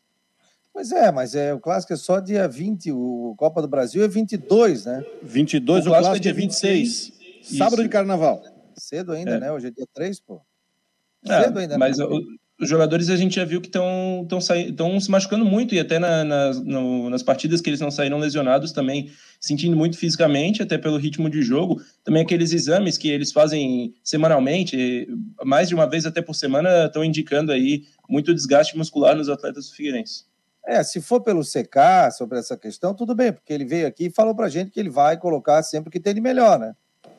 Pois 0.73 0.91
é, 0.91 1.13
mas 1.13 1.37
é, 1.37 1.55
o 1.55 1.61
clássico 1.61 1.93
é 1.93 1.97
só 1.97 2.19
dia 2.19 2.49
20, 2.49 2.91
o 2.91 3.35
Copa 3.39 3.63
do 3.63 3.69
Brasil 3.69 4.03
é 4.03 4.09
22, 4.09 4.87
né? 4.87 5.05
22, 5.23 5.87
o, 5.87 5.89
o 5.89 5.93
clássico, 5.93 6.09
clássico 6.09 6.17
é 6.17 6.19
dia 6.19 6.35
26. 6.35 7.13
26. 7.45 7.59
Sábado 7.59 7.83
de 7.83 7.89
carnaval. 7.89 8.43
Cedo 8.77 9.13
ainda, 9.13 9.37
é. 9.37 9.41
né? 9.41 9.53
Hoje 9.53 9.69
é 9.69 9.71
dia 9.71 9.87
3, 9.95 10.19
pô. 10.21 10.43
É, 11.25 11.45
Cedo 11.45 11.61
ainda. 11.61 11.79
Mas 11.79 11.99
né? 11.99 12.05
o, 12.05 12.21
os 12.59 12.69
jogadores 12.69 13.11
a 13.11 13.17
gente 13.17 13.37
já 13.37 13.45
viu 13.45 13.61
que 13.61 13.69
estão 13.69 15.01
se 15.01 15.11
machucando 15.11 15.45
muito 15.45 15.75
e 15.75 15.81
até 15.81 15.99
na, 15.99 16.25
na, 16.25 16.55
no, 16.55 17.11
nas 17.11 17.23
partidas 17.23 17.61
que 17.61 17.69
eles 17.69 17.81
não 17.81 17.91
saíram 17.91 18.19
lesionados 18.19 18.73
também 18.73 19.11
sentindo 19.39 19.77
muito 19.77 19.99
fisicamente, 19.99 20.63
até 20.63 20.79
pelo 20.79 20.97
ritmo 20.97 21.29
de 21.29 21.43
jogo. 21.43 21.81
Também 22.03 22.23
aqueles 22.23 22.53
exames 22.53 22.97
que 22.97 23.09
eles 23.09 23.31
fazem 23.31 23.95
semanalmente, 24.03 25.07
mais 25.45 25.69
de 25.69 25.75
uma 25.75 25.89
vez 25.89 26.07
até 26.07 26.23
por 26.23 26.35
semana, 26.35 26.87
estão 26.87 27.05
indicando 27.05 27.53
aí 27.53 27.85
muito 28.09 28.35
desgaste 28.35 28.77
muscular 28.77 29.15
nos 29.15 29.29
atletas 29.29 29.69
do 29.69 29.75
Figueirense. 29.75 30.25
É, 30.67 30.83
se 30.83 31.01
for 31.01 31.21
pelo 31.21 31.43
CK 31.43 32.11
sobre 32.17 32.39
essa 32.39 32.57
questão, 32.57 32.95
tudo 32.95 33.15
bem, 33.15 33.33
porque 33.33 33.53
ele 33.53 33.65
veio 33.65 33.87
aqui 33.87 34.07
e 34.07 34.11
falou 34.11 34.35
pra 34.35 34.49
gente 34.49 34.71
que 34.71 34.81
ele 34.81 34.91
vai 34.91 35.17
colocar 35.17 35.63
sempre 35.63 35.91
que 35.91 36.01
tem 36.01 36.15
de 36.15 36.21
melhor, 36.21 36.59
né? 36.59 36.75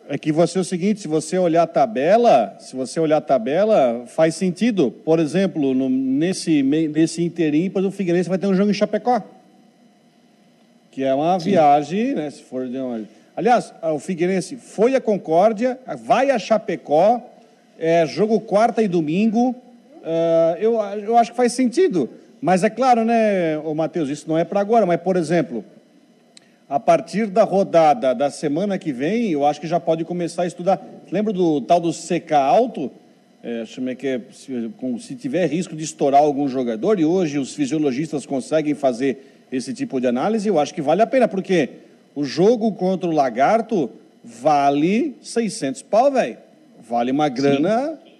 É 0.09 0.17
que 0.17 0.31
você 0.31 0.57
é 0.57 0.61
o 0.61 0.63
seguinte, 0.63 1.01
se 1.01 1.07
você 1.07 1.37
olhar 1.37 1.63
a 1.63 1.67
tabela, 1.67 2.55
se 2.59 2.73
você 2.75 2.97
olhar 2.97 3.17
a 3.17 3.21
tabela, 3.21 4.03
faz 4.07 4.35
sentido. 4.35 4.89
Por 4.89 5.19
exemplo, 5.19 5.73
no, 5.73 5.89
nesse, 5.89 6.63
nesse 6.63 7.21
interim, 7.21 7.69
o 7.75 7.91
Figueirense 7.91 8.29
vai 8.29 8.37
ter 8.37 8.47
um 8.47 8.55
jogo 8.55 8.71
em 8.71 8.73
Chapecó. 8.73 9.21
Que 10.91 11.03
é 11.03 11.13
uma 11.13 11.37
Sim. 11.39 11.49
viagem, 11.51 12.15
né? 12.15 12.29
Se 12.29 12.41
for 12.41 12.67
de 12.67 12.77
uma... 12.77 13.03
Aliás, 13.35 13.73
o 13.83 13.99
Figueirense 13.99 14.55
foi 14.55 14.95
a 14.95 15.01
Concórdia, 15.01 15.77
vai 16.05 16.31
a 16.31 16.39
Chapecó, 16.39 17.21
é 17.77 18.05
jogo 18.05 18.39
quarta 18.39 18.81
e 18.81 18.87
domingo. 18.87 19.49
Uh, 19.49 20.57
eu, 20.57 20.73
eu 21.03 21.17
acho 21.17 21.31
que 21.31 21.37
faz 21.37 21.51
sentido. 21.51 22.09
Mas 22.39 22.63
é 22.63 22.69
claro, 22.69 23.03
né, 23.03 23.57
Matheus, 23.75 24.09
isso 24.09 24.27
não 24.29 24.37
é 24.37 24.45
para 24.45 24.61
agora, 24.61 24.85
mas, 24.85 25.01
por 25.01 25.17
exemplo, 25.17 25.65
a 26.69 26.79
partir 26.79 27.27
da 27.27 27.43
rodada 27.43 28.13
da 28.13 28.29
semana 28.29 28.77
que 28.77 28.91
vem, 28.91 29.31
eu 29.31 29.45
acho 29.45 29.61
que 29.61 29.67
já 29.67 29.79
pode 29.79 30.03
começar 30.03 30.43
a 30.43 30.47
estudar. 30.47 30.85
Lembra 31.09 31.31
do 31.31 31.61
tal 31.61 31.79
do 31.79 31.91
CK 31.93 32.33
alto? 32.33 32.91
É, 33.41 33.63
que 33.95 34.21
se, 34.33 34.71
se 34.99 35.15
tiver 35.15 35.45
risco 35.45 35.75
de 35.75 35.83
estourar 35.83 36.21
algum 36.21 36.49
jogador, 36.49 36.99
e 36.99 37.05
hoje 37.05 37.39
os 37.39 37.53
fisiologistas 37.53 38.25
conseguem 38.25 38.73
fazer 38.73 39.45
esse 39.49 39.73
tipo 39.73 40.01
de 40.01 40.07
análise, 40.07 40.49
eu 40.49 40.59
acho 40.59 40.73
que 40.73 40.81
vale 40.81 41.01
a 41.01 41.07
pena, 41.07 41.27
porque 41.27 41.69
o 42.13 42.25
jogo 42.25 42.73
contra 42.73 43.09
o 43.09 43.13
Lagarto 43.13 43.89
vale 44.21 45.15
600 45.21 45.83
pau, 45.83 46.11
velho. 46.11 46.37
Vale 46.89 47.11
uma 47.11 47.29
grana, 47.29 47.97
Sim. 48.03 48.11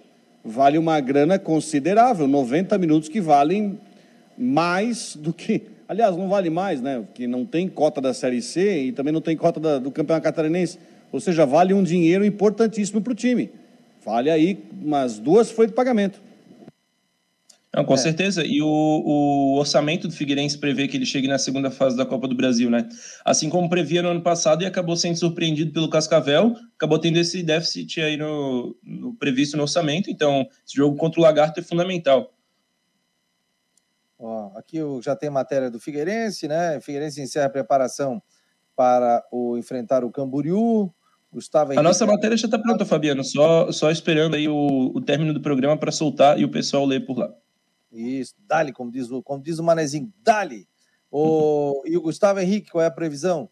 vale 0.42 0.78
uma 0.78 0.98
grana 1.00 1.38
considerável, 1.38 2.26
90 2.26 2.78
minutos 2.78 3.10
que 3.10 3.20
valem 3.20 3.78
mais 4.38 5.14
do 5.14 5.32
que. 5.34 5.62
Aliás, 5.88 6.14
não 6.16 6.28
vale 6.28 6.50
mais, 6.50 6.82
né? 6.82 7.00
Porque 7.00 7.26
não 7.26 7.46
tem 7.46 7.66
cota 7.66 7.98
da 7.98 8.12
Série 8.12 8.42
C 8.42 8.82
e 8.84 8.92
também 8.92 9.12
não 9.12 9.22
tem 9.22 9.34
cota 9.34 9.58
da, 9.58 9.78
do 9.78 9.90
Campeonato 9.90 10.24
Catarinense. 10.24 10.78
Ou 11.10 11.18
seja, 11.18 11.46
vale 11.46 11.72
um 11.72 11.82
dinheiro 11.82 12.26
importantíssimo 12.26 13.00
para 13.00 13.12
o 13.12 13.16
time. 13.16 13.50
Vale 14.04 14.30
aí 14.30 14.58
umas 14.82 15.18
duas 15.18 15.50
folhas 15.50 15.70
de 15.70 15.74
pagamento. 15.74 16.20
Não, 17.74 17.84
com 17.84 17.94
é. 17.94 17.96
certeza. 17.96 18.44
E 18.44 18.60
o, 18.60 18.66
o, 18.66 19.58
orçamento 19.58 20.08
do 20.08 20.12
Figueirense 20.12 20.58
prevê 20.58 20.88
que 20.88 20.96
ele 20.96 21.06
chegue 21.06 21.28
na 21.28 21.38
segunda 21.38 21.70
fase 21.70 21.96
da 21.96 22.04
Copa 22.04 22.28
do 22.28 22.34
Brasil, 22.34 22.68
né? 22.68 22.86
Assim 23.24 23.48
como 23.48 23.68
previa 23.68 24.02
no 24.02 24.08
ano 24.08 24.20
passado 24.20 24.62
e 24.62 24.66
acabou 24.66 24.96
sendo 24.96 25.16
surpreendido 25.16 25.72
pelo 25.72 25.88
Cascavel, 25.88 26.54
acabou 26.76 26.98
tendo 26.98 27.18
esse 27.18 27.42
déficit 27.42 28.00
aí 28.00 28.16
no, 28.16 28.76
no 28.82 29.14
previsto 29.14 29.56
no 29.56 29.62
orçamento. 29.62 30.10
Então, 30.10 30.46
esse 30.66 30.76
jogo 30.76 30.96
contra 30.96 31.20
o 31.20 31.22
Lagarto 31.22 31.60
é 31.60 31.62
fundamental. 31.62 32.32
Ó, 34.18 34.50
aqui 34.56 34.78
já 35.00 35.14
tem 35.14 35.30
matéria 35.30 35.70
do 35.70 35.78
Figueirense, 35.78 36.48
né? 36.48 36.80
Figueirense 36.80 37.22
encerra 37.22 37.46
a 37.46 37.50
preparação 37.50 38.20
para 38.74 39.24
o 39.30 39.56
enfrentar 39.56 40.04
o 40.04 40.10
Camboriú. 40.10 40.92
Gustavo 41.32 41.72
Henrique... 41.72 41.80
A 41.80 41.88
nossa 41.88 42.06
matéria 42.06 42.36
já 42.36 42.46
está 42.46 42.58
pronta, 42.58 42.84
Fabiano. 42.84 43.22
Só, 43.22 43.70
só 43.70 43.90
esperando 43.90 44.34
aí 44.34 44.48
o, 44.48 44.92
o 44.94 45.00
término 45.00 45.32
do 45.32 45.40
programa 45.40 45.76
para 45.76 45.92
soltar 45.92 46.38
e 46.38 46.44
o 46.44 46.50
pessoal 46.50 46.84
ler 46.84 47.04
por 47.04 47.18
lá. 47.18 47.32
Isso, 47.92 48.34
dali, 48.46 48.72
como 48.72 48.90
diz 48.90 49.10
o, 49.10 49.22
como 49.22 49.42
diz 49.42 49.58
o 49.58 49.64
Manezinho, 49.64 50.12
dali. 50.22 50.66
O, 51.10 51.82
e 51.86 51.96
o 51.96 52.02
Gustavo 52.02 52.40
Henrique, 52.40 52.70
qual 52.70 52.82
é 52.82 52.86
a 52.86 52.90
previsão? 52.90 53.48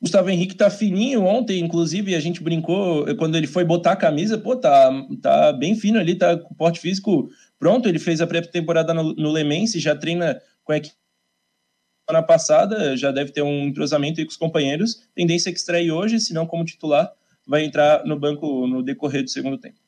Gustavo 0.00 0.30
Henrique 0.30 0.56
tá 0.56 0.70
fininho 0.70 1.24
ontem, 1.24 1.60
inclusive 1.60 2.14
a 2.14 2.20
gente 2.20 2.42
brincou 2.42 3.04
quando 3.16 3.36
ele 3.36 3.46
foi 3.46 3.64
botar 3.64 3.92
a 3.92 3.96
camisa, 3.96 4.36
pô, 4.38 4.56
tá, 4.56 4.90
tá 5.22 5.52
bem 5.52 5.76
fino 5.76 5.98
ali, 5.98 6.16
tá 6.16 6.36
com 6.36 6.54
porte 6.54 6.80
físico 6.80 7.28
pronto. 7.58 7.88
Ele 7.88 7.98
fez 7.98 8.20
a 8.20 8.26
pré-temporada 8.26 8.94
no, 8.94 9.14
no 9.14 9.30
Lemense, 9.30 9.80
já 9.80 9.96
treina 9.96 10.40
com 10.64 10.72
a 10.72 10.76
equipe 10.76 10.96
na 12.10 12.22
passada, 12.22 12.96
já 12.96 13.10
deve 13.10 13.32
ter 13.32 13.42
um 13.42 13.66
entrosamento 13.66 14.22
com 14.22 14.30
os 14.30 14.36
companheiros. 14.36 15.02
Tendência 15.14 15.50
é 15.50 15.52
que 15.52 15.90
hoje, 15.90 16.18
se 16.20 16.32
não 16.32 16.46
como 16.46 16.64
titular, 16.64 17.12
vai 17.46 17.64
entrar 17.64 18.04
no 18.04 18.18
banco 18.18 18.66
no 18.66 18.82
decorrer 18.82 19.22
do 19.22 19.30
segundo 19.30 19.58
tempo. 19.58 19.78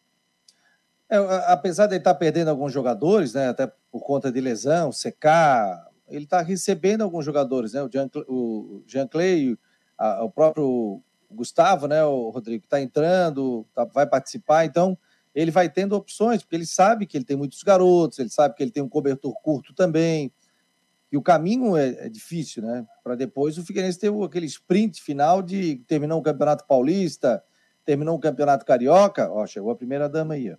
É, 1.09 1.17
apesar 1.49 1.87
de 1.87 1.95
ele 1.95 2.01
estar 2.01 2.15
tá 2.15 2.19
perdendo 2.19 2.49
alguns 2.49 2.73
jogadores, 2.73 3.35
né, 3.35 3.49
até 3.49 3.67
por 3.91 4.01
conta 4.01 4.31
de 4.31 4.41
lesão, 4.41 4.93
secar, 4.93 5.89
ele 6.09 6.25
está 6.25 6.41
recebendo 6.41 7.03
alguns 7.03 7.25
jogadores, 7.25 7.73
né, 7.73 7.83
o 7.83 7.91
Jean, 7.91 8.09
o 8.29 8.83
Jean 8.87 9.09
Clay, 9.09 9.59
a, 9.99 10.23
o 10.23 10.31
próprio 10.31 11.03
Gustavo, 11.29 11.89
né, 11.89 12.05
o 12.05 12.31
Rodrigo, 12.31 12.65
está 12.65 12.81
entrando, 12.81 13.67
tá, 13.75 13.85
vai 13.85 14.07
participar, 14.07 14.65
então 14.65 14.97
ele 15.35 15.51
vai 15.51 15.69
tendo 15.69 15.95
opções, 15.95 16.43
porque 16.43 16.57
ele 16.57 16.67
sabe 16.67 17.07
que 17.07 17.17
ele 17.17 17.25
tem 17.25 17.37
muitos 17.37 17.63
garotos, 17.63 18.19
ele 18.19 18.31
sabe 18.31 18.55
que 18.55 18.63
ele 18.63 18.71
tem 18.71 18.83
um 18.83 18.89
cobertor 18.89 19.33
curto 19.43 19.75
também, 19.75 20.33
e 21.11 21.17
o 21.17 21.23
caminho 21.23 21.77
é, 21.77 22.07
é 22.07 22.09
difícil, 22.09 22.63
né, 22.63 22.87
para 23.03 23.15
depois 23.15 23.59
o 23.59 23.65
Figueirense 23.65 23.99
ter 23.99 24.13
aquele 24.23 24.47
sprint 24.47 25.03
final 25.03 25.43
de 25.43 25.77
terminar 25.87 26.17
o 26.17 26.23
Campeonato 26.23 26.67
Paulista, 26.67 27.43
terminou 27.85 28.17
o 28.17 28.21
Campeonato 28.21 28.65
Carioca, 28.65 29.31
ó, 29.31 29.47
chegou 29.47 29.71
a 29.71 29.77
primeira 29.77 30.09
dama 30.09 30.35
aí, 30.35 30.53
ó, 30.53 30.57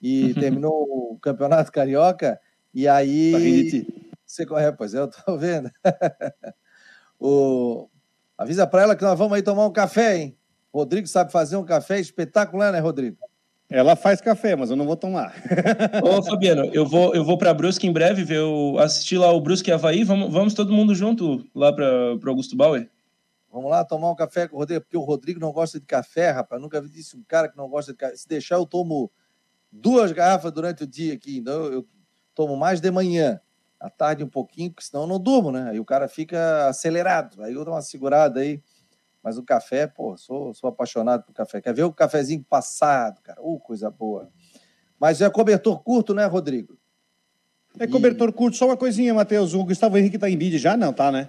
e 0.00 0.34
terminou 0.34 1.12
o 1.12 1.18
Campeonato 1.20 1.70
Carioca, 1.72 2.40
e 2.74 2.88
aí... 2.88 3.86
Você 4.24 4.46
corre, 4.46 4.72
pois 4.72 4.94
é, 4.94 4.98
eu 4.98 5.08
tô 5.08 5.36
vendo. 5.36 5.70
o, 7.20 7.86
Avisa 8.42 8.66
para 8.66 8.82
ela 8.82 8.96
que 8.96 9.04
nós 9.04 9.16
vamos 9.16 9.34
aí 9.34 9.42
tomar 9.42 9.66
um 9.66 9.72
café, 9.72 10.16
hein? 10.16 10.36
Rodrigo 10.74 11.06
sabe 11.06 11.30
fazer 11.30 11.56
um 11.56 11.64
café 11.64 12.00
espetacular, 12.00 12.72
né, 12.72 12.80
Rodrigo? 12.80 13.18
Ela 13.72 13.96
faz 13.96 14.20
café, 14.20 14.54
mas 14.54 14.70
eu 14.70 14.76
não 14.76 14.84
vou 14.84 14.96
tomar. 14.96 15.34
Ô, 16.02 16.22
Fabiano, 16.22 16.70
eu 16.72 16.86
vou, 16.86 17.14
eu 17.14 17.24
vou 17.24 17.38
para 17.38 17.54
Brusque 17.54 17.86
em 17.86 17.92
breve 17.92 18.22
ver 18.22 18.40
o, 18.40 18.78
assistir 18.78 19.18
lá 19.18 19.32
o 19.32 19.40
Brusque 19.40 19.72
Havaí. 19.72 20.04
Vamos, 20.04 20.32
vamos 20.32 20.54
todo 20.54 20.72
mundo 20.72 20.94
junto 20.94 21.44
lá 21.54 21.72
para 21.72 22.14
o 22.14 22.28
Augusto 22.28 22.56
Bauer? 22.56 22.90
Vamos 23.50 23.70
lá 23.70 23.84
tomar 23.84 24.10
um 24.10 24.14
café 24.14 24.48
com 24.48 24.56
o 24.56 24.58
Rodrigo, 24.58 24.80
porque 24.82 24.96
o 24.96 25.02
Rodrigo 25.02 25.40
não 25.40 25.52
gosta 25.52 25.78
de 25.78 25.86
café, 25.86 26.30
rapaz. 26.30 26.60
nunca 26.60 26.80
vi 26.80 26.88
disse 26.88 27.16
um 27.16 27.22
cara 27.22 27.48
que 27.48 27.56
não 27.56 27.68
gosta 27.68 27.92
de 27.92 27.98
café. 27.98 28.16
Se 28.16 28.26
deixar, 28.26 28.56
eu 28.56 28.66
tomo 28.66 29.10
duas 29.70 30.12
garrafas 30.12 30.52
durante 30.52 30.84
o 30.84 30.86
dia 30.86 31.14
aqui. 31.14 31.38
Então, 31.38 31.64
eu 31.64 31.86
tomo 32.34 32.56
mais 32.56 32.80
de 32.80 32.90
manhã 32.90 33.40
à 33.78 33.90
tarde 33.90 34.22
um 34.24 34.28
pouquinho, 34.28 34.70
porque 34.70 34.86
senão 34.86 35.02
eu 35.02 35.08
não 35.08 35.18
durmo, 35.18 35.50
né? 35.50 35.70
Aí 35.70 35.80
o 35.80 35.84
cara 35.84 36.08
fica 36.08 36.68
acelerado. 36.68 37.42
Aí 37.42 37.52
eu 37.52 37.64
dou 37.64 37.74
uma 37.74 37.82
segurada 37.82 38.40
aí. 38.40 38.62
Mas 39.22 39.38
o 39.38 39.42
café, 39.42 39.86
pô, 39.86 40.16
sou, 40.16 40.52
sou 40.52 40.68
apaixonado 40.68 41.22
por 41.22 41.32
café. 41.32 41.60
Quer 41.60 41.72
ver 41.72 41.84
o 41.84 41.92
cafezinho 41.92 42.44
passado, 42.48 43.20
cara? 43.22 43.40
Uh, 43.40 43.58
coisa 43.60 43.90
boa. 43.90 44.28
Mas 44.98 45.20
é 45.20 45.30
cobertor 45.30 45.82
curto, 45.82 46.12
né, 46.12 46.26
Rodrigo? 46.26 46.76
É 47.78 47.86
cobertor 47.86 48.30
e... 48.30 48.32
curto. 48.32 48.56
Só 48.56 48.66
uma 48.66 48.76
coisinha, 48.76 49.14
Matheus. 49.14 49.54
O 49.54 49.64
Gustavo 49.64 49.96
Henrique 49.96 50.18
tá 50.18 50.28
em 50.28 50.36
bid 50.36 50.58
já? 50.58 50.76
Não, 50.76 50.92
tá, 50.92 51.12
né? 51.12 51.28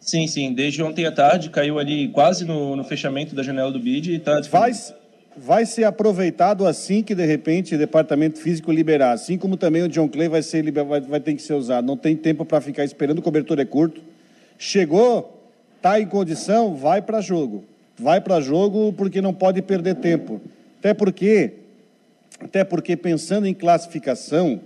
Sim, 0.00 0.26
sim. 0.26 0.52
Desde 0.52 0.82
ontem 0.82 1.06
à 1.06 1.12
tarde, 1.12 1.50
caiu 1.50 1.78
ali 1.78 2.08
quase 2.08 2.44
no, 2.44 2.76
no 2.76 2.84
fechamento 2.84 3.34
da 3.34 3.42
janela 3.42 3.70
do 3.70 3.78
bid 3.78 4.12
e 4.12 4.18
tá... 4.18 4.42
Faz, 4.44 4.94
vai 5.36 5.64
ser 5.64 5.84
aproveitado 5.84 6.66
assim 6.66 7.02
que, 7.02 7.14
de 7.14 7.24
repente, 7.24 7.74
o 7.74 7.78
departamento 7.78 8.38
físico 8.38 8.70
liberar. 8.70 9.12
Assim 9.12 9.38
como 9.38 9.56
também 9.56 9.82
o 9.82 9.88
John 9.88 10.08
Clay 10.08 10.28
vai, 10.28 10.42
ser, 10.42 10.70
vai, 10.70 11.00
vai 11.00 11.20
ter 11.20 11.34
que 11.34 11.42
ser 11.42 11.54
usado. 11.54 11.86
Não 11.86 11.96
tem 11.96 12.16
tempo 12.16 12.44
para 12.44 12.60
ficar 12.60 12.84
esperando, 12.84 13.18
o 13.18 13.22
cobertor 13.22 13.58
é 13.58 13.64
curto. 13.64 14.02
Chegou, 14.58 15.33
está 15.84 16.00
em 16.00 16.06
condição, 16.06 16.74
vai 16.74 17.02
para 17.02 17.20
jogo. 17.20 17.62
Vai 17.98 18.18
para 18.18 18.40
jogo 18.40 18.90
porque 18.94 19.20
não 19.20 19.34
pode 19.34 19.60
perder 19.60 19.96
tempo. 19.96 20.40
Até 20.78 20.94
porque, 20.94 21.52
até 22.40 22.64
porque 22.64 22.96
pensando 22.96 23.46
em 23.46 23.52
classificação, 23.52 24.60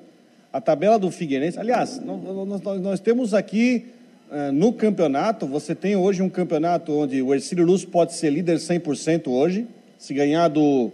a 0.53 0.61
tabela 0.61 0.97
do 0.97 1.11
Figueirense, 1.11 1.59
aliás, 1.59 2.01
nós, 2.01 2.63
nós, 2.63 2.81
nós 2.81 3.01
temos 3.01 3.35
aqui 3.35 3.87
uh, 4.31 4.53
no 4.53 4.73
campeonato, 4.73 5.45
você 5.45 5.75
tem 5.75 5.97
hoje 5.97 6.23
um 6.23 6.29
campeonato 6.29 6.93
onde 6.93 7.21
o 7.21 7.35
Ercílio 7.35 7.67
Luz 7.67 7.85
pode 7.85 8.15
ser 8.15 8.31
líder 8.31 8.59
100% 8.59 9.27
hoje, 9.27 9.67
se 9.99 10.15
ganhar 10.15 10.47
do 10.47 10.93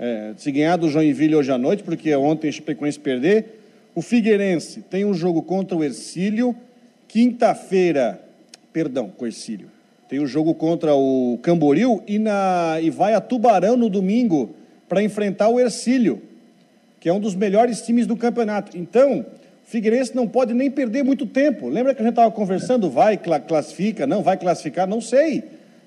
é, 0.00 0.32
se 0.38 0.50
ganhar 0.50 0.76
do 0.76 0.88
Joinville 0.88 1.36
hoje 1.36 1.52
à 1.52 1.58
noite, 1.58 1.82
porque 1.82 2.16
ontem 2.16 2.48
o 2.48 2.52
Chapecoense 2.52 2.98
perder. 2.98 3.60
O 3.94 4.00
Figueirense 4.00 4.80
tem 4.80 5.04
um 5.04 5.12
jogo 5.12 5.42
contra 5.42 5.76
o 5.76 5.84
Ercílio. 5.84 6.56
Quinta-feira, 7.06 8.24
perdão, 8.74 9.08
com 9.08 9.24
o 9.24 9.28
Ercílio. 9.28 9.68
Tem 10.08 10.18
o 10.18 10.26
jogo 10.26 10.52
contra 10.52 10.96
o 10.96 11.38
Camboriú 11.40 12.02
e, 12.08 12.18
na, 12.18 12.78
e 12.82 12.90
vai 12.90 13.14
a 13.14 13.20
Tubarão 13.20 13.76
no 13.76 13.88
domingo 13.88 14.50
para 14.88 15.00
enfrentar 15.00 15.48
o 15.48 15.60
Ercílio, 15.60 16.20
que 16.98 17.08
é 17.08 17.12
um 17.12 17.20
dos 17.20 17.36
melhores 17.36 17.82
times 17.82 18.04
do 18.04 18.16
campeonato. 18.16 18.76
Então, 18.76 19.20
o 19.20 19.24
Figueirense 19.64 20.14
não 20.14 20.26
pode 20.26 20.52
nem 20.52 20.68
perder 20.70 21.04
muito 21.04 21.24
tempo. 21.24 21.68
Lembra 21.68 21.94
que 21.94 22.02
a 22.02 22.04
gente 22.04 22.12
estava 22.12 22.30
conversando? 22.32 22.90
Vai, 22.90 23.16
classifica, 23.16 24.08
não 24.08 24.22
vai 24.22 24.36
classificar? 24.36 24.88
Não 24.88 25.00
sei. 25.00 25.44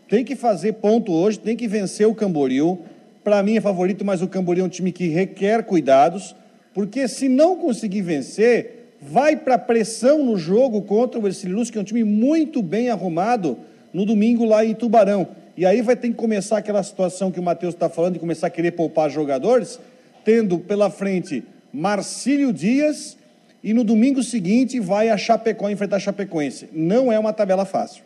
Tem 0.08 0.24
que 0.24 0.36
fazer 0.38 0.74
ponto 0.74 1.12
hoje, 1.12 1.38
tem 1.38 1.58
que 1.58 1.68
vencer 1.68 2.08
o 2.08 2.16
Camboriú. 2.16 2.80
Para 3.22 3.44
mim 3.44 3.58
é 3.58 3.62
favorito, 3.62 4.06
mas 4.06 4.22
o 4.22 4.30
Camboriú 4.30 4.64
é 4.64 4.66
um 4.66 4.70
time 4.70 4.94
que 4.94 5.10
requer 5.10 5.64
cuidados, 5.64 6.34
porque 6.74 7.10
se 7.10 7.28
não 7.28 7.58
conseguir 7.58 8.02
vencer, 8.02 8.77
vai 9.02 9.36
para 9.36 9.58
pressão 9.58 10.24
no 10.24 10.38
jogo 10.38 10.82
contra 10.82 11.20
o 11.20 11.28
Ercílio 11.28 11.56
Luz, 11.56 11.70
que 11.70 11.78
é 11.78 11.82
um 11.82 11.84
time 11.84 12.04
muito 12.04 12.62
bem 12.62 12.90
arrumado 12.90 13.58
no 13.94 14.06
domingo 14.06 14.46
lá 14.46 14.66
em 14.66 14.74
Tubarão. 14.74 15.28
E 15.56 15.66
aí 15.66 15.82
vai 15.82 15.96
ter 15.96 16.10
que 16.10 16.16
começar 16.16 16.58
aquela 16.58 16.84
situação 16.84 17.32
que 17.32 17.40
o 17.40 17.44
Matheus 17.44 17.74
está 17.74 17.90
falando, 17.90 18.14
de 18.14 18.20
começar 18.20 18.48
a 18.48 18.50
querer 18.50 18.72
poupar 18.72 19.10
jogadores, 19.10 19.80
tendo 20.24 20.60
pela 20.60 20.90
frente 20.90 21.44
Marcílio 21.74 22.54
Dias 22.54 23.18
e 23.64 23.74
no 23.74 23.84
domingo 23.84 24.22
seguinte 24.22 24.80
vai 24.80 25.10
a 25.10 25.18
Chapecó 25.18 25.70
enfrentar 25.70 25.98
a 25.98 26.00
Chapecoense. 26.00 26.70
Não 26.72 27.12
é 27.12 27.18
uma 27.18 27.34
tabela 27.34 27.66
fácil. 27.66 28.04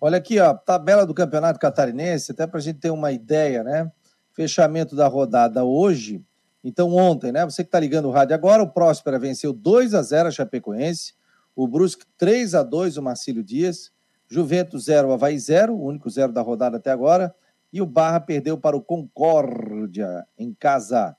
Olha 0.00 0.18
aqui, 0.18 0.38
ó, 0.38 0.54
tabela 0.54 1.04
do 1.04 1.14
Campeonato 1.14 1.58
Catarinense, 1.58 2.30
até 2.32 2.46
para 2.46 2.58
a 2.58 2.62
gente 2.62 2.78
ter 2.78 2.90
uma 2.90 3.10
ideia, 3.10 3.64
né? 3.64 3.90
Fechamento 4.32 4.94
da 4.94 5.08
rodada 5.08 5.64
hoje. 5.64 6.22
Então, 6.62 6.94
ontem, 6.94 7.32
né? 7.32 7.44
Você 7.44 7.62
que 7.62 7.68
está 7.68 7.78
ligando 7.78 8.06
o 8.06 8.10
rádio 8.10 8.34
agora, 8.34 8.62
o 8.62 8.70
Próspera 8.70 9.18
venceu 9.18 9.52
2 9.52 9.94
a 9.94 10.02
0 10.02 10.28
a 10.28 10.30
Chapecoense, 10.30 11.14
o 11.54 11.66
Brusque 11.66 12.04
3 12.16 12.54
a 12.54 12.62
2 12.62 12.96
o 12.96 13.02
Marcílio 13.02 13.42
Dias, 13.42 13.92
Juventus 14.28 14.84
0, 14.84 15.12
Havaí 15.12 15.38
0, 15.38 15.74
o 15.74 15.84
único 15.84 16.10
zero 16.10 16.32
da 16.32 16.42
rodada 16.42 16.76
até 16.76 16.90
agora, 16.90 17.34
e 17.72 17.80
o 17.80 17.86
Barra 17.86 18.20
perdeu 18.20 18.58
para 18.58 18.76
o 18.76 18.82
Concórdia 18.82 20.26
em 20.36 20.52
casa. 20.52 21.16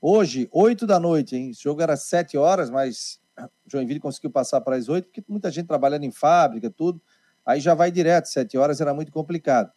Hoje, 0.00 0.48
8 0.52 0.86
da 0.86 0.98
noite, 0.98 1.36
hein? 1.36 1.50
Esse 1.50 1.62
jogo 1.62 1.80
era 1.82 1.96
7 1.96 2.36
horas, 2.36 2.70
mas 2.70 3.20
Joinville 3.66 4.00
conseguiu 4.00 4.30
passar 4.30 4.60
para 4.60 4.76
as 4.76 4.88
8, 4.88 5.06
porque 5.06 5.22
muita 5.28 5.50
gente 5.50 5.66
trabalhando 5.66 6.04
em 6.04 6.10
fábrica, 6.10 6.70
tudo. 6.70 7.00
Aí 7.44 7.60
já 7.60 7.74
vai 7.74 7.90
direto, 7.90 8.26
sete 8.26 8.56
horas 8.56 8.80
era 8.80 8.94
muito 8.94 9.10
complicado. 9.10 9.72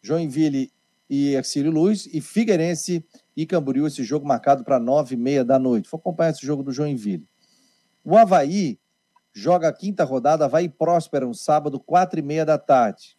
Joinville 0.00 0.72
e 1.08 1.34
Ercílio 1.34 1.70
Luz 1.70 2.08
e 2.12 2.20
Figueirense 2.20 3.04
e 3.36 3.46
Camboriú, 3.46 3.86
esse 3.86 4.02
jogo 4.02 4.26
marcado 4.26 4.64
para 4.64 4.78
nove 4.78 5.14
e 5.14 5.18
meia 5.18 5.44
da 5.44 5.58
noite. 5.58 5.88
Vou 5.90 5.98
acompanhar 5.98 6.30
esse 6.30 6.44
jogo 6.44 6.62
do 6.62 6.72
Joinville. 6.72 7.26
O 8.04 8.16
Havaí 8.16 8.78
joga 9.32 9.68
a 9.68 9.72
quinta 9.72 10.04
rodada, 10.04 10.44
Havaí 10.44 10.68
Próspera 10.68 11.26
no 11.26 11.34
sábado, 11.34 11.78
quatro 11.78 12.18
e 12.18 12.22
meia 12.22 12.44
da 12.44 12.58
tarde. 12.58 13.16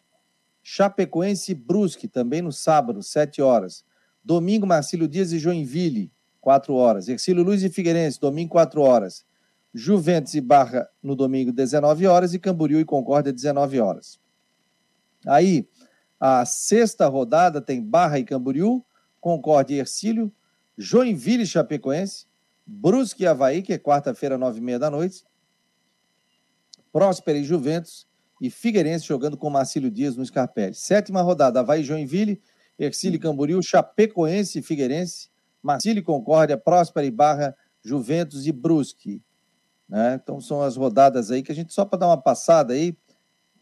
Chapecoense 0.62 1.52
e 1.52 1.54
Brusque, 1.54 2.06
também 2.06 2.42
no 2.42 2.52
sábado, 2.52 3.02
sete 3.02 3.40
horas. 3.40 3.84
Domingo, 4.22 4.66
Marcílio 4.66 5.08
Dias 5.08 5.32
e 5.32 5.38
Joinville, 5.38 6.12
quatro 6.40 6.74
horas. 6.74 7.08
Ercílio 7.08 7.42
Luz 7.42 7.62
e 7.62 7.70
Figueirense, 7.70 8.20
domingo, 8.20 8.50
quatro 8.50 8.82
horas. 8.82 9.24
Juventus 9.72 10.34
e 10.34 10.40
Barra 10.40 10.88
no 11.02 11.14
domingo, 11.14 11.52
19 11.52 12.06
horas, 12.06 12.34
e 12.34 12.38
Camboriú 12.38 12.80
e 12.80 12.84
Concórdia, 12.84 13.32
19 13.32 13.80
horas. 13.80 14.18
Aí, 15.26 15.68
a 16.20 16.44
sexta 16.44 17.08
rodada 17.08 17.62
tem 17.62 17.82
Barra 17.82 18.18
e 18.18 18.24
Camboriú, 18.24 18.84
Concórdia 19.18 19.76
e 19.76 19.78
Ercílio, 19.78 20.30
Joinville 20.76 21.44
e 21.44 21.46
Chapecoense, 21.46 22.26
Brusque 22.66 23.22
e 23.22 23.26
Havaí, 23.26 23.62
que 23.62 23.72
é 23.72 23.78
quarta-feira, 23.78 24.36
nove 24.36 24.58
e 24.58 24.62
meia 24.62 24.78
da 24.78 24.90
noite, 24.90 25.24
Próspera 26.92 27.38
e 27.38 27.44
Juventus, 27.44 28.06
e 28.40 28.48
Figueirense 28.50 29.06
jogando 29.06 29.36
com 29.36 29.50
Marcílio 29.50 29.90
Dias 29.90 30.16
no 30.16 30.24
Scarpelli. 30.24 30.74
Sétima 30.74 31.20
rodada, 31.20 31.60
Havaí 31.60 31.80
e 31.80 31.84
Joinville, 31.84 32.40
Ercílio 32.78 33.16
e 33.16 33.20
Camboriú, 33.20 33.62
Chapecoense 33.62 34.58
e 34.58 34.62
Figueirense, 34.62 35.28
Marcílio 35.62 36.00
e 36.00 36.04
Concórdia, 36.04 36.56
Próspera 36.56 37.06
e 37.06 37.10
Barra, 37.10 37.54
Juventus 37.82 38.46
e 38.46 38.52
Brusque. 38.52 39.22
Né? 39.88 40.18
Então 40.22 40.40
são 40.40 40.62
as 40.62 40.76
rodadas 40.76 41.30
aí 41.30 41.42
que 41.42 41.52
a 41.52 41.54
gente, 41.54 41.72
só 41.74 41.84
para 41.84 41.98
dar 41.98 42.06
uma 42.06 42.20
passada 42.20 42.72
aí, 42.72 42.96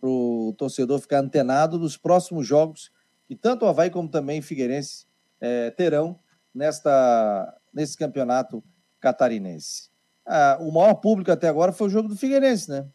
para 0.01 0.09
o 0.09 0.55
torcedor 0.57 1.01
ficar 1.01 1.21
antenado 1.21 1.79
dos 1.79 1.97
próximos 1.97 2.47
jogos 2.47 2.91
que 3.29 3.37
tanto 3.37 3.65
o 3.65 3.69
Havaí 3.69 3.91
como 3.91 4.09
também 4.09 4.41
Figueirense 4.41 5.07
é, 5.39 5.71
terão 5.71 6.19
nesta, 6.55 7.55
nesse 7.73 7.97
campeonato 7.97 8.65
catarinense. 9.01 9.91
Ah, 10.27 10.59
o 10.61 10.73
maior 10.73 10.95
público 10.95 11.31
até 11.31 11.47
agora 11.47 11.73
foi 11.73 11.89
o 11.89 11.91
jogo 11.91 12.09
do 12.09 12.17
Figueirense, 12.17 12.71
né? 12.71 12.87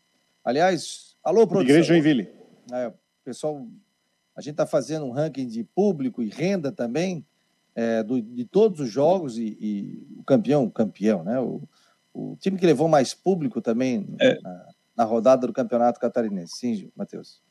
Aliás, 0.44 1.16
alô, 1.24 1.48
produção. 1.48 1.70
Igreja 1.70 1.88
Joinville. 1.88 2.30
É, 2.72 2.92
pessoal, 3.24 3.66
a 4.36 4.42
gente 4.42 4.54
está 4.54 4.66
fazendo 4.66 5.06
um 5.06 5.12
ranking 5.12 5.48
de 5.48 5.64
público 5.64 6.24
e 6.24 6.30
renda 6.30 6.72
também 6.72 7.26
é, 7.76 8.02
do, 8.04 8.22
de 8.22 8.46
todos 8.46 8.80
os 8.80 8.90
jogos 8.90 9.38
e, 9.38 9.58
e, 9.60 10.08
o 10.18 10.24
campeão, 10.24 10.70
campeão, 10.70 11.24
né? 11.24 11.40
O, 11.40 11.62
o 12.14 12.36
time 12.40 12.58
que 12.58 12.66
levou 12.66 12.88
mais 12.88 13.14
público 13.14 13.62
também 13.62 14.16
é. 14.20 14.40
na, 14.42 14.68
na, 14.96 15.04
rodada 15.04 15.48
do 15.48 15.54
Campeonato 15.54 16.00
Catarinense. 16.00 16.58
Sim, 16.58 16.92
Matheus. 16.96 17.42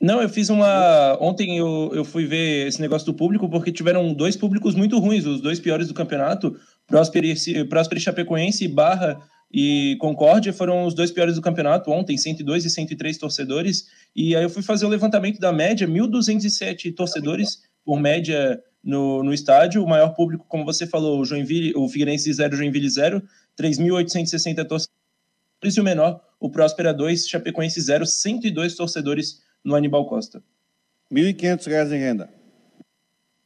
Não, 0.00 0.22
eu 0.22 0.28
fiz 0.28 0.48
uma. 0.48 1.18
Ontem 1.20 1.58
eu, 1.58 1.90
eu 1.94 2.04
fui 2.04 2.24
ver 2.24 2.66
esse 2.66 2.80
negócio 2.80 3.04
do 3.04 3.14
público 3.14 3.48
porque 3.50 3.70
tiveram 3.70 4.14
dois 4.14 4.34
públicos 4.34 4.74
muito 4.74 4.98
ruins, 4.98 5.26
os 5.26 5.40
dois 5.42 5.60
piores 5.60 5.88
do 5.88 5.94
campeonato. 5.94 6.56
Próspero 6.86 7.26
e 7.26 8.00
Chapecoense, 8.00 8.66
Barra 8.66 9.20
e 9.52 9.96
Concórdia 10.00 10.52
foram 10.52 10.84
os 10.84 10.94
dois 10.94 11.10
piores 11.10 11.34
do 11.34 11.42
campeonato 11.42 11.90
ontem, 11.90 12.16
102 12.16 12.64
e 12.64 12.70
103 12.70 13.18
torcedores. 13.18 13.86
E 14.14 14.36
aí 14.36 14.42
eu 14.42 14.50
fui 14.50 14.62
fazer 14.62 14.86
o 14.86 14.88
levantamento 14.88 15.40
da 15.40 15.52
média, 15.52 15.86
1.207 15.86 16.94
torcedores 16.94 17.62
por 17.84 17.98
média 17.98 18.62
no, 18.82 19.22
no 19.22 19.34
estádio. 19.34 19.82
O 19.82 19.88
maior 19.88 20.14
público, 20.14 20.46
como 20.48 20.64
você 20.64 20.86
falou, 20.86 21.20
o 21.20 21.24
Joinville, 21.24 21.72
o 21.76 21.88
Figueirense 21.88 22.32
0, 22.32 22.56
Joinville 22.56 22.88
0, 22.88 23.22
3.860 23.58 24.66
torcedores. 24.66 24.88
E 25.76 25.80
o 25.80 25.84
menor, 25.84 26.20
o 26.40 26.48
Próspera 26.48 26.92
2, 26.94 27.28
Chapecoense 27.28 27.80
0, 27.80 28.06
102 28.06 28.74
torcedores 28.74 29.42
no 29.62 29.76
Anibal 29.76 30.06
Costa. 30.06 30.42
R$ 31.12 31.32
1.500 31.34 31.92
em 31.92 31.98
renda. 31.98 32.30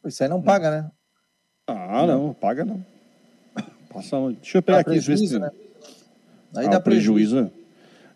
Isso 0.06 0.22
aí 0.22 0.28
não 0.28 0.40
paga, 0.40 0.70
né? 0.70 0.90
Ah, 1.66 2.06
não, 2.06 2.28
não 2.28 2.34
paga 2.34 2.64
não. 2.64 2.84
Passa, 3.92 4.16
deixa 4.40 4.58
eu 4.58 4.62
pegar 4.62 4.78
aqui. 4.78 4.90
Prejuízo, 4.90 5.38
né? 5.38 5.50
Aí 6.56 6.66
ah, 6.66 6.70
dá 6.70 6.80
prejuízo. 6.80 7.36
prejuízo. 7.36 7.64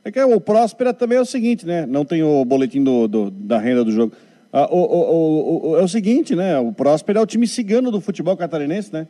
É 0.04 0.12
que 0.12 0.22
o 0.22 0.40
Próspera 0.40 0.94
também 0.94 1.18
é 1.18 1.20
o 1.20 1.26
seguinte, 1.26 1.66
né? 1.66 1.86
Não 1.86 2.04
tem 2.04 2.22
o 2.22 2.44
boletim 2.44 2.82
do, 2.82 3.08
do 3.08 3.30
da 3.30 3.58
renda 3.58 3.84
do 3.84 3.90
jogo. 3.90 4.14
Ah, 4.52 4.68
o, 4.70 4.78
o, 4.78 5.70
o, 5.70 5.76
é 5.76 5.82
o 5.82 5.88
seguinte, 5.88 6.34
né? 6.34 6.58
O 6.58 6.72
Próspera 6.72 7.18
é 7.18 7.22
o 7.22 7.26
time 7.26 7.46
cigano 7.46 7.90
do 7.90 8.00
futebol 8.00 8.36
catarinense, 8.36 8.92
né? 8.92 9.08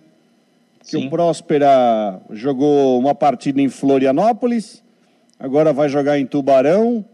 Que 0.80 0.92
Sim. 0.92 1.06
o 1.06 1.10
Próspera 1.10 2.20
jogou 2.30 2.98
uma 2.98 3.14
partida 3.14 3.60
em 3.60 3.68
Florianópolis, 3.68 4.82
agora 5.38 5.72
vai 5.72 5.88
jogar 5.88 6.18
em 6.18 6.26
Tubarão, 6.26 7.04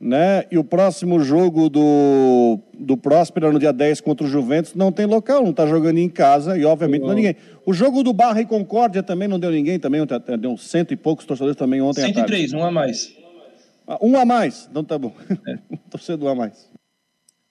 né? 0.00 0.44
E 0.50 0.58
o 0.58 0.64
próximo 0.64 1.20
jogo 1.20 1.68
do, 1.68 2.58
do 2.78 2.96
Próspera 2.96 3.50
no 3.50 3.58
dia 3.58 3.72
10 3.72 4.00
contra 4.00 4.26
o 4.26 4.28
Juventus 4.28 4.74
não 4.74 4.92
tem 4.92 5.06
local, 5.06 5.42
não 5.42 5.50
está 5.50 5.66
jogando 5.66 5.98
em 5.98 6.08
casa 6.08 6.58
e 6.58 6.64
obviamente 6.64 7.02
não, 7.02 7.08
não 7.08 7.14
ninguém. 7.14 7.36
O 7.64 7.72
jogo 7.72 8.02
do 8.02 8.12
Barra 8.12 8.40
e 8.40 8.46
Concórdia 8.46 9.02
também 9.02 9.28
não 9.28 9.38
deu 9.38 9.50
ninguém, 9.50 9.78
também 9.78 10.00
deu 10.38 10.50
uns 10.50 10.68
cento 10.68 10.92
e 10.92 10.96
poucos 10.96 11.24
torcedores 11.24 11.56
também 11.56 11.80
ontem 11.80 12.02
103, 12.02 12.52
um 12.52 12.64
a 12.64 12.70
mais. 12.70 13.16
Ah, 13.86 13.98
um 14.00 14.18
a 14.18 14.24
mais, 14.24 14.68
então 14.70 14.84
tá 14.84 14.98
bom. 14.98 15.12
É. 15.48 15.76
Torcedor 15.90 16.30
a 16.30 16.34
mais. 16.34 16.70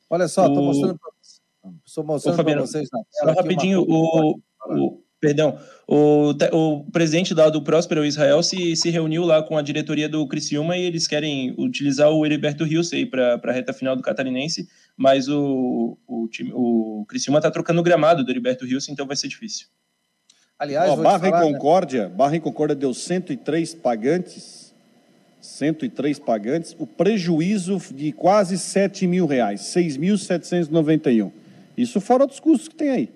Olha 0.09 0.27
só, 0.27 0.47
estou 0.47 0.61
o... 0.61 0.65
mostrando 0.65 0.99
para 0.99 2.03
mostrando 2.03 2.43
para 2.43 2.61
vocês 2.61 2.89
na 2.91 2.99
tela. 3.19 3.33
Só 3.33 3.41
rapidinho, 3.41 3.81
o, 3.81 4.35
o, 4.69 5.02
perdão, 5.23 5.57
o, 5.87 6.31
o 6.51 6.83
presidente 6.91 7.33
da, 7.33 7.49
do 7.49 7.61
Próspero 7.61 8.03
Israel 8.03 8.43
se, 8.43 8.75
se 8.75 8.89
reuniu 8.89 9.23
lá 9.23 9.41
com 9.41 9.57
a 9.57 9.61
diretoria 9.61 10.09
do 10.09 10.27
Criciúma 10.27 10.75
e 10.75 10.83
eles 10.83 11.07
querem 11.07 11.55
utilizar 11.57 12.11
o 12.11 12.25
Heriberto 12.25 12.65
Rios 12.65 12.91
aí 12.91 13.05
para 13.05 13.39
a 13.41 13.51
reta 13.53 13.71
final 13.71 13.95
do 13.95 14.01
Catarinense, 14.01 14.67
mas 14.97 15.29
o, 15.29 15.97
o, 16.05 16.27
time, 16.27 16.51
o 16.53 17.05
Criciúma 17.07 17.39
está 17.39 17.49
trocando 17.49 17.79
o 17.79 17.83
gramado 17.83 18.21
do 18.21 18.29
Heriberto 18.29 18.65
Rios, 18.65 18.89
então 18.89 19.07
vai 19.07 19.15
ser 19.15 19.29
difícil. 19.29 19.67
Aliás, 20.59 20.91
Ó, 20.91 20.97
Barra 20.97 21.19
falar, 21.19 21.45
e 21.45 21.45
né? 21.45 21.53
Concórdia, 21.53 22.09
né? 22.09 22.15
Barra 22.15 22.35
e 22.35 22.41
Concórdia 22.41 22.75
deu 22.75 22.93
103 22.93 23.75
pagantes, 23.75 24.75
103 25.39 26.19
pagantes, 26.19 26.75
o 26.77 26.85
prejuízo 26.85 27.79
de 27.93 28.11
quase 28.11 28.59
7 28.59 29.07
mil 29.07 29.25
reais, 29.25 29.61
6.791. 29.61 31.31
Isso 31.77 32.01
fora 32.01 32.27
dos 32.27 32.41
custos 32.41 32.67
que 32.67 32.75
tem 32.75 32.89
aí. 32.89 33.09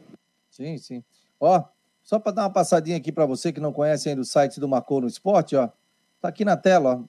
Sim, 0.49 0.77
sim. 0.77 1.03
Ó, 1.37 1.63
só 2.07 2.17
para 2.17 2.31
dar 2.31 2.43
uma 2.43 2.49
passadinha 2.49 2.95
aqui 2.95 3.11
para 3.11 3.25
você 3.25 3.51
que 3.51 3.59
não 3.59 3.73
conhece 3.73 4.07
ainda 4.07 4.21
o 4.21 4.25
site 4.25 4.61
do 4.61 4.67
Marcou 4.69 5.01
no 5.01 5.07
Esporte, 5.07 5.57
ó, 5.57 5.69
tá 6.21 6.29
aqui 6.29 6.45
na 6.45 6.55
tela, 6.55 7.01
ó, 7.01 7.03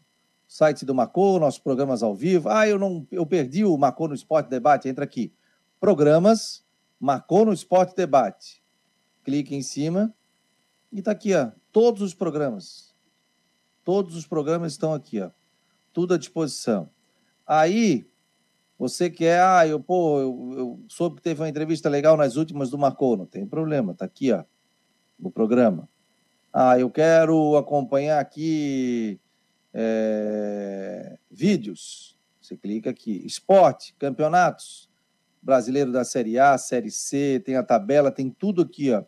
site 0.49 0.84
do 0.84 0.92
Marcou, 0.92 1.38
nossos 1.38 1.61
programas 1.61 2.03
ao 2.03 2.16
vivo. 2.16 2.49
Ah, 2.49 2.66
eu 2.66 2.80
não, 2.80 3.07
eu 3.12 3.24
perdi 3.24 3.64
o 3.64 3.78
Marcou 3.78 4.09
no 4.09 4.14
Esporte 4.14 4.51
Debate, 4.51 4.88
entra 4.88 5.05
aqui. 5.05 5.32
Programas 5.78 6.66
Marcou 6.99 7.44
no 7.44 7.53
Esporte 7.53 7.94
Debate. 7.94 8.61
Clique 9.22 9.55
em 9.55 9.62
cima 9.62 10.12
e 10.90 11.01
tá 11.01 11.12
aqui, 11.12 11.32
ó, 11.32 11.53
todos 11.70 12.03
os 12.03 12.12
programas. 12.12 12.92
Todos 13.84 14.16
os 14.16 14.26
programas 14.26 14.72
estão 14.72 14.92
aqui, 14.92 15.20
ó. 15.20 15.30
Tudo 15.92 16.14
à 16.14 16.18
disposição. 16.18 16.90
Aí, 17.46 18.05
você 18.76 19.09
quer, 19.09 19.42
ah, 19.42 19.64
eu, 19.64 19.78
pô, 19.78 20.18
eu, 20.18 20.55
eu 20.59 20.84
soube 20.88 21.14
que 21.14 21.22
teve 21.22 21.40
uma 21.40 21.49
entrevista 21.49 21.88
legal 21.88 22.16
nas 22.16 22.34
últimas 22.34 22.68
do 22.68 22.76
Marcou, 22.76 23.16
não 23.16 23.26
tem 23.26 23.46
problema, 23.46 23.94
tá 23.94 24.05
aqui, 24.05 24.32
ó, 24.32 24.42
o 25.20 25.30
programa. 25.30 25.88
Ah, 26.52 26.78
eu 26.78 26.90
quero 26.90 27.56
acompanhar 27.56 28.20
aqui 28.20 29.20
é, 29.72 31.18
vídeos. 31.30 32.16
Você 32.40 32.56
clica 32.56 32.90
aqui. 32.90 33.24
Esporte, 33.26 33.94
campeonatos. 33.98 34.88
Brasileiro 35.40 35.92
da 35.92 36.04
Série 36.04 36.38
A, 36.38 36.58
Série 36.58 36.90
C, 36.90 37.40
tem 37.44 37.56
a 37.56 37.62
tabela, 37.62 38.10
tem 38.10 38.28
tudo 38.28 38.62
aqui, 38.62 38.92
ó. 38.92 39.04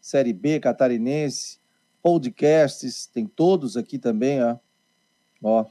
Série 0.00 0.32
B, 0.32 0.58
catarinense, 0.58 1.60
podcasts, 2.02 3.06
tem 3.06 3.26
todos 3.26 3.76
aqui 3.76 3.98
também, 3.98 4.42
ó. 4.42 4.56
Ó, 5.42 5.66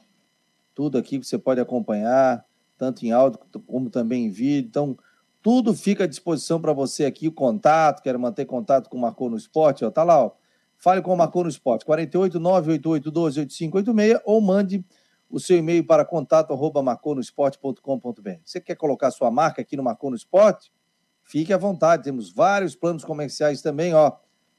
tudo 0.75 0.97
aqui 0.97 1.19
que 1.19 1.25
você 1.25 1.37
pode 1.37 1.59
acompanhar, 1.59 2.45
tanto 2.77 3.05
em 3.05 3.11
áudio 3.11 3.39
como 3.65 3.89
também 3.89 4.25
em 4.25 4.29
vídeo. 4.29 4.67
Então, 4.67 4.97
tudo 5.43 5.73
fica 5.73 6.05
à 6.05 6.07
disposição 6.07 6.59
para 6.59 6.71
você 6.71 7.03
aqui, 7.03 7.27
o 7.27 7.31
contato, 7.31 8.01
quer 8.01 8.17
manter 8.17 8.45
contato 8.45 8.89
com 8.89 8.97
o 8.97 9.01
Marcou 9.01 9.29
no 9.29 9.35
Esporte, 9.35 9.83
ó, 9.83 9.91
tá 9.91 10.01
lá, 10.01 10.23
ó. 10.23 10.31
Fale 10.77 11.01
com 11.01 11.13
o 11.13 11.17
Marcou 11.17 11.43
no 11.43 11.49
Esporte, 11.49 11.85
48 11.85 12.39
988 12.39 13.11
12 13.11 13.39
8586 13.41 14.21
ou 14.25 14.39
mande 14.39 14.85
o 15.29 15.39
seu 15.39 15.57
e-mail 15.57 15.85
para 15.85 16.05
contato 16.05 16.53
arroba. 16.53 16.81
Você 18.43 18.61
quer 18.61 18.75
colocar 18.75 19.11
sua 19.11 19.29
marca 19.29 19.61
aqui 19.61 19.75
no 19.75 19.83
Marcou 19.83 20.09
no 20.09 20.15
Esporte? 20.15 20.71
Fique 21.23 21.51
à 21.51 21.57
vontade, 21.57 22.03
temos 22.03 22.31
vários 22.31 22.75
planos 22.75 23.03
comerciais 23.03 23.61
também, 23.61 23.93
ó. 23.93 24.13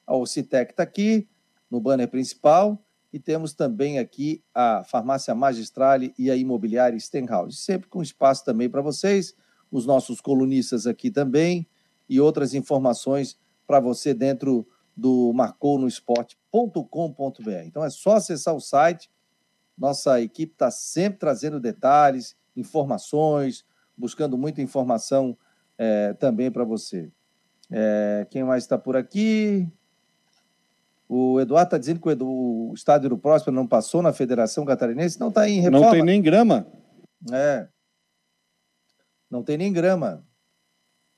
O 0.06 0.26
Citec 0.26 0.72
está 0.72 0.82
aqui 0.82 1.26
no 1.70 1.80
banner 1.80 2.08
principal 2.08 2.78
e 3.10 3.18
temos 3.18 3.54
também 3.54 3.98
aqui 3.98 4.42
a 4.54 4.84
Farmácia 4.84 5.34
Magistrale 5.34 6.12
e 6.18 6.30
a 6.30 6.36
Imobiliária 6.36 6.98
Stenhouse, 6.98 7.56
sempre 7.56 7.88
com 7.88 8.02
espaço 8.02 8.44
também 8.44 8.68
para 8.68 8.82
vocês, 8.82 9.34
os 9.70 9.86
nossos 9.86 10.20
colunistas 10.20 10.86
aqui 10.86 11.10
também 11.10 11.66
e 12.08 12.20
outras 12.20 12.54
informações 12.54 13.38
para 13.66 13.80
você 13.80 14.14
dentro 14.14 14.66
do 14.96 15.32
marconosport.com.br. 15.32 17.64
Então 17.64 17.84
é 17.84 17.90
só 17.90 18.16
acessar 18.16 18.54
o 18.54 18.60
site. 18.60 19.10
Nossa 19.76 20.20
equipe 20.20 20.52
está 20.52 20.70
sempre 20.70 21.18
trazendo 21.18 21.58
detalhes, 21.58 22.36
informações, 22.56 23.64
buscando 23.96 24.38
muita 24.38 24.62
informação 24.62 25.36
é, 25.76 26.12
também 26.14 26.50
para 26.50 26.64
você. 26.64 27.10
É, 27.70 28.26
quem 28.30 28.44
mais 28.44 28.64
está 28.64 28.78
por 28.78 28.96
aqui? 28.96 29.68
O 31.08 31.40
Eduardo 31.40 31.68
está 31.68 31.78
dizendo 31.78 32.00
que 32.00 32.08
o, 32.08 32.70
o 32.70 32.74
estádio 32.74 33.10
do 33.10 33.18
Próspero 33.18 33.54
não 33.54 33.66
passou 33.66 34.02
na 34.02 34.12
Federação 34.12 34.64
Catarinense, 34.64 35.20
não 35.20 35.28
está 35.28 35.48
em 35.48 35.60
reforma. 35.60 35.86
Não 35.86 35.92
tem 35.92 36.02
nem 36.02 36.22
grama. 36.22 36.66
É. 37.32 37.68
Não 39.34 39.42
tem 39.42 39.56
nem 39.56 39.72
grama. 39.72 40.24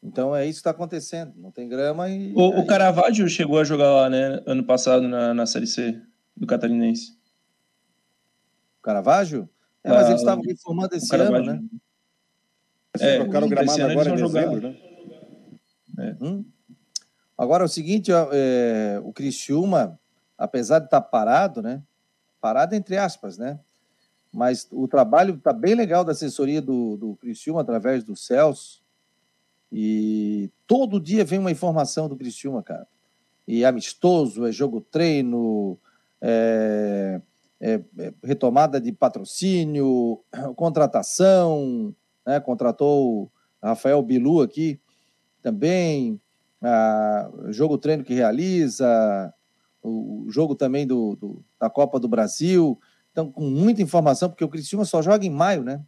Então 0.03 0.35
é 0.35 0.47
isso 0.47 0.55
que 0.55 0.61
está 0.61 0.71
acontecendo. 0.71 1.35
Não 1.37 1.51
tem 1.51 1.69
grama 1.69 2.09
e. 2.09 2.33
O, 2.33 2.55
aí... 2.55 2.61
o 2.61 2.67
Caravaggio 2.67 3.29
chegou 3.29 3.59
a 3.59 3.65
jogar 3.65 3.91
lá, 3.91 4.09
né? 4.09 4.43
Ano 4.47 4.65
passado 4.65 5.07
na, 5.07 5.35
na 5.35 5.45
Série 5.45 5.67
C 5.67 6.01
do 6.35 6.47
Catarinense. 6.47 7.13
O 8.79 8.83
Caravaggio? 8.83 9.47
É, 9.85 9.91
mas 9.91 10.07
ah, 10.07 10.09
eles 10.09 10.23
estavam 10.23 10.43
reformando 10.43 10.97
esse 10.97 11.15
ano, 11.15 11.45
né? 11.45 11.63
É, 12.99 13.19
trocaram 13.19 13.47
o 13.49 13.51
gramado 13.51 13.83
agora 13.83 14.09
em 14.09 14.15
dezembro, 14.17 14.61
né? 14.63 14.77
É. 15.99 16.17
Hum? 16.25 16.43
Agora 17.37 17.65
é 17.65 17.67
o 17.67 17.69
seguinte, 17.69 18.11
ó, 18.13 18.31
é, 18.33 18.99
o 19.05 19.13
Criciúma, 19.13 20.01
apesar 20.39 20.79
de 20.79 20.87
estar 20.87 21.03
tá 21.03 21.07
parado, 21.07 21.61
né? 21.61 21.83
Parado 22.41 22.75
entre 22.75 22.97
aspas, 22.97 23.37
né? 23.37 23.61
Mas 24.37 24.69
o 24.71 24.87
trabalho 24.87 25.37
está 25.37 25.51
bem 25.51 25.75
legal 25.75 26.05
da 26.05 26.13
assessoria 26.13 26.61
do, 26.61 26.99
do 26.99 27.17
Criciúma 27.17 27.63
através 27.63 28.05
do 28.05 28.15
Celso. 28.15 28.83
E 29.73 30.51
todo 30.67 31.01
dia 31.01 31.25
vem 31.25 31.39
uma 31.39 31.51
informação 31.51 32.07
do 32.07 32.17
Criciúma, 32.19 32.63
cara. 32.63 32.87
E 33.49 33.65
é 33.65 33.67
amistoso, 33.67 34.45
é 34.45 34.53
jogo 34.53 34.83
treino, 34.83 35.79
é, 36.21 37.19
é, 37.59 37.81
é 37.99 38.13
retomada 38.23 38.79
de 38.79 38.93
patrocínio, 38.93 40.23
contratação, 40.55 41.95
né? 42.27 42.39
contratou 42.39 43.33
Rafael 43.63 44.03
Bilu 44.03 44.43
aqui 44.43 44.79
também, 45.41 46.21
a, 46.61 47.31
jogo 47.49 47.79
treino 47.79 48.05
que 48.05 48.13
realiza, 48.13 49.33
o, 49.83 50.27
jogo 50.29 50.55
também 50.55 50.87
do, 50.87 51.17
do, 51.17 51.45
da 51.59 51.71
Copa 51.71 51.99
do 51.99 52.07
Brasil. 52.07 52.79
Então, 53.17 53.33
com 53.33 53.49
muita 53.49 53.81
informação, 53.81 54.29
porque 54.29 54.45
o 54.45 54.49
Criciúma 54.49 54.85
só 54.85 55.01
joga 55.01 55.25
em 55.25 55.31
maio, 55.31 55.65
né? 55.65 55.81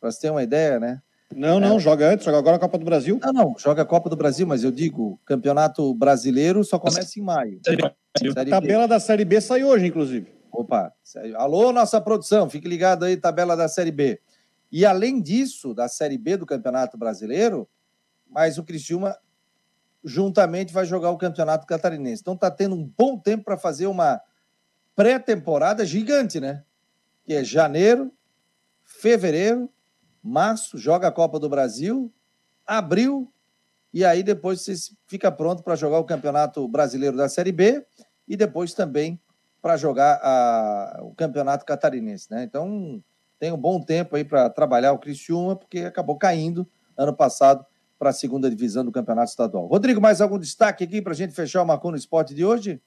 Para 0.00 0.10
você 0.10 0.22
ter 0.22 0.30
uma 0.30 0.42
ideia, 0.42 0.80
né? 0.80 1.02
Não, 1.30 1.60
não, 1.60 1.76
é. 1.76 1.78
joga 1.78 2.08
antes, 2.08 2.24
joga 2.24 2.38
agora 2.38 2.56
a 2.56 2.58
Copa 2.58 2.78
do 2.78 2.84
Brasil. 2.86 3.20
Não, 3.22 3.30
não, 3.30 3.54
joga 3.58 3.82
a 3.82 3.84
Copa 3.84 4.08
do 4.08 4.16
Brasil, 4.16 4.46
mas 4.46 4.64
eu 4.64 4.70
digo, 4.70 5.20
campeonato 5.26 5.92
brasileiro 5.92 6.64
só 6.64 6.78
começa 6.78 7.20
em 7.20 7.22
maio. 7.22 7.60
A 8.34 8.44
tabela 8.46 8.88
da 8.88 8.98
Série 8.98 9.22
B 9.26 9.38
sai 9.42 9.62
hoje, 9.62 9.86
inclusive. 9.86 10.32
Opa, 10.50 10.90
alô, 11.36 11.72
nossa 11.72 12.00
produção, 12.00 12.48
fique 12.48 12.66
ligado 12.66 13.04
aí, 13.04 13.18
tabela 13.18 13.54
da 13.54 13.68
Série 13.68 13.92
B. 13.92 14.18
E 14.70 14.86
além 14.86 15.20
disso, 15.20 15.74
da 15.74 15.88
Série 15.88 16.16
B 16.16 16.38
do 16.38 16.46
Campeonato 16.46 16.96
Brasileiro, 16.96 17.68
mas 18.30 18.56
o 18.56 18.64
Criciúma 18.64 19.14
juntamente 20.02 20.72
vai 20.72 20.86
jogar 20.86 21.10
o 21.10 21.18
Campeonato 21.18 21.66
Catarinense. 21.66 22.22
Então 22.22 22.32
está 22.32 22.50
tendo 22.50 22.74
um 22.74 22.90
bom 22.96 23.18
tempo 23.18 23.44
para 23.44 23.58
fazer 23.58 23.88
uma 23.88 24.22
pré-temporada 24.94 25.84
gigante, 25.84 26.40
né? 26.40 26.62
Que 27.24 27.34
é 27.34 27.44
janeiro, 27.44 28.12
fevereiro, 28.82 29.70
março, 30.22 30.78
joga 30.78 31.08
a 31.08 31.12
Copa 31.12 31.38
do 31.38 31.48
Brasil, 31.48 32.12
abril, 32.66 33.32
e 33.92 34.04
aí 34.04 34.22
depois 34.22 34.62
você 34.62 34.74
fica 35.06 35.30
pronto 35.30 35.62
para 35.62 35.76
jogar 35.76 35.98
o 35.98 36.04
Campeonato 36.04 36.66
Brasileiro 36.66 37.16
da 37.16 37.28
Série 37.28 37.52
B 37.52 37.84
e 38.26 38.36
depois 38.36 38.72
também 38.72 39.20
para 39.60 39.76
jogar 39.76 40.18
a, 40.22 41.00
o 41.02 41.14
Campeonato 41.14 41.64
Catarinense, 41.64 42.30
né? 42.30 42.42
Então 42.42 43.02
tem 43.38 43.52
um 43.52 43.58
bom 43.58 43.80
tempo 43.80 44.16
aí 44.16 44.24
para 44.24 44.48
trabalhar 44.48 44.92
o 44.92 44.98
Criciúma, 44.98 45.56
porque 45.56 45.80
acabou 45.80 46.16
caindo 46.16 46.66
ano 46.96 47.14
passado 47.14 47.64
para 47.98 48.10
a 48.10 48.12
segunda 48.12 48.50
divisão 48.50 48.84
do 48.84 48.90
Campeonato 48.90 49.30
Estadual. 49.30 49.66
Rodrigo, 49.66 50.00
mais 50.00 50.20
algum 50.20 50.38
destaque 50.38 50.84
aqui 50.84 51.00
para 51.00 51.12
a 51.12 51.16
gente 51.16 51.34
fechar 51.34 51.62
o 51.62 51.66
Marcon 51.66 51.90
no 51.90 51.96
Esporte 51.96 52.34
de 52.34 52.44
hoje? 52.44 52.80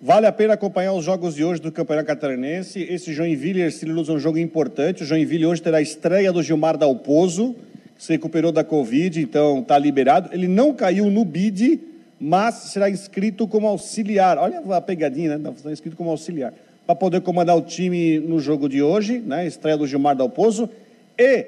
Vale 0.00 0.28
a 0.28 0.32
pena 0.32 0.54
acompanhar 0.54 0.92
os 0.92 1.04
jogos 1.04 1.34
de 1.34 1.42
hoje 1.42 1.60
do 1.60 1.72
Campeonato 1.72 2.06
Catarinense. 2.06 2.80
Esse 2.80 3.12
Joinville 3.12 3.58
e 3.58 3.62
Ercílio 3.62 3.98
é 3.98 4.12
um 4.12 4.18
jogo 4.20 4.38
importante. 4.38 5.02
O 5.02 5.06
Joinville 5.06 5.44
hoje 5.44 5.60
terá 5.60 5.78
a 5.78 5.82
estreia 5.82 6.32
do 6.32 6.40
Gilmar 6.40 6.76
Dalpozo, 6.76 7.56
que 7.96 8.04
se 8.04 8.12
recuperou 8.12 8.52
da 8.52 8.62
Covid, 8.62 9.20
então 9.20 9.58
está 9.58 9.76
liberado. 9.76 10.30
Ele 10.32 10.46
não 10.46 10.72
caiu 10.72 11.10
no 11.10 11.24
BID, 11.24 11.80
mas 12.20 12.54
será 12.54 12.88
inscrito 12.88 13.48
como 13.48 13.66
auxiliar. 13.66 14.38
Olha 14.38 14.60
a 14.60 14.80
pegadinha, 14.80 15.36
né? 15.36 15.50
Está 15.50 15.72
inscrito 15.72 15.96
como 15.96 16.10
auxiliar 16.10 16.54
para 16.86 16.94
poder 16.94 17.20
comandar 17.22 17.56
o 17.56 17.62
time 17.62 18.20
no 18.20 18.38
jogo 18.38 18.68
de 18.68 18.80
hoje, 18.80 19.18
né? 19.18 19.48
Estreia 19.48 19.76
do 19.76 19.84
Gilmar 19.84 20.14
Dalpozo. 20.14 20.70
E 21.18 21.44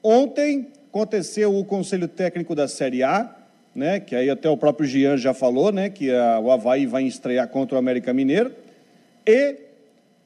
ontem 0.00 0.68
aconteceu 0.90 1.58
o 1.58 1.64
Conselho 1.64 2.06
Técnico 2.06 2.54
da 2.54 2.68
Série 2.68 3.02
A, 3.02 3.34
né? 3.74 4.00
Que 4.00 4.14
aí 4.14 4.30
até 4.30 4.48
o 4.48 4.56
próprio 4.56 4.88
Jean 4.88 5.16
já 5.16 5.34
falou, 5.34 5.72
né? 5.72 5.88
Que 5.88 6.10
a, 6.14 6.38
o 6.38 6.50
Havaí 6.50 6.86
vai 6.86 7.04
estrear 7.04 7.48
contra 7.48 7.76
o 7.76 7.78
América 7.78 8.12
Mineiro. 8.12 8.52
E 9.26 9.56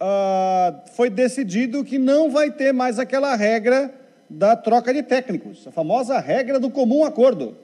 uh, 0.00 0.90
foi 0.94 1.10
decidido 1.10 1.84
que 1.84 1.98
não 1.98 2.30
vai 2.30 2.50
ter 2.50 2.72
mais 2.72 2.98
aquela 2.98 3.34
regra 3.34 3.92
da 4.28 4.56
troca 4.56 4.92
de 4.92 5.02
técnicos, 5.02 5.66
a 5.66 5.70
famosa 5.70 6.18
regra 6.18 6.58
do 6.58 6.70
comum 6.70 7.04
acordo. 7.04 7.56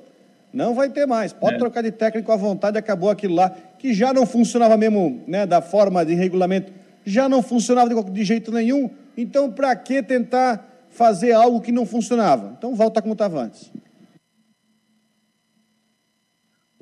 Não 0.53 0.75
vai 0.75 0.89
ter 0.89 1.07
mais. 1.07 1.33
Pode 1.33 1.55
é. 1.55 1.59
trocar 1.59 1.83
de 1.83 1.93
técnico 1.93 2.31
à 2.33 2.37
vontade, 2.37 2.77
acabou 2.77 3.09
aquilo 3.09 3.37
lá, 3.37 3.55
que 3.79 3.95
já 3.95 4.13
não 4.13 4.27
funcionava 4.27 4.77
mesmo 4.77 5.23
né, 5.27 5.47
da 5.47 5.63
forma 5.63 6.05
de 6.05 6.15
regulamento 6.15 6.81
já 7.05 7.29
não 7.29 7.43
funcionava 7.43 7.89
de, 7.89 8.11
de 8.11 8.25
jeito 8.25 8.53
nenhum. 8.53 8.91
Então, 9.17 9.51
para 9.51 9.75
que 9.77 10.03
tentar 10.03 10.67
fazer 10.91 11.33
algo 11.33 11.61
que 11.61 11.73
não 11.73 11.87
funcionava. 11.87 12.55
Então 12.57 12.75
volta 12.75 13.01
como 13.01 13.13
estava 13.13 13.43
antes. 13.43 13.71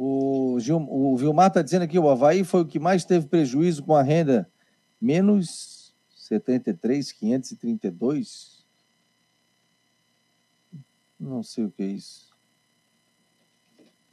O, 0.01 0.61
Gil, 0.61 0.77
o 0.89 1.17
Vilmar 1.17 1.49
está 1.49 1.61
dizendo 1.61 1.83
aqui, 1.83 1.99
o 1.99 2.09
Havaí 2.09 2.45
foi 2.45 2.61
o 2.61 2.67
que 2.67 2.79
mais 2.79 3.05
teve 3.05 3.27
prejuízo 3.27 3.83
com 3.83 3.97
a 3.97 4.03
renda 4.03 4.49
menos 5.01 5.93
73,532. 6.15 8.65
Não 11.19 11.43
sei 11.43 11.65
o 11.65 11.71
que 11.73 11.83
é 11.83 11.87
isso. 11.87 12.29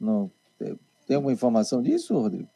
Não. 0.00 0.28
Tem 1.06 1.14
alguma 1.14 1.32
informação 1.32 1.80
disso, 1.80 2.18
Rodrigo? 2.18 2.50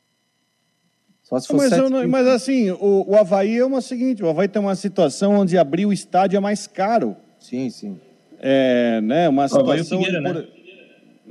Só 1.23 1.39
se 1.39 1.47
for 1.47 1.57
mas, 1.57 1.71
não, 1.71 2.09
mas 2.09 2.27
assim, 2.27 2.73
o, 2.73 3.11
o 3.11 3.17
Havaí 3.17 3.59
é 3.59 3.65
uma 3.65 3.81
seguinte: 3.81 4.25
o 4.25 4.29
Havaí 4.29 4.49
tem 4.49 4.61
uma 4.61 4.75
situação 4.75 5.35
onde 5.35 5.57
abrir 5.57 5.87
o 5.87 5.93
estádio 5.93 6.37
é 6.37 6.41
mais 6.41 6.67
caro. 6.67 7.17
Sim, 7.39 7.71
sim. 7.71 8.01
É, 8.41 9.01
né, 9.01 9.29
uma 9.29 9.47
situação. 9.47 9.69
O 9.69 9.71
Havaí, 9.71 9.85
Figueira, 9.85 10.21
por... 10.21 10.35
né? 10.35 10.49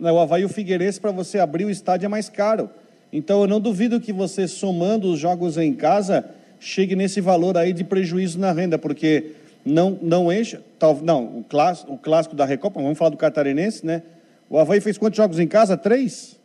O 0.02 0.20
Havaí 0.20 0.45
o 0.45 0.50
Figueirense, 0.50 1.00
para 1.00 1.12
você 1.12 1.39
abrir 1.39 1.66
o 1.66 1.70
estádio 1.70 2.06
é 2.06 2.10
mais 2.10 2.30
caro. 2.30 2.70
Então 3.12 3.41
eu 3.41 3.47
não 3.47 3.60
duvido 3.60 4.00
que 4.00 4.14
você, 4.14 4.47
somando 4.47 5.12
os 5.12 5.20
jogos 5.20 5.58
em 5.58 5.74
casa, 5.74 6.26
chegue 6.60 6.95
nesse 6.95 7.20
valor 7.22 7.58
aí 7.58 7.74
de 7.74 7.84
prejuízo 7.84 8.39
na 8.39 8.52
renda, 8.52 8.78
porque 8.78 9.32
não, 9.66 9.97
não 10.02 10.32
enche. 10.32 10.60
Tal, 10.78 11.00
não, 11.02 11.39
o 11.39 11.43
clássico, 11.43 11.93
o 11.93 11.97
clássico 11.97 12.36
da 12.36 12.45
Recopa, 12.45 12.82
vamos 12.82 12.97
falar 12.97 13.10
do 13.10 13.18
Catarinense, 13.18 13.86
né? 13.86 14.04
O 14.50 14.58
Havaí 14.58 14.80
fez 14.82 14.97
quantos 14.97 15.18
jogos 15.18 15.39
em 15.39 15.47
casa? 15.47 15.76
Três? 15.78 16.39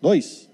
Dois? 0.00 0.48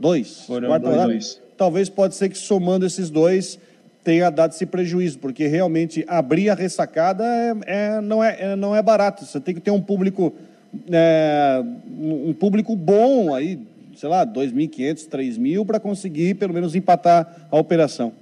Dois. 0.00 0.44
Foram 0.46 0.78
dois, 0.78 1.02
dois. 1.04 1.42
Talvez 1.56 1.88
pode 1.88 2.14
ser 2.14 2.28
que 2.28 2.38
somando 2.38 2.86
esses 2.86 3.10
dois 3.10 3.58
tenha 4.02 4.28
dado 4.30 4.52
esse 4.52 4.66
prejuízo, 4.66 5.18
porque 5.18 5.46
realmente 5.46 6.04
abrir 6.06 6.50
a 6.50 6.54
ressacada 6.54 7.24
é, 7.24 7.54
é 7.66 8.00
não, 8.00 8.22
é, 8.22 8.36
é, 8.38 8.56
não 8.56 8.76
é 8.76 8.82
barato. 8.82 9.24
Você 9.24 9.40
tem 9.40 9.54
que 9.54 9.60
ter 9.60 9.70
um 9.70 9.80
público, 9.80 10.34
é, 10.90 11.62
um 11.88 12.32
público 12.32 12.74
bom 12.76 13.34
aí, 13.34 13.66
sei 13.96 14.08
lá, 14.08 14.26
2.500, 14.26 15.08
3.000 15.08 15.66
para 15.66 15.80
conseguir 15.80 16.34
pelo 16.34 16.54
menos 16.54 16.74
empatar 16.74 17.48
a 17.50 17.56
operação. 17.58 18.12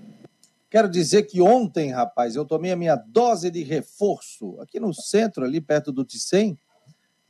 Quero 0.72 0.88
dizer 0.88 1.24
que 1.24 1.42
ontem, 1.42 1.90
rapaz, 1.90 2.34
eu 2.34 2.46
tomei 2.46 2.72
a 2.72 2.76
minha 2.76 2.96
dose 2.96 3.50
de 3.50 3.62
reforço 3.62 4.58
aqui 4.58 4.80
no 4.80 4.94
centro, 4.94 5.44
ali 5.44 5.60
perto 5.60 5.92
do 5.92 6.02
Ticem. 6.02 6.56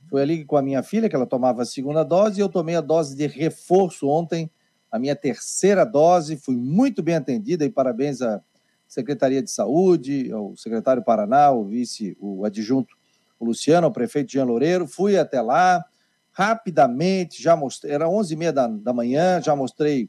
Foi 0.09 0.23
ali 0.23 0.45
com 0.45 0.57
a 0.57 0.62
minha 0.62 0.83
filha, 0.83 1.09
que 1.09 1.16
ela 1.16 1.27
tomava 1.27 1.62
a 1.62 1.66
segunda 1.66 2.05
dose, 2.05 2.39
e 2.39 2.43
eu 2.43 2.49
tomei 2.49 2.77
a 2.77 2.81
dose 2.81 3.16
de 3.16 3.27
reforço 3.27 4.07
ontem, 4.07 4.49
a 4.91 4.99
minha 4.99 5.16
terceira 5.16 5.85
dose. 5.85 6.37
Fui 6.37 6.55
muito 6.55 7.03
bem 7.03 7.16
atendida 7.16 7.64
e 7.64 7.70
parabéns 7.70 8.23
à 8.23 8.41
Secretaria 8.87 9.43
de 9.43 9.51
Saúde, 9.51 10.31
ao 10.31 10.57
secretário 10.57 11.03
Paraná, 11.03 11.51
o 11.51 11.64
vice, 11.64 12.16
o 12.20 12.45
adjunto, 12.45 12.95
o 13.43 13.47
Luciano, 13.47 13.86
ao 13.86 13.93
prefeito 13.93 14.30
Jean 14.30 14.45
Loureiro. 14.45 14.86
Fui 14.86 15.18
até 15.18 15.40
lá, 15.40 15.84
rapidamente, 16.30 17.43
já 17.43 17.57
mostrei, 17.57 17.93
era 17.93 18.07
11h30 18.07 18.53
da, 18.53 18.66
da 18.68 18.93
manhã, 18.93 19.43
já 19.43 19.57
mostrei 19.57 20.09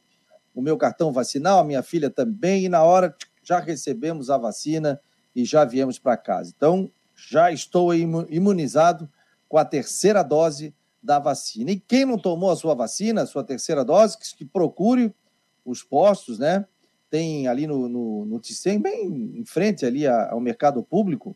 o 0.54 0.62
meu 0.62 0.78
cartão 0.78 1.12
vacinal, 1.12 1.60
a 1.60 1.64
minha 1.64 1.82
filha 1.82 2.12
também, 2.12 2.66
e 2.66 2.70
na 2.70 2.84
hora 2.84 3.16
já 3.42 3.60
recebemos 3.60 4.30
a 4.30 4.38
vacina 4.38 5.02
e 5.36 5.44
já 5.44 5.66
viemos 5.66 5.98
para 5.98 6.16
casa. 6.16 6.54
Então, 6.56 6.92
já 7.16 7.52
estou 7.52 7.94
imunizado 7.94 9.10
com 9.50 9.58
a 9.58 9.66
terceira 9.66 10.22
dose 10.22 10.74
da 11.02 11.18
vacina. 11.18 11.72
E 11.72 11.80
quem 11.80 12.06
não 12.06 12.20
tomou 12.20 12.52
a 12.52 12.56
sua 12.56 12.76
vacina, 12.76 13.24
a 13.24 13.26
sua 13.26 13.44
terceira 13.44 13.84
dose, 13.84 14.18
que, 14.18 14.46
procure 14.46 15.14
os 15.66 15.82
postos, 15.82 16.38
né? 16.38 16.66
Tem 17.10 17.48
ali 17.48 17.66
no, 17.66 17.90
no, 17.90 18.26
no 18.26 18.40
Ticem, 18.40 18.80
bem 18.80 19.08
em 19.40 19.46
frente 19.46 19.86
ali 19.86 20.08
ao 20.08 20.40
mercado 20.40 20.84
público, 20.84 21.36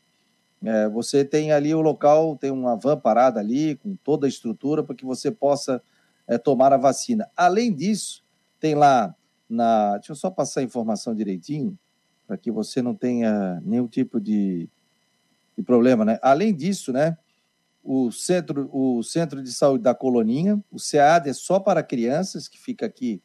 é, 0.63 0.89
você 0.89 1.23
tem 1.23 1.51
ali 1.51 1.73
o 1.73 1.81
local, 1.81 2.35
tem 2.35 2.51
uma 2.51 2.75
van 2.75 2.97
parada 2.97 3.39
ali, 3.39 3.75
com 3.75 3.95
toda 3.95 4.25
a 4.25 4.29
estrutura, 4.29 4.83
para 4.83 4.95
que 4.95 5.05
você 5.05 5.29
possa 5.31 5.81
é, 6.27 6.37
tomar 6.37 6.73
a 6.73 6.77
vacina. 6.77 7.29
Além 7.35 7.73
disso, 7.73 8.23
tem 8.59 8.75
lá 8.75 9.15
na. 9.49 9.93
Deixa 9.97 10.11
eu 10.11 10.15
só 10.15 10.29
passar 10.29 10.61
a 10.61 10.63
informação 10.63 11.15
direitinho, 11.15 11.77
para 12.25 12.37
que 12.37 12.51
você 12.51 12.81
não 12.81 12.95
tenha 12.95 13.61
nenhum 13.63 13.87
tipo 13.87 14.19
de, 14.19 14.67
de 15.55 15.63
problema, 15.63 16.03
né? 16.03 16.19
Além 16.21 16.53
disso, 16.53 16.91
né? 16.91 17.17
O 17.83 18.11
centro, 18.11 18.69
o 18.73 19.01
centro 19.01 19.41
de 19.41 19.51
saúde 19.53 19.83
da 19.83 19.95
Coloninha, 19.95 20.61
o 20.69 20.77
SEAD 20.77 21.29
é 21.29 21.33
só 21.33 21.59
para 21.59 21.81
crianças, 21.81 22.47
que 22.47 22.59
fica 22.59 22.85
aqui 22.85 23.21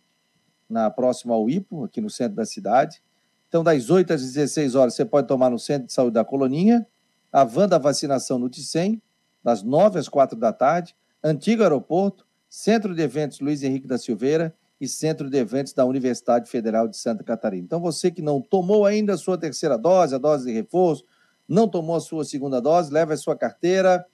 na 0.71 0.89
próxima 0.91 1.35
ao 1.35 1.51
IPO, 1.51 1.85
aqui 1.85 2.01
no 2.01 2.09
centro 2.09 2.37
da 2.37 2.47
cidade. 2.47 3.03
Então, 3.49 3.65
das 3.65 3.91
8 3.91 4.13
às 4.13 4.23
16 4.23 4.75
horas, 4.77 4.95
você 4.95 5.05
pode 5.05 5.27
tomar 5.27 5.51
no 5.51 5.59
centro 5.59 5.89
de 5.89 5.93
saúde 5.93 6.15
da 6.15 6.25
Coloninha, 6.25 6.87
a 7.33 7.45
van 7.45 7.67
da 7.67 7.79
vacinação 7.79 8.39
no 8.39 8.49
Ticem, 8.49 9.01
das 9.43 9.63
9 9.63 9.99
às 9.99 10.09
4 10.09 10.39
da 10.39 10.53
tarde, 10.53 10.95
antigo 11.23 11.63
aeroporto, 11.63 12.27
centro 12.49 12.95
de 12.95 13.03
eventos 13.03 13.41
Luiz 13.41 13.63
Henrique 13.63 13.87
da 13.87 13.97
Silveira 13.97 14.55
e 14.81 14.87
Centro 14.87 15.31
de 15.31 15.39
Eventos 15.39 15.73
da 15.73 15.85
Universidade 15.85 16.51
Federal 16.51 16.87
de 16.87 16.97
Santa 16.97 17.25
Catarina. 17.25 17.65
Então, 17.65 17.81
você 17.81 18.11
que 18.11 18.21
não 18.21 18.41
tomou 18.41 18.85
ainda 18.85 19.15
a 19.15 19.17
sua 19.17 19.39
terceira 19.39 19.79
dose, 19.79 20.15
a 20.15 20.19
dose 20.19 20.45
de 20.45 20.53
reforço, 20.53 21.05
não 21.49 21.69
tomou 21.69 21.97
a 21.97 22.01
sua 22.01 22.25
segunda 22.25 22.61
dose, 22.61 22.93
leve 22.93 23.15
a 23.15 23.17
sua 23.17 23.37
carteira 23.37 24.05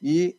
e 0.00 0.36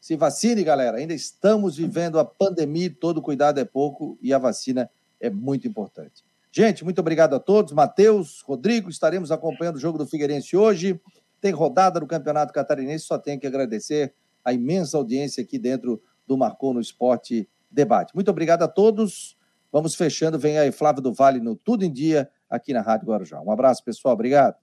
se 0.00 0.16
vacine, 0.16 0.62
galera. 0.62 0.98
Ainda 0.98 1.14
estamos 1.14 1.76
vivendo 1.76 2.18
a 2.18 2.24
pandemia, 2.24 2.94
todo 2.98 3.22
cuidado 3.22 3.58
é 3.58 3.64
pouco 3.64 4.18
e 4.22 4.32
a 4.32 4.38
vacina 4.38 4.90
é 5.20 5.28
muito 5.28 5.66
importante. 5.66 6.24
Gente, 6.52 6.84
muito 6.84 6.98
obrigado 6.98 7.34
a 7.34 7.38
todos. 7.40 7.72
Matheus, 7.72 8.42
Rodrigo, 8.42 8.90
estaremos 8.90 9.30
acompanhando 9.30 9.76
o 9.76 9.80
jogo 9.80 9.98
do 9.98 10.06
Figueirense 10.06 10.56
hoje. 10.56 11.00
Tem 11.40 11.52
rodada 11.52 12.00
do 12.00 12.06
Campeonato 12.06 12.52
Catarinense, 12.52 13.04
só 13.04 13.18
tenho 13.18 13.40
que 13.40 13.46
agradecer 13.46 14.14
a 14.44 14.52
imensa 14.52 14.96
audiência 14.96 15.42
aqui 15.42 15.58
dentro 15.58 16.02
do 16.26 16.36
Marcou 16.36 16.72
no 16.74 16.80
Esporte 16.80 17.48
debate. 17.70 18.14
Muito 18.14 18.30
obrigado 18.30 18.62
a 18.62 18.68
todos. 18.68 19.36
Vamos 19.72 19.94
fechando. 19.94 20.38
Vem 20.38 20.58
aí 20.58 20.72
Flávio 20.72 21.02
do 21.02 21.12
Vale 21.12 21.40
no 21.40 21.54
Tudo 21.54 21.84
em 21.84 21.92
Dia, 21.92 22.28
aqui 22.48 22.72
na 22.72 22.80
Rádio 22.80 23.06
Guarujá. 23.06 23.40
Um 23.40 23.50
abraço, 23.50 23.84
pessoal. 23.84 24.14
Obrigado. 24.14 24.56